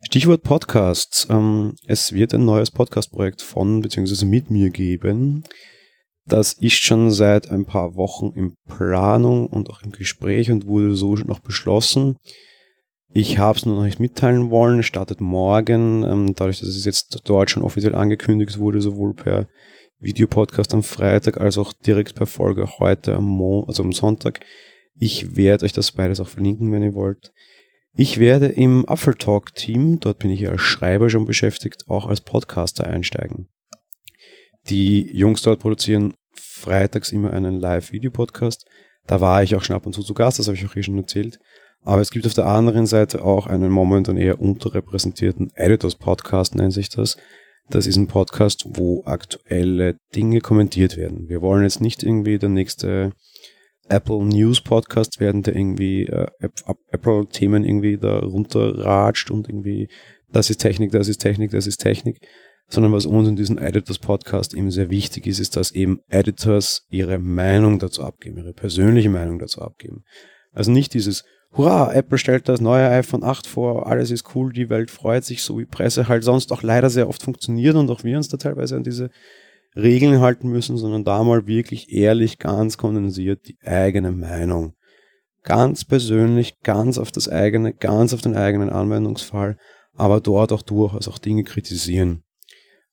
Stichwort 0.00 0.42
Podcasts. 0.42 1.26
Ähm, 1.28 1.74
es 1.86 2.14
wird 2.14 2.32
ein 2.32 2.46
neues 2.46 2.70
Podcast-Projekt 2.70 3.42
von 3.42 3.82
bzw. 3.82 4.24
mit 4.24 4.50
mir 4.50 4.70
geben. 4.70 5.44
Das 6.24 6.54
ist 6.54 6.82
schon 6.82 7.10
seit 7.10 7.50
ein 7.50 7.66
paar 7.66 7.94
Wochen 7.96 8.32
in 8.34 8.54
Planung 8.66 9.48
und 9.48 9.68
auch 9.68 9.82
im 9.82 9.92
Gespräch 9.92 10.50
und 10.50 10.66
wurde 10.66 10.94
so 10.94 11.14
noch 11.16 11.40
beschlossen. 11.40 12.16
Ich 13.16 13.38
habe 13.38 13.56
es 13.56 13.64
nur 13.64 13.76
noch 13.76 13.84
nicht 13.84 14.00
mitteilen 14.00 14.50
wollen. 14.50 14.82
Startet 14.82 15.20
morgen, 15.20 16.02
ähm, 16.02 16.34
dadurch, 16.34 16.58
dass 16.58 16.70
es 16.70 16.84
jetzt 16.84 17.20
dort 17.24 17.48
schon 17.48 17.62
offiziell 17.62 17.94
angekündigt 17.94 18.58
wurde, 18.58 18.80
sowohl 18.80 19.14
per 19.14 19.46
Videopodcast 20.00 20.74
am 20.74 20.82
Freitag 20.82 21.40
als 21.40 21.56
auch 21.56 21.72
direkt 21.72 22.16
per 22.16 22.26
Folge 22.26 22.66
heute 22.80 23.14
am 23.14 23.24
Mo 23.24 23.66
also 23.68 23.84
am 23.84 23.92
Sonntag. 23.92 24.40
Ich 24.96 25.36
werde 25.36 25.64
euch 25.64 25.72
das 25.72 25.92
beides 25.92 26.18
auch 26.18 26.26
verlinken, 26.26 26.72
wenn 26.72 26.82
ihr 26.82 26.94
wollt. 26.94 27.32
Ich 27.96 28.18
werde 28.18 28.46
im 28.46 28.84
Apfeltalk-Team, 28.88 30.00
dort 30.00 30.18
bin 30.18 30.30
ich 30.30 30.40
ja 30.40 30.50
als 30.50 30.62
Schreiber 30.62 31.08
schon 31.08 31.24
beschäftigt, 31.24 31.84
auch 31.86 32.08
als 32.08 32.20
Podcaster 32.20 32.84
einsteigen. 32.84 33.46
Die 34.68 35.16
Jungs 35.16 35.42
dort 35.42 35.60
produzieren 35.60 36.14
freitags 36.32 37.12
immer 37.12 37.32
einen 37.32 37.60
Live-Video-Podcast. 37.60 38.66
Da 39.06 39.20
war 39.20 39.44
ich 39.44 39.54
auch 39.54 39.62
schon 39.62 39.76
ab 39.76 39.86
und 39.86 39.92
zu 39.92 40.02
zu 40.02 40.14
Gast, 40.14 40.40
das 40.40 40.48
habe 40.48 40.56
ich 40.56 40.66
auch 40.66 40.72
hier 40.72 40.82
schon 40.82 40.98
erzählt. 40.98 41.38
Aber 41.84 42.00
es 42.00 42.10
gibt 42.10 42.26
auf 42.26 42.34
der 42.34 42.46
anderen 42.46 42.86
Seite 42.86 43.22
auch 43.22 43.46
einen 43.46 43.70
momentan 43.70 44.16
eher 44.16 44.40
unterrepräsentierten 44.40 45.52
Editors 45.54 45.96
Podcast, 45.96 46.54
nennt 46.54 46.72
sich 46.72 46.88
das. 46.88 47.18
Das 47.68 47.86
ist 47.86 47.96
ein 47.96 48.08
Podcast, 48.08 48.64
wo 48.66 49.04
aktuelle 49.04 49.96
Dinge 50.14 50.40
kommentiert 50.40 50.96
werden. 50.96 51.28
Wir 51.28 51.42
wollen 51.42 51.62
jetzt 51.62 51.80
nicht 51.80 52.02
irgendwie 52.02 52.38
der 52.38 52.48
nächste 52.48 53.12
Apple 53.88 54.24
News 54.24 54.62
Podcast 54.62 55.20
werden, 55.20 55.42
der 55.42 55.54
irgendwie 55.54 56.06
äh, 56.06 56.26
Apple-Themen 56.90 57.64
irgendwie 57.64 57.98
da 57.98 58.18
runterratscht 58.18 59.30
und 59.30 59.48
irgendwie 59.48 59.88
das 60.32 60.50
ist 60.50 60.58
Technik, 60.58 60.90
das 60.90 61.08
ist 61.08 61.18
Technik, 61.18 61.50
das 61.50 61.66
ist 61.66 61.78
Technik, 61.78 62.18
sondern 62.68 62.92
was 62.92 63.06
uns 63.06 63.28
in 63.28 63.36
diesem 63.36 63.58
Editors 63.58 63.98
Podcast 63.98 64.54
eben 64.54 64.70
sehr 64.70 64.90
wichtig 64.90 65.26
ist, 65.26 65.38
ist, 65.38 65.56
dass 65.56 65.70
eben 65.70 66.00
Editors 66.08 66.86
ihre 66.88 67.18
Meinung 67.18 67.78
dazu 67.78 68.02
abgeben, 68.02 68.38
ihre 68.38 68.54
persönliche 68.54 69.10
Meinung 69.10 69.38
dazu 69.38 69.60
abgeben. 69.60 70.04
Also 70.52 70.70
nicht 70.70 70.94
dieses 70.94 71.24
hurra, 71.56 71.92
Apple 71.92 72.18
stellt 72.18 72.48
das 72.48 72.60
neue 72.60 72.88
iPhone 72.88 73.22
8 73.22 73.46
vor, 73.46 73.86
alles 73.86 74.10
ist 74.10 74.34
cool, 74.34 74.52
die 74.52 74.70
Welt 74.70 74.90
freut 74.90 75.24
sich, 75.24 75.42
so 75.42 75.58
wie 75.58 75.64
Presse 75.64 76.08
halt 76.08 76.24
sonst 76.24 76.52
auch 76.52 76.62
leider 76.62 76.90
sehr 76.90 77.08
oft 77.08 77.22
funktioniert 77.22 77.76
und 77.76 77.90
auch 77.90 78.04
wir 78.04 78.16
uns 78.16 78.28
da 78.28 78.36
teilweise 78.36 78.76
an 78.76 78.82
diese 78.82 79.10
Regeln 79.76 80.20
halten 80.20 80.48
müssen, 80.48 80.76
sondern 80.76 81.04
da 81.04 81.22
mal 81.24 81.46
wirklich 81.46 81.92
ehrlich, 81.92 82.38
ganz 82.38 82.76
kondensiert 82.78 83.48
die 83.48 83.58
eigene 83.64 84.12
Meinung. 84.12 84.74
Ganz 85.42 85.84
persönlich, 85.84 86.60
ganz 86.62 86.98
auf 86.98 87.10
das 87.10 87.28
eigene, 87.28 87.74
ganz 87.74 88.14
auf 88.14 88.20
den 88.20 88.36
eigenen 88.36 88.70
Anwendungsfall, 88.70 89.58
aber 89.94 90.20
dort 90.20 90.52
auch 90.52 90.62
durchaus 90.62 91.08
auch 91.08 91.18
Dinge 91.18 91.44
kritisieren. 91.44 92.22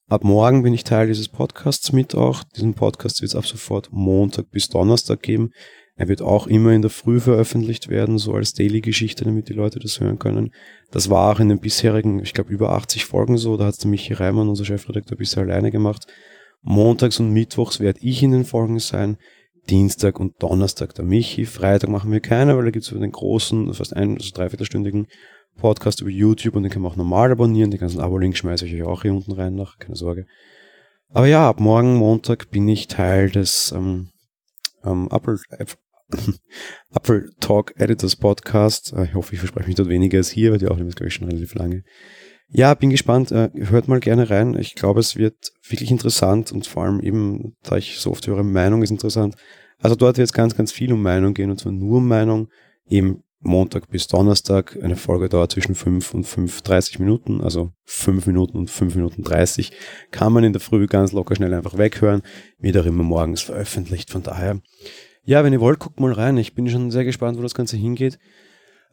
Ab 0.08 0.26
morgen 0.26 0.62
bin 0.64 0.74
ich 0.74 0.84
Teil 0.84 1.08
dieses 1.08 1.30
Podcasts 1.30 1.94
mit 1.94 2.16
auch. 2.16 2.44
Diesen 2.44 2.74
Podcast 2.74 3.22
wird 3.22 3.30
es 3.30 3.36
ab 3.36 3.46
sofort 3.46 3.90
Montag 3.94 4.52
bis 4.52 4.68
Donnerstag 4.68 5.22
geben. 5.22 5.52
Er 6.02 6.08
wird 6.08 6.24
auch 6.24 6.48
immer 6.48 6.72
in 6.72 6.82
der 6.82 6.90
Früh 6.90 7.20
veröffentlicht 7.20 7.88
werden, 7.88 8.18
so 8.18 8.34
als 8.34 8.56
Daily-Geschichte, 8.56 9.24
damit 9.24 9.50
die 9.50 9.54
Leute 9.54 9.78
das 9.78 10.00
hören 10.00 10.18
können. 10.18 10.52
Das 10.90 11.12
war 11.12 11.32
auch 11.32 11.40
in 11.40 11.48
den 11.48 11.60
bisherigen, 11.60 12.18
ich 12.24 12.34
glaube, 12.34 12.52
über 12.52 12.72
80 12.72 13.06
Folgen 13.06 13.38
so. 13.38 13.56
Da 13.56 13.66
hat 13.66 13.74
es 13.74 13.78
der 13.78 13.92
Michi 13.92 14.14
Reimann, 14.14 14.50
unser 14.50 14.66
Chefredakteur, 14.66 15.16
bisher 15.16 15.44
alleine 15.44 15.70
gemacht. 15.70 16.08
Montags 16.64 17.20
und 17.20 17.30
Mittwochs 17.30 17.80
werde 17.80 18.00
ich 18.02 18.24
in 18.24 18.32
den 18.32 18.46
Folgen 18.46 18.80
sein. 18.80 19.18
Dienstag 19.70 20.20
und 20.20 20.42
Donnerstag 20.42 20.96
der 20.96 21.06
Michi. 21.06 21.46
Freitag 21.46 21.92
machen 21.92 22.12
wir 22.12 22.20
keine, 22.20 22.58
weil 22.58 22.66
da 22.66 22.72
gibt 22.72 22.84
es 22.84 22.90
den 22.90 23.12
großen, 23.12 23.72
fast 23.72 23.96
ein, 23.96 24.18
also 24.18 24.32
dreiviertelstündigen 24.34 25.06
Podcast 25.60 26.02
über 26.02 26.10
YouTube 26.10 26.56
und 26.56 26.64
den 26.64 26.72
kann 26.72 26.82
man 26.82 26.94
auch 26.94 26.98
normal 26.98 27.32
abonnieren. 27.32 27.70
Die 27.70 27.78
ganzen 27.78 28.00
Abo-Links 28.00 28.40
schmeiße 28.40 28.66
ich 28.66 28.74
euch 28.74 28.88
auch 28.88 29.04
hier 29.04 29.14
unten 29.14 29.34
rein 29.34 29.54
nach, 29.54 29.78
keine 29.78 29.96
Sorge. 29.96 30.26
Aber 31.10 31.28
ja, 31.28 31.48
ab 31.48 31.60
morgen 31.60 31.94
Montag 31.94 32.50
bin 32.50 32.68
ich 32.68 32.88
Teil 32.88 33.30
des 33.30 33.72
ähm, 33.72 34.10
ähm, 34.84 35.08
Apple, 35.12 35.38
Apple 36.94 37.30
Talk 37.40 37.74
Editors 37.78 38.16
Podcast. 38.16 38.94
Äh, 38.94 39.06
ich 39.06 39.16
hoffe, 39.16 39.34
ich 39.34 39.40
verspreche 39.40 39.68
mich 39.68 39.76
dort 39.76 39.90
weniger 39.90 40.18
als 40.18 40.30
hier, 40.30 40.52
weil 40.52 40.60
die 40.60 40.68
Aufnahme 40.68 40.90
ist, 40.90 40.96
glaube 40.96 41.10
ich, 41.10 41.14
schon 41.14 41.28
relativ 41.28 41.54
lange. 41.56 41.84
Ja, 42.50 42.74
bin 42.74 42.90
gespannt. 42.90 43.32
Äh, 43.32 43.50
hört 43.54 43.88
mal 43.88 44.00
gerne 44.00 44.30
rein. 44.30 44.56
Ich 44.56 44.76
glaube, 44.76 45.00
es 45.00 45.16
wird 45.16 45.52
wirklich 45.68 45.90
interessant 45.90 46.52
und 46.52 46.68
vor 46.68 46.84
allem 46.84 47.00
eben, 47.00 47.56
da 47.64 47.78
ich 47.78 48.00
so 48.00 48.12
oft 48.12 48.28
höre, 48.28 48.44
Meinung 48.44 48.84
ist 48.84 48.92
interessant. 48.92 49.36
Also 49.80 49.96
dort 49.96 50.18
wird 50.18 50.28
es 50.28 50.34
ganz, 50.34 50.56
ganz 50.56 50.72
viel 50.72 50.92
um 50.94 51.02
Meinung 51.02 51.34
gehen 51.34 51.50
und 51.50 51.60
zwar 51.60 51.72
nur 51.72 51.98
um 51.98 52.08
Meinung. 52.08 52.50
Eben 52.88 53.24
Montag 53.40 53.90
bis 53.90 54.08
Donnerstag. 54.08 54.78
Eine 54.82 54.96
Folge 54.96 55.30
dauert 55.30 55.52
zwischen 55.52 55.76
5 55.76 56.14
und 56.14 56.28
5,30 56.28 57.00
Minuten, 57.00 57.42
also 57.42 57.72
5 57.86 58.28
Minuten 58.28 58.58
und 58.58 58.70
5 58.70 58.96
Minuten 58.96 59.24
30. 59.24 59.72
Kann 60.12 60.34
man 60.34 60.44
in 60.44 60.54
der 60.54 60.60
Früh 60.60 60.86
ganz 60.88 61.12
locker 61.12 61.36
schnell 61.36 61.54
einfach 61.54 61.78
weghören. 61.78 62.22
Wird 62.60 62.78
auch 62.78 62.86
immer 62.86 63.04
morgens 63.04 63.42
veröffentlicht. 63.42 64.12
Von 64.12 64.24
daher 64.24 64.62
ja, 65.24 65.44
wenn 65.44 65.54
ihr 65.54 65.62
wollt, 65.62 65.80
guckt 65.80 66.00
mal 66.00 66.12
rein. 66.12 66.38
Ich 66.38 66.54
bin 66.54 66.70
schon 66.70 66.92
sehr 66.92 67.06
gespannt, 67.06 67.38
wo 67.38 67.42
das 67.42 67.54
Ganze 67.54 67.78
hingeht. 67.78 68.18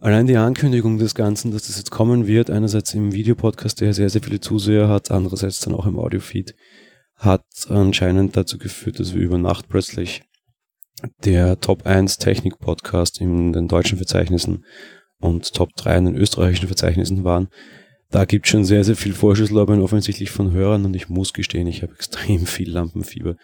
Allein 0.01 0.27
die 0.27 0.37
Ankündigung 0.37 0.99
des 0.99 1.15
Ganzen, 1.15 1.51
dass 1.51 1.67
das 1.67 1.77
jetzt 1.77 1.91
kommen 1.91 2.27
wird, 2.27 2.51
einerseits 2.51 2.95
im 2.95 3.13
Videopodcast, 3.13 3.81
der 3.81 3.93
sehr, 3.93 4.09
sehr 4.11 4.23
viele 4.23 4.39
Zuseher 4.39 4.89
hat, 4.89 5.11
andererseits 5.11 5.59
dann 5.61 5.75
auch 5.75 5.87
im 5.87 5.99
Audiofeed, 5.99 6.55
hat 7.17 7.45
anscheinend 7.69 8.37
dazu 8.37 8.59
geführt, 8.59 9.01
dass 9.01 9.15
wir 9.15 9.23
über 9.23 9.39
Nacht 9.39 9.69
plötzlich 9.69 10.23
der 11.25 11.59
Top 11.61 11.87
1 11.87 12.19
Technik 12.19 12.59
Podcast 12.59 13.21
in 13.21 13.53
den 13.53 13.67
deutschen 13.67 13.99
Verzeichnissen 13.99 14.65
und 15.19 15.53
Top 15.53 15.75
3 15.77 15.99
in 15.99 16.05
den 16.07 16.17
österreichischen 16.17 16.69
Verzeichnissen 16.69 17.25
waren. 17.25 17.49
Da 18.11 18.25
gibt 18.25 18.47
schon 18.47 18.65
sehr, 18.65 18.85
sehr 18.85 18.97
viel 18.97 19.13
Vorschusslorbeeren 19.13 19.83
offensichtlich 19.83 20.31
von 20.31 20.53
Hörern 20.53 20.85
und 20.85 20.95
ich 20.95 21.09
muss 21.09 21.33
gestehen, 21.33 21.67
ich 21.67 21.83
habe 21.83 21.93
extrem 21.93 22.47
viel 22.47 22.71
Lampenfieber. 22.71 23.37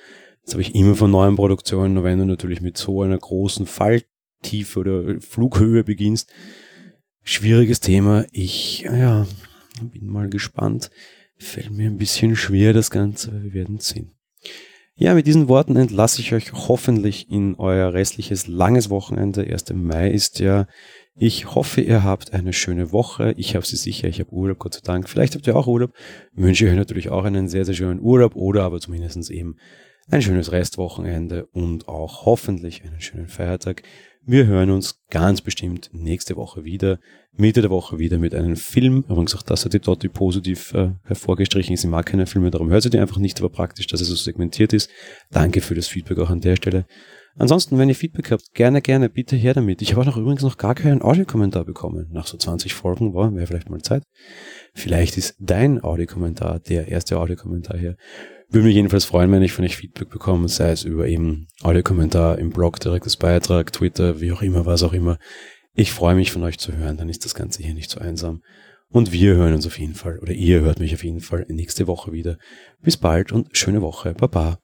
Das 0.45 0.55
habe 0.55 0.63
ich 0.63 0.75
immer 0.75 0.95
von 0.95 1.11
neuen 1.11 1.37
Produktionen, 1.37 2.05
wenn 2.05 2.19
du 2.19 2.27
natürlich 2.27 2.61
mit 2.61 2.77
so 2.77 3.03
einer 3.03 3.19
großen 3.19 3.67
Falltiefe 3.67 4.79
oder 4.79 5.21
Flughöhe 5.21 5.85
beginnst. 5.85 6.31
Schwieriges 7.23 7.81
Thema. 7.81 8.27
Ich, 8.31 8.83
ja, 8.83 9.27
bin 9.81 10.07
mal 10.07 10.29
gespannt. 10.29 10.91
Fällt 11.39 11.71
mir 11.71 11.91
ein 11.91 11.97
bisschen 11.97 12.37
schwer, 12.37 12.73
das 12.73 12.91
Ganze, 12.91 13.43
wir 13.43 13.55
werden 13.55 13.79
sehen. 13.79 14.13
Ja, 14.97 15.15
mit 15.15 15.27
diesen 15.27 15.49
Worten 15.49 15.75
entlasse 15.75 16.21
ich 16.21 16.33
euch 16.35 16.53
hoffentlich 16.53 17.29
in 17.29 17.57
euer 17.57 17.93
restliches 17.93 18.47
langes 18.47 18.91
Wochenende. 18.91 19.43
1. 19.43 19.73
Mai 19.75 20.11
ist 20.11 20.39
ja. 20.39 20.69
Ich 21.17 21.55
hoffe, 21.55 21.81
ihr 21.81 22.05
habt 22.05 22.33
eine 22.33 22.53
schöne 22.53 22.93
Woche. 22.93 23.35
Ich 23.37 23.57
habe 23.57 23.67
sie 23.67 23.77
sicher. 23.77 24.07
Ich 24.09 24.21
habe 24.21 24.33
Urlaub, 24.33 24.59
Gott 24.59 24.75
sei 24.75 24.81
Dank. 24.85 25.09
Vielleicht 25.09 25.35
habt 25.35 25.47
ihr 25.47 25.57
auch 25.57 25.67
Urlaub. 25.67 25.93
Wünsche 26.33 26.69
euch 26.69 26.75
natürlich 26.75 27.09
auch 27.09 27.25
einen 27.25 27.49
sehr, 27.49 27.65
sehr 27.65 27.75
schönen 27.75 28.01
Urlaub 28.01 28.37
oder 28.37 28.63
aber 28.63 28.79
zumindest 28.81 29.31
eben 29.31 29.57
ein 30.11 30.23
schönes 30.23 30.53
Restwochenende 30.53 31.47
und 31.47 31.89
auch 31.89 32.27
hoffentlich 32.27 32.85
einen 32.85 33.01
schönen 33.01 33.29
Feiertag. 33.29 33.83
Wir 34.27 34.47
hören 34.47 34.71
uns 34.71 35.01
ganz 35.11 35.43
bestimmt 35.43 35.91
nächste 35.93 36.37
Woche 36.37 36.65
wieder, 36.65 36.99
Mitte 37.37 37.61
der 37.61 37.71
Woche 37.71 37.99
wieder 37.99 38.19
mit 38.19 38.35
einem 38.35 38.57
Film. 38.57 39.05
Übrigens 39.09 39.35
auch 39.35 39.43
das 39.43 39.65
hat 39.65 39.75
die 39.75 39.81
Dotti 39.81 40.09
positiv 40.09 40.73
äh, 40.73 40.93
hervorgestrichen. 41.05 41.77
Sie 41.77 41.89
mag 41.89 42.07
keine 42.07 42.27
Filme, 42.27 42.51
darum 42.51 42.71
hört 42.71 42.83
sie 42.83 42.91
die 42.91 42.99
einfach 42.99 43.19
nicht, 43.19 43.39
aber 43.41 43.51
praktisch, 43.51 43.87
dass 43.87 44.01
es 44.01 44.09
so 44.09 44.15
segmentiert 44.15 44.73
ist. 44.73 44.91
Danke 45.31 45.61
für 45.61 45.75
das 45.75 45.89
Feedback 45.89 46.19
auch 46.19 46.31
an 46.31 46.41
der 46.41 46.57
Stelle. 46.57 46.87
Ansonsten, 47.37 47.79
wenn 47.79 47.89
ihr 47.89 47.97
Feedback 47.97 48.31
habt, 48.31 48.55
gerne, 48.55 48.81
gerne, 48.81 49.09
bitte 49.11 49.35
her 49.35 49.55
damit. 49.55 49.83
Ich 49.83 49.93
habe 49.93 50.03
auch 50.03 50.07
noch 50.07 50.17
übrigens 50.17 50.43
noch 50.43 50.57
gar 50.57 50.77
keinen 50.77 51.03
Audiokommentar 51.03 51.65
bekommen. 51.65 52.09
Nach 52.13 52.27
so 52.27 52.39
20 52.39 52.73
Folgen, 52.73 53.13
wow, 53.13 53.35
wäre 53.35 53.47
vielleicht 53.47 53.71
mal 53.71 53.83
Zeit. 53.83 54.05
Vielleicht 54.73 55.19
ist 55.19 55.35
dein 55.41 55.83
Audiokommentar 55.83 56.61
der 56.61 56.89
erste 56.89 57.19
Audiokommentar 57.19 57.77
hier. 57.77 57.97
Würde 58.55 58.69
mich 58.69 58.77
jedenfalls 58.77 59.05
freuen, 59.05 59.33
wenn 59.33 59.43
ich 59.43 59.51
von 59.51 59.65
euch 59.65 59.77
Feedback 59.77 60.11
bekomme, 60.11 60.49
sei 60.49 60.71
es 60.71 60.85
über 60.85 61.09
eben 61.09 61.49
Audiokommentar 61.63 62.39
im 62.39 62.51
Blog, 62.51 62.79
direktes 62.79 63.17
Beitrag, 63.17 63.73
Twitter, 63.73 64.21
wie 64.21 64.31
auch 64.31 64.43
immer, 64.43 64.65
was 64.65 64.85
auch 64.85 64.93
immer. 64.93 65.19
Ich 65.73 65.91
freue 65.91 66.15
mich 66.15 66.31
von 66.31 66.45
euch 66.45 66.57
zu 66.59 66.73
hören, 66.77 66.97
dann 66.97 67.09
ist 67.09 67.25
das 67.25 67.35
Ganze 67.35 67.65
hier 67.65 67.75
nicht 67.75 67.91
so 67.91 67.99
einsam. 67.99 68.43
Und 68.91 69.11
wir 69.11 69.35
hören 69.35 69.55
uns 69.55 69.67
auf 69.67 69.81
jeden 69.81 69.95
Fall, 69.95 70.21
oder 70.21 70.31
ihr 70.31 70.61
hört 70.61 70.79
mich 70.79 70.95
auf 70.95 71.03
jeden 71.03 71.19
Fall 71.19 71.45
nächste 71.49 71.89
Woche 71.89 72.13
wieder. 72.13 72.39
Bis 72.81 72.97
bald 72.97 73.33
und 73.33 73.57
schöne 73.57 73.83
Woche. 73.83 74.15
Baba. 74.15 74.61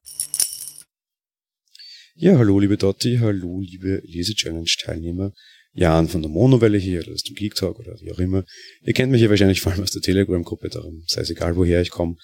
Ja, 2.14 2.38
hallo 2.38 2.60
liebe 2.60 2.76
Dotti, 2.76 3.18
hallo 3.20 3.58
liebe 3.60 4.02
Lese-Challenge-Teilnehmer. 4.04 5.32
Jan 5.72 6.06
von 6.06 6.22
der 6.22 6.30
Monowelle 6.30 6.78
hier, 6.78 7.00
oder 7.00 7.12
aus 7.12 7.24
dem 7.24 7.34
Geek 7.34 7.56
Talk 7.56 7.80
oder 7.80 7.96
wie 8.00 8.12
auch 8.12 8.20
immer. 8.20 8.44
Ihr 8.82 8.92
kennt 8.92 9.10
mich 9.10 9.20
ja 9.20 9.30
wahrscheinlich 9.30 9.60
vor 9.60 9.72
allem 9.72 9.82
aus 9.82 9.90
der 9.90 10.02
Telegram-Gruppe, 10.02 10.68
darum 10.68 11.02
sei 11.08 11.22
es 11.22 11.30
egal, 11.30 11.56
woher 11.56 11.80
ich 11.80 11.90
komme. 11.90 12.14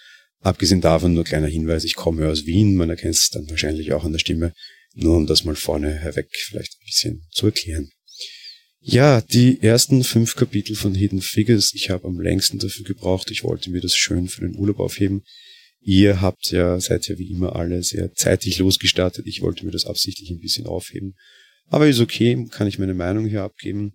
Abgesehen 0.40 0.81
davon 0.81 1.14
nur 1.14 1.25
kleiner 1.25 1.49
Hinweis, 1.49 1.85
ich 1.85 1.94
komme 1.94 2.29
aus 2.29 2.46
Wien, 2.46 2.77
man 2.77 2.90
erkennt 2.90 3.14
es 3.14 3.31
dann 3.31 3.49
wahrscheinlich 3.49 3.92
auch 3.92 4.05
an 4.05 4.12
der 4.12 4.18
Stimme, 4.18 4.53
nur 4.94 5.16
um 5.16 5.27
das 5.27 5.44
mal 5.44 5.57
vorne 5.57 5.92
herweg 5.92 6.29
vielleicht 6.33 6.75
ein 6.75 6.85
bisschen 6.87 7.27
zu 7.33 7.46
erklären. 7.46 7.90
Ja, 8.81 9.20
die 9.20 9.61
ersten 9.62 10.05
fünf 10.05 10.37
Kapitel 10.37 10.77
von 10.77 10.94
Hidden 10.94 11.20
Figures, 11.20 11.72
ich 11.75 11.90
habe 11.90 12.07
am 12.07 12.20
längsten 12.20 12.59
dafür 12.59 12.85
gebraucht, 12.85 13.31
ich 13.33 13.42
wollte 13.42 13.70
mir 13.70 13.81
das 13.81 13.96
schön 13.96 14.29
für 14.29 14.42
den 14.42 14.55
Urlaub 14.57 14.79
aufheben. 14.79 15.22
Ihr 15.81 16.20
habt 16.20 16.51
ja, 16.53 16.79
seid 16.79 17.09
ja 17.09 17.18
wie 17.18 17.31
immer 17.31 17.57
alle 17.57 17.83
sehr 17.83 18.12
zeitig 18.14 18.59
losgestartet, 18.59 19.27
ich 19.27 19.42
wollte 19.42 19.64
mir 19.64 19.72
das 19.72 19.87
absichtlich 19.87 20.31
ein 20.31 20.38
bisschen 20.38 20.66
aufheben. 20.66 21.14
Aber 21.68 21.88
ist 21.88 21.99
okay, 21.99 22.46
kann 22.51 22.68
ich 22.68 22.79
meine 22.79 22.94
Meinung 22.94 23.27
hier 23.27 23.42
abgeben. 23.42 23.92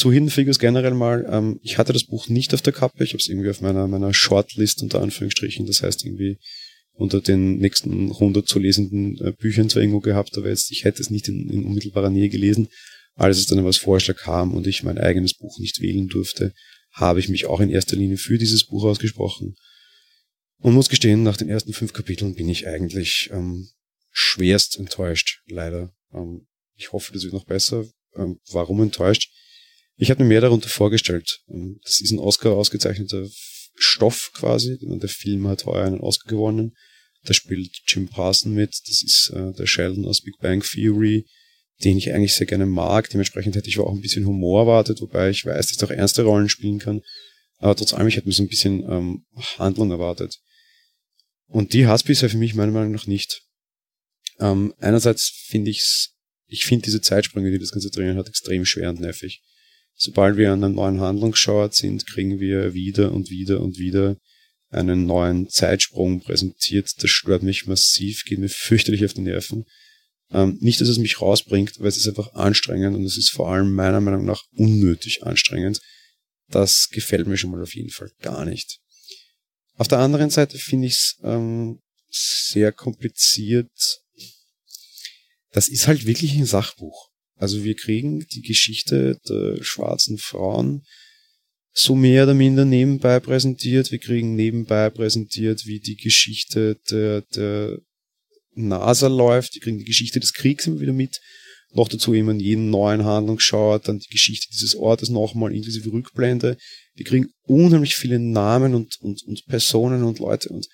Zu 0.00 0.10
Hidden 0.10 0.30
Figures 0.30 0.58
generell 0.58 0.94
mal, 0.94 1.26
ähm, 1.30 1.60
ich 1.62 1.76
hatte 1.76 1.92
das 1.92 2.04
Buch 2.04 2.28
nicht 2.28 2.54
auf 2.54 2.62
der 2.62 2.72
Kappe, 2.72 3.04
ich 3.04 3.10
habe 3.10 3.18
es 3.18 3.28
irgendwie 3.28 3.50
auf 3.50 3.60
meiner, 3.60 3.86
meiner 3.86 4.14
Shortlist 4.14 4.82
unter 4.82 5.02
Anführungsstrichen, 5.02 5.66
das 5.66 5.82
heißt 5.82 6.06
irgendwie 6.06 6.38
unter 6.92 7.20
den 7.20 7.58
nächsten 7.58 8.10
100 8.10 8.48
zu 8.48 8.58
lesenden 8.58 9.18
äh, 9.20 9.32
Büchern 9.32 9.68
zwar 9.68 9.82
irgendwo 9.82 10.00
gehabt, 10.00 10.38
aber 10.38 10.48
jetzt, 10.48 10.70
ich 10.70 10.84
hätte 10.84 11.02
es 11.02 11.10
nicht 11.10 11.28
in, 11.28 11.50
in 11.50 11.64
unmittelbarer 11.66 12.08
Nähe 12.08 12.30
gelesen. 12.30 12.68
Als 13.14 13.36
es 13.36 13.44
dann 13.44 13.62
als 13.66 13.76
Vorschlag 13.76 14.16
kam 14.16 14.54
und 14.54 14.66
ich 14.66 14.82
mein 14.82 14.96
eigenes 14.96 15.34
Buch 15.34 15.58
nicht 15.58 15.82
wählen 15.82 16.08
durfte, 16.08 16.54
habe 16.92 17.20
ich 17.20 17.28
mich 17.28 17.44
auch 17.44 17.60
in 17.60 17.68
erster 17.68 17.96
Linie 17.96 18.16
für 18.16 18.38
dieses 18.38 18.64
Buch 18.64 18.84
ausgesprochen. 18.84 19.54
Und 20.60 20.72
muss 20.72 20.88
gestehen, 20.88 21.22
nach 21.22 21.36
den 21.36 21.50
ersten 21.50 21.74
fünf 21.74 21.92
Kapiteln 21.92 22.34
bin 22.34 22.48
ich 22.48 22.66
eigentlich 22.66 23.28
ähm, 23.34 23.68
schwerst 24.12 24.78
enttäuscht, 24.78 25.42
leider. 25.46 25.92
Ähm, 26.14 26.46
ich 26.74 26.92
hoffe, 26.92 27.12
das 27.12 27.22
wird 27.24 27.34
noch 27.34 27.44
besser. 27.44 27.84
Ähm, 28.16 28.38
warum 28.50 28.80
enttäuscht? 28.80 29.30
Ich 30.00 30.10
habe 30.10 30.22
mir 30.22 30.30
mehr 30.30 30.40
darunter 30.40 30.70
vorgestellt. 30.70 31.40
Ähm, 31.50 31.78
das 31.84 32.00
ist 32.00 32.10
ein 32.10 32.18
Oscar 32.18 32.52
ausgezeichneter 32.52 33.28
Stoff 33.76 34.30
quasi. 34.32 34.78
Der 34.80 35.08
Film 35.10 35.46
hat 35.46 35.66
heuer 35.66 35.84
einen 35.84 36.00
Oscar 36.00 36.30
gewonnen. 36.30 36.74
Da 37.24 37.34
spielt 37.34 37.70
Jim 37.86 38.08
Parson 38.08 38.54
mit. 38.54 38.70
Das 38.70 39.02
ist 39.02 39.30
äh, 39.34 39.52
der 39.52 39.66
Sheldon 39.66 40.06
aus 40.06 40.22
Big 40.22 40.38
Bang 40.40 40.62
Theory, 40.62 41.26
den 41.84 41.98
ich 41.98 42.14
eigentlich 42.14 42.32
sehr 42.32 42.46
gerne 42.46 42.64
mag. 42.64 43.10
Dementsprechend 43.10 43.56
hätte 43.56 43.68
ich 43.68 43.78
auch 43.78 43.92
ein 43.92 44.00
bisschen 44.00 44.24
Humor 44.24 44.62
erwartet, 44.62 45.02
wobei 45.02 45.28
ich 45.28 45.44
weiß, 45.44 45.66
dass 45.66 45.82
er 45.82 45.88
auch 45.88 45.98
ernste 45.98 46.22
Rollen 46.22 46.48
spielen 46.48 46.78
kann. 46.78 47.02
Aber 47.58 47.76
trotz 47.76 47.92
allem, 47.92 48.08
ich 48.08 48.16
hätte 48.16 48.26
mir 48.26 48.32
so 48.32 48.42
ein 48.42 48.48
bisschen 48.48 48.82
ähm, 48.90 49.26
Handlung 49.58 49.90
erwartet. 49.90 50.40
Und 51.46 51.74
die 51.74 51.86
hat 51.86 52.06
bisher 52.06 52.30
für 52.30 52.38
mich 52.38 52.54
meiner 52.54 52.72
Meinung 52.72 52.92
nach 52.92 53.06
nicht. 53.06 53.42
Ähm, 54.38 54.72
einerseits 54.78 55.44
finde 55.48 55.70
ich's 55.70 56.16
ich 56.46 56.64
finde 56.64 56.86
diese 56.86 57.00
Zeitsprünge, 57.00 57.50
die 57.50 57.58
das 57.58 57.70
Ganze 57.70 57.90
drinnen 57.90 58.16
hat, 58.16 58.28
extrem 58.28 58.64
schwer 58.64 58.90
und 58.90 59.00
nervig. 59.00 59.42
Sobald 60.02 60.38
wir 60.38 60.50
an 60.50 60.64
einem 60.64 60.76
neuen 60.76 61.00
Handlungsschauart 61.00 61.74
sind, 61.74 62.06
kriegen 62.06 62.40
wir 62.40 62.72
wieder 62.72 63.12
und 63.12 63.28
wieder 63.28 63.60
und 63.60 63.78
wieder 63.78 64.16
einen 64.70 65.04
neuen 65.04 65.50
Zeitsprung 65.50 66.20
präsentiert. 66.20 66.90
Das 67.02 67.10
stört 67.10 67.42
mich 67.42 67.66
massiv, 67.66 68.24
geht 68.24 68.38
mir 68.38 68.48
fürchterlich 68.48 69.04
auf 69.04 69.12
die 69.12 69.20
Nerven. 69.20 69.66
Ähm, 70.32 70.56
nicht, 70.62 70.80
dass 70.80 70.88
es 70.88 70.96
mich 70.96 71.20
rausbringt, 71.20 71.74
aber 71.78 71.88
es 71.88 71.98
ist 71.98 72.08
einfach 72.08 72.32
anstrengend 72.32 72.96
und 72.96 73.04
es 73.04 73.18
ist 73.18 73.28
vor 73.28 73.52
allem 73.52 73.74
meiner 73.74 74.00
Meinung 74.00 74.24
nach 74.24 74.42
unnötig 74.56 75.22
anstrengend. 75.22 75.82
Das 76.48 76.88
gefällt 76.90 77.26
mir 77.26 77.36
schon 77.36 77.50
mal 77.50 77.62
auf 77.62 77.74
jeden 77.74 77.90
Fall 77.90 78.10
gar 78.22 78.46
nicht. 78.46 78.78
Auf 79.74 79.88
der 79.88 79.98
anderen 79.98 80.30
Seite 80.30 80.56
finde 80.56 80.86
ich 80.86 80.94
es 80.94 81.18
ähm, 81.22 81.80
sehr 82.08 82.72
kompliziert, 82.72 83.68
das 85.52 85.68
ist 85.68 85.88
halt 85.88 86.06
wirklich 86.06 86.34
ein 86.36 86.46
Sachbuch. 86.46 87.09
Also 87.40 87.64
wir 87.64 87.74
kriegen 87.74 88.26
die 88.34 88.42
Geschichte 88.42 89.18
der 89.26 89.64
schwarzen 89.64 90.18
Frauen 90.18 90.82
so 91.72 91.94
mehr 91.94 92.24
oder 92.24 92.34
minder 92.34 92.66
nebenbei 92.66 93.18
präsentiert. 93.18 93.90
Wir 93.90 93.98
kriegen 93.98 94.34
nebenbei 94.34 94.90
präsentiert, 94.90 95.64
wie 95.64 95.80
die 95.80 95.96
Geschichte 95.96 96.78
der, 96.90 97.22
der 97.34 97.78
NASA 98.54 99.08
läuft. 99.08 99.54
Wir 99.54 99.62
kriegen 99.62 99.78
die 99.78 99.86
Geschichte 99.86 100.20
des 100.20 100.34
Kriegs 100.34 100.66
immer 100.66 100.80
wieder 100.80 100.92
mit. 100.92 101.18
Noch 101.72 101.88
dazu 101.88 102.12
immer 102.12 102.32
in 102.32 102.40
jeden 102.40 102.68
neuen 102.68 103.04
Handlungsschauer, 103.04 103.78
dann 103.78 104.00
die 104.00 104.10
Geschichte 104.10 104.48
dieses 104.52 104.74
Ortes 104.74 105.08
nochmal 105.08 105.54
inklusive 105.54 105.90
Rückblende. 105.90 106.58
Wir 106.94 107.06
kriegen 107.06 107.30
unheimlich 107.44 107.94
viele 107.94 108.18
Namen 108.18 108.74
und, 108.74 109.00
und, 109.00 109.22
und 109.22 109.46
Personen 109.46 110.02
und 110.02 110.18
Leute 110.18 110.50
und 110.50 110.66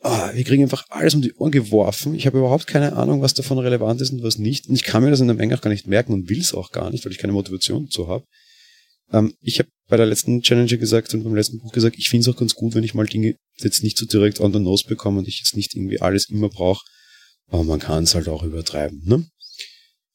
ah, 0.00 0.30
wir 0.34 0.44
kriegen 0.44 0.62
einfach 0.62 0.84
alles 0.88 1.14
um 1.14 1.22
die 1.22 1.34
Ohren 1.34 1.50
geworfen. 1.50 2.14
Ich 2.14 2.26
habe 2.26 2.38
überhaupt 2.38 2.66
keine 2.66 2.94
Ahnung, 2.94 3.22
was 3.22 3.34
davon 3.34 3.58
relevant 3.58 4.00
ist 4.00 4.10
und 4.12 4.22
was 4.22 4.38
nicht. 4.38 4.68
Und 4.68 4.74
ich 4.74 4.84
kann 4.84 5.02
mir 5.02 5.10
das 5.10 5.20
in 5.20 5.26
der 5.26 5.36
Menge 5.36 5.54
auch 5.54 5.60
gar 5.60 5.70
nicht 5.70 5.86
merken 5.86 6.12
und 6.12 6.28
will 6.28 6.40
es 6.40 6.54
auch 6.54 6.70
gar 6.70 6.90
nicht, 6.90 7.04
weil 7.04 7.12
ich 7.12 7.18
keine 7.18 7.32
Motivation 7.32 7.86
dazu 7.86 8.08
habe. 8.08 8.24
Ähm, 9.12 9.34
ich 9.40 9.58
habe 9.58 9.68
bei 9.88 9.96
der 9.96 10.06
letzten 10.06 10.42
Challenger 10.42 10.76
gesagt 10.76 11.12
und 11.14 11.24
beim 11.24 11.34
letzten 11.34 11.58
Buch 11.58 11.72
gesagt, 11.72 11.96
ich 11.98 12.08
finde 12.08 12.28
es 12.28 12.34
auch 12.34 12.38
ganz 12.38 12.54
gut, 12.54 12.74
wenn 12.74 12.84
ich 12.84 12.94
mal 12.94 13.06
Dinge 13.06 13.34
jetzt 13.58 13.82
nicht 13.82 13.98
so 13.98 14.06
direkt 14.06 14.40
on 14.40 14.52
the 14.52 14.60
nose 14.60 14.84
bekomme 14.86 15.18
und 15.18 15.28
ich 15.28 15.38
jetzt 15.38 15.56
nicht 15.56 15.74
irgendwie 15.74 16.00
alles 16.00 16.28
immer 16.28 16.48
brauche. 16.48 16.84
Aber 17.48 17.64
man 17.64 17.80
kann 17.80 18.04
es 18.04 18.14
halt 18.14 18.28
auch 18.28 18.44
übertreiben. 18.44 19.02
Ne? 19.04 19.26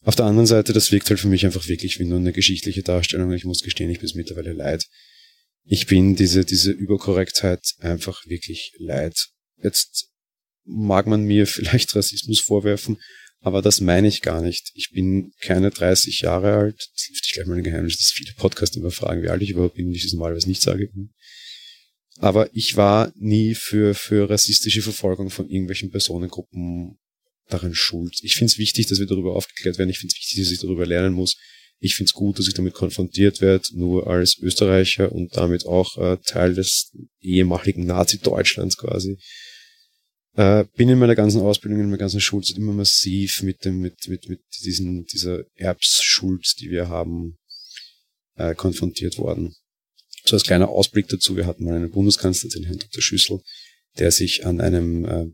Auf 0.04 0.15
der 0.15 0.26
anderen 0.26 0.48
Seite, 0.48 0.71
das 0.71 0.91
wirkt 0.91 1.10
halt 1.10 1.19
für 1.19 1.28
mich 1.28 1.45
einfach 1.45 1.67
wirklich 1.67 2.00
wie 2.00 2.06
nur 2.06 2.19
eine 2.19 2.32
geschichtliche 2.32 2.84
Darstellung. 2.84 3.32
Ich 3.34 3.43
muss 3.43 3.62
gestehen, 3.62 3.89
ich 3.89 4.00
bin 4.00 4.06
es 4.06 4.15
mittlerweile 4.15 4.54
leid. 4.54 4.86
Ich 5.67 5.88
bin 5.88 6.15
diese, 6.15 6.45
diese 6.45 6.71
Überkorrektheit 6.71 7.74
einfach 7.80 8.24
wirklich 8.28 8.71
leid. 8.78 9.30
Jetzt 9.62 10.10
mag 10.65 11.08
man 11.08 11.24
mir 11.24 11.48
vielleicht 11.48 11.96
Rassismus 11.96 12.39
vorwerfen, 12.39 12.98
aber 13.41 13.62
das 13.62 13.82
meine 13.82 14.08
ich 14.08 14.22
gar 14.22 14.41
nicht. 14.41 14.72
Ich 14.74 14.91
bin 14.91 15.32
keine 15.41 15.70
30 15.70 16.22
Jahre 16.22 16.54
alt. 16.56 16.89
Das 16.94 17.04
hilft 17.04 17.32
gleich 17.34 17.46
mal 17.46 17.58
ein 17.58 17.63
Geheimnis, 17.63 17.98
dass 17.98 18.12
viele 18.12 18.34
Podcasts 18.34 18.76
immer 18.76 18.91
fragen, 18.91 19.22
wie 19.22 19.30
alt 19.30 19.41
ich 19.41 19.52
überhaupt 19.52 19.76
bin 19.76 19.88
und 19.88 19.94
ich 19.94 20.04
das 20.04 20.13
normalerweise 20.13 20.48
nicht 20.48 20.62
sage. 20.62 20.89
Aber 22.18 22.50
ich 22.56 22.78
war 22.78 23.13
nie 23.15 23.56
für, 23.56 23.94
für 23.94 24.30
rassistische 24.30 24.82
Verfolgung 24.82 25.30
von 25.30 25.50
irgendwelchen 25.50 25.91
Personengruppen 25.91 26.98
darin 27.48 27.76
schuld. 27.76 28.18
Ich 28.22 28.36
finde 28.36 28.52
es 28.52 28.58
wichtig, 28.58 28.88
dass 28.88 29.00
wir 29.00 29.06
darüber 29.06 29.36
aufgeklärt 29.36 29.78
werden. 29.78 29.89
Ich 29.89 30.00
finde 30.00 30.13
es 30.13 30.20
wichtig, 30.20 30.44
dass 30.44 30.52
ich 30.52 30.60
darüber 30.60 30.86
lernen 30.86 31.13
muss. 31.13 31.36
Ich 31.80 31.96
finde 31.96 32.10
es 32.10 32.13
gut, 32.13 32.39
dass 32.39 32.48
ich 32.48 32.54
damit 32.54 32.74
konfrontiert 32.74 33.41
werde, 33.41 33.65
nur 33.74 34.08
als 34.08 34.38
Österreicher 34.39 35.12
und 35.12 35.36
damit 35.36 35.65
auch 35.65 35.98
äh, 35.98 36.18
Teil 36.26 36.56
des 36.56 36.91
ehemaligen 37.20 37.86
Nazi-Deutschlands 37.86 38.78
quasi. 38.78 39.18
Äh, 40.36 40.65
bin 40.76 40.89
in 40.89 41.00
meiner 41.00 41.15
ganzen 41.15 41.41
Ausbildung, 41.41 41.80
in 41.80 41.86
meiner 41.86 41.98
ganzen 41.98 42.19
Schulzeit 42.19 42.58
immer 42.58 42.74
massiv 42.74 43.41
mit 43.41 43.63
dem, 43.63 43.80
mit, 43.80 44.08
mit, 44.08 44.28
mit 44.28 44.41
diesen, 44.63 45.06
dieser 45.06 45.43
Erbsschuld, 45.56 46.56
die 46.60 46.69
wir 46.69 46.89
haben, 46.89 47.38
äh, 48.36 48.54
konfrontiert 48.54 49.17
worden. 49.17 49.56
So 50.26 50.36
als 50.36 50.43
kleiner 50.43 50.69
Ausblick 50.69 51.08
dazu, 51.08 51.38
wir 51.38 51.45
hatten 51.45 51.63
mal 51.63 51.76
einen 51.76 51.91
Bundeskanzler, 51.91 52.50
den 52.50 52.63
Herrn 52.63 52.80
Dr. 52.80 53.02
Schüssel, 53.02 53.39
der 53.98 54.12
sich 54.12 54.45
an 54.45 54.60
einem 54.60 55.06
äh, 55.06 55.26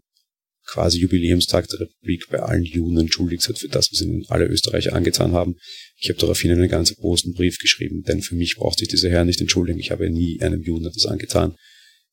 quasi 0.67 0.99
Jubiläumstag 0.99 1.67
der 1.67 1.79
Republik 1.79 2.27
bei 2.29 2.39
allen 2.39 2.63
Juden 2.63 2.99
entschuldigt 2.99 3.47
hat 3.49 3.57
für 3.57 3.69
das, 3.69 3.91
was 3.91 4.01
ihnen 4.01 4.25
alle 4.27 4.45
Österreicher 4.45 4.93
angetan 4.93 5.31
haben. 5.31 5.55
Ich 5.97 6.09
habe 6.09 6.19
daraufhin 6.19 6.51
einen 6.51 6.69
ganz 6.69 6.95
großen 6.95 7.33
Brief 7.33 7.57
geschrieben, 7.57 8.03
denn 8.03 8.21
für 8.21 8.35
mich 8.35 8.55
braucht 8.55 8.77
sich 8.77 8.87
dieser 8.87 9.09
Herr 9.09 9.25
nicht 9.25 9.41
entschuldigen. 9.41 9.79
Ich 9.79 9.89
habe 9.89 10.09
nie 10.11 10.39
einem 10.41 10.61
Juden 10.61 10.85
etwas 10.85 11.07
angetan 11.07 11.55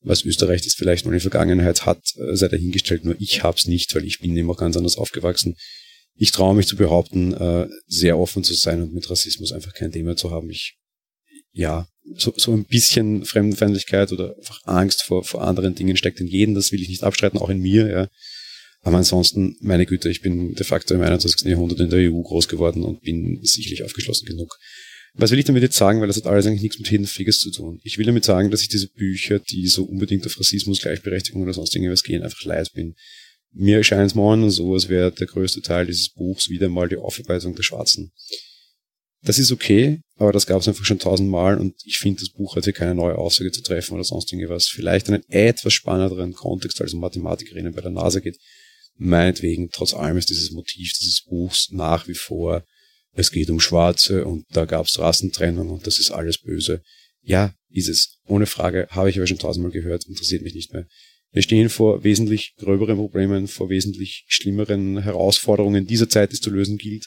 was 0.01 0.23
Österreich 0.23 0.61
das 0.61 0.73
vielleicht 0.73 1.05
noch 1.05 1.11
in 1.11 1.17
der 1.17 1.21
Vergangenheit 1.21 1.85
hat, 1.85 2.01
äh, 2.15 2.35
sei 2.35 2.47
dahingestellt. 2.47 3.05
Nur 3.05 3.15
ich 3.19 3.43
hab's 3.43 3.65
nicht, 3.65 3.93
weil 3.95 4.05
ich 4.05 4.19
bin 4.19 4.35
immer 4.35 4.55
ganz 4.55 4.77
anders 4.77 4.97
aufgewachsen. 4.97 5.55
Ich 6.15 6.31
traue 6.31 6.55
mich 6.55 6.67
zu 6.67 6.75
behaupten, 6.75 7.33
äh, 7.33 7.67
sehr 7.87 8.17
offen 8.17 8.43
zu 8.43 8.53
sein 8.53 8.81
und 8.81 8.93
mit 8.93 9.09
Rassismus 9.09 9.51
einfach 9.51 9.73
kein 9.73 9.91
Thema 9.91 10.15
zu 10.15 10.31
haben. 10.31 10.49
Ich, 10.49 10.77
ja, 11.51 11.87
so, 12.15 12.33
so 12.35 12.53
ein 12.53 12.65
bisschen 12.65 13.25
Fremdenfeindlichkeit 13.25 14.11
oder 14.11 14.35
einfach 14.37 14.59
Angst 14.65 15.03
vor, 15.03 15.23
vor 15.23 15.43
anderen 15.43 15.75
Dingen 15.75 15.97
steckt 15.97 16.19
in 16.19 16.27
jedem. 16.27 16.55
Das 16.55 16.71
will 16.71 16.81
ich 16.81 16.89
nicht 16.89 17.03
abstreiten, 17.03 17.39
auch 17.39 17.49
in 17.49 17.59
mir, 17.59 17.89
ja. 17.89 18.07
Aber 18.81 18.97
ansonsten, 18.97 19.57
meine 19.59 19.85
Güte, 19.85 20.09
ich 20.09 20.21
bin 20.21 20.53
de 20.53 20.65
facto 20.65 20.93
im 20.93 21.01
21. 21.01 21.47
Jahrhundert 21.47 21.81
in 21.81 21.89
der 21.89 22.11
EU 22.11 22.21
groß 22.21 22.47
geworden 22.47 22.83
und 22.83 23.01
bin 23.01 23.39
sicherlich 23.43 23.83
aufgeschlossen 23.83 24.25
genug, 24.25 24.57
was 25.13 25.31
will 25.31 25.39
ich 25.39 25.45
damit 25.45 25.63
jetzt 25.63 25.77
sagen? 25.77 25.99
Weil 26.01 26.07
das 26.07 26.17
hat 26.17 26.27
alles 26.27 26.45
eigentlich 26.45 26.61
nichts 26.61 26.79
mit 26.79 26.87
Hidden 26.87 27.07
Figures 27.07 27.39
zu 27.39 27.51
tun. 27.51 27.79
Ich 27.83 27.97
will 27.97 28.05
damit 28.05 28.23
sagen, 28.23 28.51
dass 28.51 28.61
ich 28.61 28.69
diese 28.69 28.87
Bücher, 28.87 29.39
die 29.39 29.67
so 29.67 29.83
unbedingt 29.83 30.25
auf 30.25 30.39
Rassismus, 30.39 30.81
Gleichberechtigung 30.81 31.41
oder 31.41 31.53
sonst 31.53 31.75
irgendwas 31.75 32.03
gehen, 32.03 32.23
einfach 32.23 32.43
leid 32.43 32.71
bin. 32.73 32.95
Mir 33.51 33.77
erscheint 33.77 34.11
es 34.11 34.15
morgen 34.15 34.49
so, 34.51 34.73
als 34.73 34.89
wäre 34.89 35.11
der 35.11 35.27
größte 35.27 35.61
Teil 35.61 35.87
dieses 35.87 36.09
Buchs 36.09 36.49
wieder 36.49 36.69
mal 36.69 36.87
die 36.87 36.97
Aufarbeitung 36.97 37.55
der 37.55 37.63
Schwarzen. 37.63 38.11
Das 39.21 39.37
ist 39.37 39.51
okay, 39.51 40.01
aber 40.15 40.31
das 40.31 40.45
gab 40.45 40.61
es 40.61 40.67
einfach 40.67 40.85
schon 40.85 40.99
tausendmal 40.99 41.57
und 41.57 41.75
ich 41.83 41.97
finde, 41.97 42.21
das 42.21 42.29
Buch 42.29 42.55
hat 42.55 42.73
keine 42.73 42.95
neue 42.95 43.17
Aussage 43.17 43.51
zu 43.51 43.61
treffen 43.61 43.95
oder 43.95 44.03
sonst 44.03 44.31
irgendwas. 44.31 44.67
Vielleicht 44.67 45.09
einen 45.09 45.23
etwas 45.27 45.73
spannenderen 45.73 46.33
Kontext, 46.33 46.79
als 46.79 46.93
Mathematikerinnen 46.93 47.73
bei 47.73 47.81
der 47.81 47.91
NASA 47.91 48.19
geht. 48.19 48.37
Meinetwegen, 48.95 49.69
trotz 49.71 49.93
allem 49.93 50.17
ist 50.17 50.29
dieses 50.29 50.51
Motiv 50.51 50.93
dieses 50.99 51.23
Buchs 51.23 51.69
nach 51.71 52.07
wie 52.07 52.13
vor 52.13 52.63
es 53.13 53.31
geht 53.31 53.49
um 53.49 53.59
Schwarze 53.59 54.25
und 54.25 54.45
da 54.51 54.65
gab 54.65 54.85
es 54.85 54.99
Rassentrennung 54.99 55.69
und 55.69 55.87
das 55.87 55.99
ist 55.99 56.11
alles 56.11 56.37
böse. 56.37 56.81
Ja, 57.21 57.53
ist 57.69 57.89
es. 57.89 58.19
Ohne 58.25 58.45
Frage, 58.45 58.87
habe 58.91 59.09
ich 59.09 59.17
aber 59.17 59.27
schon 59.27 59.39
tausendmal 59.39 59.71
gehört, 59.71 60.05
interessiert 60.07 60.41
mich 60.41 60.55
nicht 60.55 60.73
mehr. 60.73 60.87
Wir 61.31 61.43
stehen 61.43 61.69
vor 61.69 62.03
wesentlich 62.03 62.55
gröberen 62.57 62.97
Problemen, 62.97 63.47
vor 63.47 63.69
wesentlich 63.69 64.25
schlimmeren 64.27 65.03
Herausforderungen 65.03 65.85
dieser 65.85 66.09
Zeit, 66.09 66.31
die 66.31 66.35
es 66.35 66.41
zu 66.41 66.49
lösen 66.49 66.77
gilt. 66.77 67.05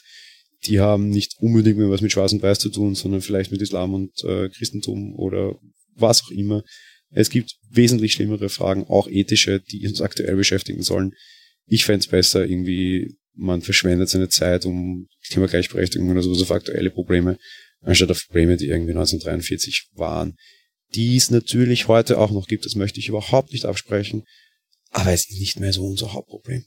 Die 0.65 0.79
haben 0.79 1.09
nicht 1.09 1.35
unbedingt 1.39 1.77
mehr 1.77 1.89
was 1.89 2.01
mit 2.01 2.13
Schwarz 2.13 2.31
und 2.31 2.41
Weiß 2.41 2.59
zu 2.59 2.69
tun, 2.69 2.95
sondern 2.95 3.21
vielleicht 3.21 3.51
mit 3.51 3.61
Islam 3.61 3.93
und 3.93 4.23
äh, 4.23 4.47
Christentum 4.49 5.13
oder 5.15 5.59
was 5.95 6.23
auch 6.23 6.31
immer. 6.31 6.63
Es 7.09 7.29
gibt 7.29 7.57
wesentlich 7.69 8.13
schlimmere 8.13 8.49
Fragen, 8.49 8.85
auch 8.85 9.07
ethische, 9.07 9.59
die 9.59 9.85
uns 9.85 10.01
aktuell 10.01 10.35
beschäftigen 10.35 10.83
sollen. 10.83 11.13
Ich 11.65 11.83
fände 11.83 11.99
es 11.99 12.07
besser, 12.07 12.47
irgendwie, 12.47 13.17
man 13.35 13.61
verschwendet 13.61 14.09
seine 14.09 14.29
Zeit 14.29 14.65
um 14.65 15.07
Thema 15.29 15.47
Gleichberechtigung 15.47 16.09
oder 16.09 16.21
sowas 16.21 16.41
auf 16.41 16.51
aktuelle 16.51 16.91
Probleme, 16.91 17.37
anstatt 17.81 18.11
auf 18.11 18.25
Probleme, 18.27 18.57
die 18.57 18.67
irgendwie 18.67 18.91
1943 18.91 19.89
waren. 19.93 20.35
Die 20.95 21.15
es 21.15 21.31
natürlich 21.31 21.87
heute 21.87 22.19
auch 22.19 22.31
noch 22.31 22.47
gibt, 22.47 22.65
das 22.65 22.75
möchte 22.75 22.99
ich 22.99 23.09
überhaupt 23.09 23.51
nicht 23.51 23.65
absprechen, 23.65 24.23
aber 24.91 25.11
es 25.11 25.27
ist 25.29 25.39
nicht 25.39 25.59
mehr 25.59 25.73
so 25.73 25.85
unser 25.85 26.13
Hauptproblem. 26.13 26.65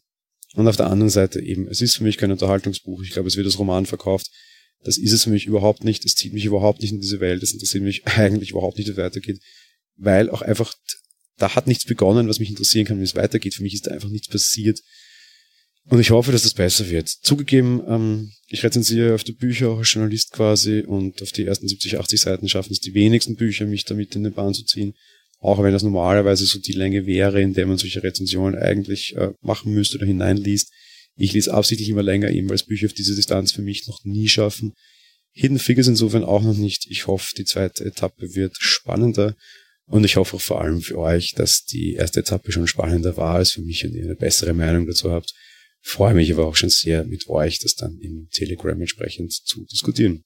Und 0.54 0.68
auf 0.68 0.76
der 0.76 0.88
anderen 0.88 1.10
Seite 1.10 1.40
eben, 1.40 1.68
es 1.68 1.80
ist 1.80 1.96
für 1.96 2.04
mich 2.04 2.16
kein 2.16 2.32
Unterhaltungsbuch. 2.32 3.02
Ich 3.02 3.10
glaube, 3.10 3.28
es 3.28 3.36
wird 3.36 3.46
als 3.46 3.58
Roman 3.58 3.86
verkauft. 3.86 4.30
Das 4.84 4.98
ist 4.98 5.12
es 5.12 5.24
für 5.24 5.30
mich 5.30 5.46
überhaupt 5.46 5.84
nicht. 5.84 6.04
Es 6.04 6.14
zieht 6.14 6.32
mich 6.32 6.44
überhaupt 6.44 6.80
nicht 6.80 6.92
in 6.92 7.00
diese 7.00 7.20
Welt. 7.20 7.42
Es 7.42 7.52
interessiert 7.52 7.84
mich 7.84 8.06
eigentlich 8.06 8.50
überhaupt 8.50 8.78
nicht, 8.78 8.88
wie 8.88 8.92
es 8.92 8.96
weitergeht. 8.96 9.40
Weil 9.96 10.30
auch 10.30 10.42
einfach, 10.42 10.74
da 11.36 11.54
hat 11.54 11.66
nichts 11.66 11.84
begonnen, 11.84 12.28
was 12.28 12.38
mich 12.38 12.48
interessieren 12.48 12.86
kann, 12.86 12.98
wie 13.00 13.04
es 13.04 13.14
weitergeht. 13.14 13.54
Für 13.54 13.62
mich 13.62 13.74
ist 13.74 13.86
da 13.86 13.90
einfach 13.90 14.08
nichts 14.08 14.28
passiert. 14.28 14.80
Und 15.88 16.00
ich 16.00 16.10
hoffe, 16.10 16.32
dass 16.32 16.42
das 16.42 16.54
besser 16.54 16.88
wird. 16.90 17.08
Zugegeben, 17.08 17.80
ähm, 17.86 18.32
ich 18.48 18.64
rezensiere 18.64 19.14
auf 19.14 19.22
die 19.22 19.32
Bücher 19.32 19.70
auch 19.70 19.78
als 19.78 19.92
Journalist 19.92 20.32
quasi 20.32 20.80
und 20.80 21.22
auf 21.22 21.30
die 21.30 21.44
ersten 21.44 21.68
70, 21.68 21.98
80 21.98 22.20
Seiten 22.20 22.48
schaffen 22.48 22.72
es 22.72 22.80
die 22.80 22.94
wenigsten 22.94 23.36
Bücher, 23.36 23.66
mich 23.66 23.84
damit 23.84 24.16
in 24.16 24.24
den 24.24 24.32
Bahn 24.32 24.52
zu 24.52 24.64
ziehen. 24.64 24.94
Auch 25.38 25.62
wenn 25.62 25.72
das 25.72 25.84
normalerweise 25.84 26.44
so 26.44 26.58
die 26.58 26.72
Länge 26.72 27.06
wäre, 27.06 27.40
in 27.40 27.52
der 27.52 27.66
man 27.66 27.78
solche 27.78 28.02
Rezensionen 28.02 28.60
eigentlich 28.60 29.14
äh, 29.16 29.32
machen 29.42 29.72
müsste 29.72 29.98
oder 29.98 30.06
hineinliest. 30.06 30.72
Ich 31.14 31.32
lese 31.32 31.54
absichtlich 31.54 31.88
immer 31.88 32.02
länger, 32.02 32.30
eben 32.30 32.48
weil 32.48 32.56
es 32.56 32.66
Bücher 32.66 32.86
auf 32.86 32.92
diese 32.92 33.14
Distanz 33.14 33.52
für 33.52 33.62
mich 33.62 33.86
noch 33.86 34.00
nie 34.04 34.28
schaffen. 34.28 34.72
Hidden 35.32 35.58
Figures 35.58 35.86
insofern 35.86 36.24
auch 36.24 36.42
noch 36.42 36.56
nicht. 36.56 36.86
Ich 36.90 37.06
hoffe, 37.06 37.32
die 37.36 37.44
zweite 37.44 37.84
Etappe 37.84 38.34
wird 38.34 38.56
spannender. 38.58 39.36
Und 39.84 40.04
ich 40.04 40.16
hoffe 40.16 40.36
auch 40.36 40.40
vor 40.40 40.62
allem 40.62 40.80
für 40.80 40.98
euch, 40.98 41.32
dass 41.36 41.64
die 41.64 41.92
erste 41.92 42.20
Etappe 42.20 42.50
schon 42.50 42.66
spannender 42.66 43.16
war 43.16 43.36
als 43.36 43.52
für 43.52 43.62
mich 43.62 43.84
und 43.84 43.94
ihr 43.94 44.04
eine 44.04 44.16
bessere 44.16 44.52
Meinung 44.52 44.86
dazu 44.86 45.12
habt. 45.12 45.32
Freue 45.82 46.14
mich 46.14 46.32
aber 46.32 46.46
auch 46.46 46.56
schon 46.56 46.70
sehr, 46.70 47.04
mit 47.04 47.28
euch 47.28 47.58
das 47.60 47.74
dann 47.74 47.98
im 48.00 48.28
Telegram 48.32 48.78
entsprechend 48.80 49.32
zu 49.32 49.64
diskutieren. 49.66 50.24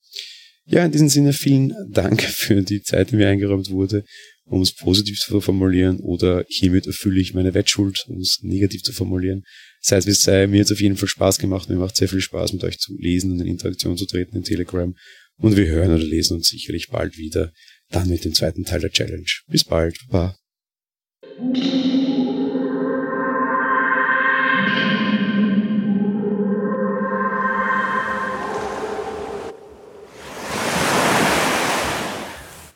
Ja, 0.66 0.84
in 0.84 0.92
diesem 0.92 1.08
Sinne 1.08 1.32
vielen 1.32 1.74
Dank 1.90 2.22
für 2.22 2.62
die 2.62 2.82
Zeit, 2.82 3.10
die 3.10 3.16
mir 3.16 3.28
eingeräumt 3.28 3.70
wurde, 3.70 4.04
um 4.44 4.62
es 4.62 4.74
positiv 4.74 5.18
zu 5.18 5.40
formulieren 5.40 6.00
oder 6.00 6.44
hiermit 6.48 6.86
erfülle 6.86 7.20
ich 7.20 7.34
meine 7.34 7.54
Wettschuld, 7.54 8.04
um 8.08 8.18
es 8.18 8.40
negativ 8.42 8.82
zu 8.82 8.92
formulieren. 8.92 9.44
Sei 9.80 9.96
es 9.96 10.06
wie 10.06 10.10
es 10.10 10.22
sei, 10.22 10.46
mir 10.46 10.60
hat 10.60 10.66
es 10.66 10.72
auf 10.72 10.80
jeden 10.80 10.96
Fall 10.96 11.08
Spaß 11.08 11.38
gemacht. 11.38 11.68
Mir 11.68 11.76
macht 11.76 11.96
sehr 11.96 12.08
viel 12.08 12.20
Spaß, 12.20 12.52
mit 12.52 12.64
euch 12.64 12.78
zu 12.78 12.96
lesen 12.98 13.32
und 13.32 13.40
in 13.40 13.46
Interaktion 13.46 13.96
zu 13.96 14.06
treten 14.06 14.36
in 14.36 14.42
Telegram. 14.42 14.94
Und 15.38 15.56
wir 15.56 15.66
hören 15.66 15.90
oder 15.90 16.04
lesen 16.04 16.36
uns 16.36 16.48
sicherlich 16.48 16.88
bald 16.88 17.16
wieder, 17.16 17.52
dann 17.90 18.08
mit 18.08 18.24
dem 18.24 18.34
zweiten 18.34 18.64
Teil 18.64 18.80
der 18.80 18.90
Challenge. 18.90 19.26
Bis 19.48 19.64
bald. 19.64 19.96
Baba. 20.08 20.36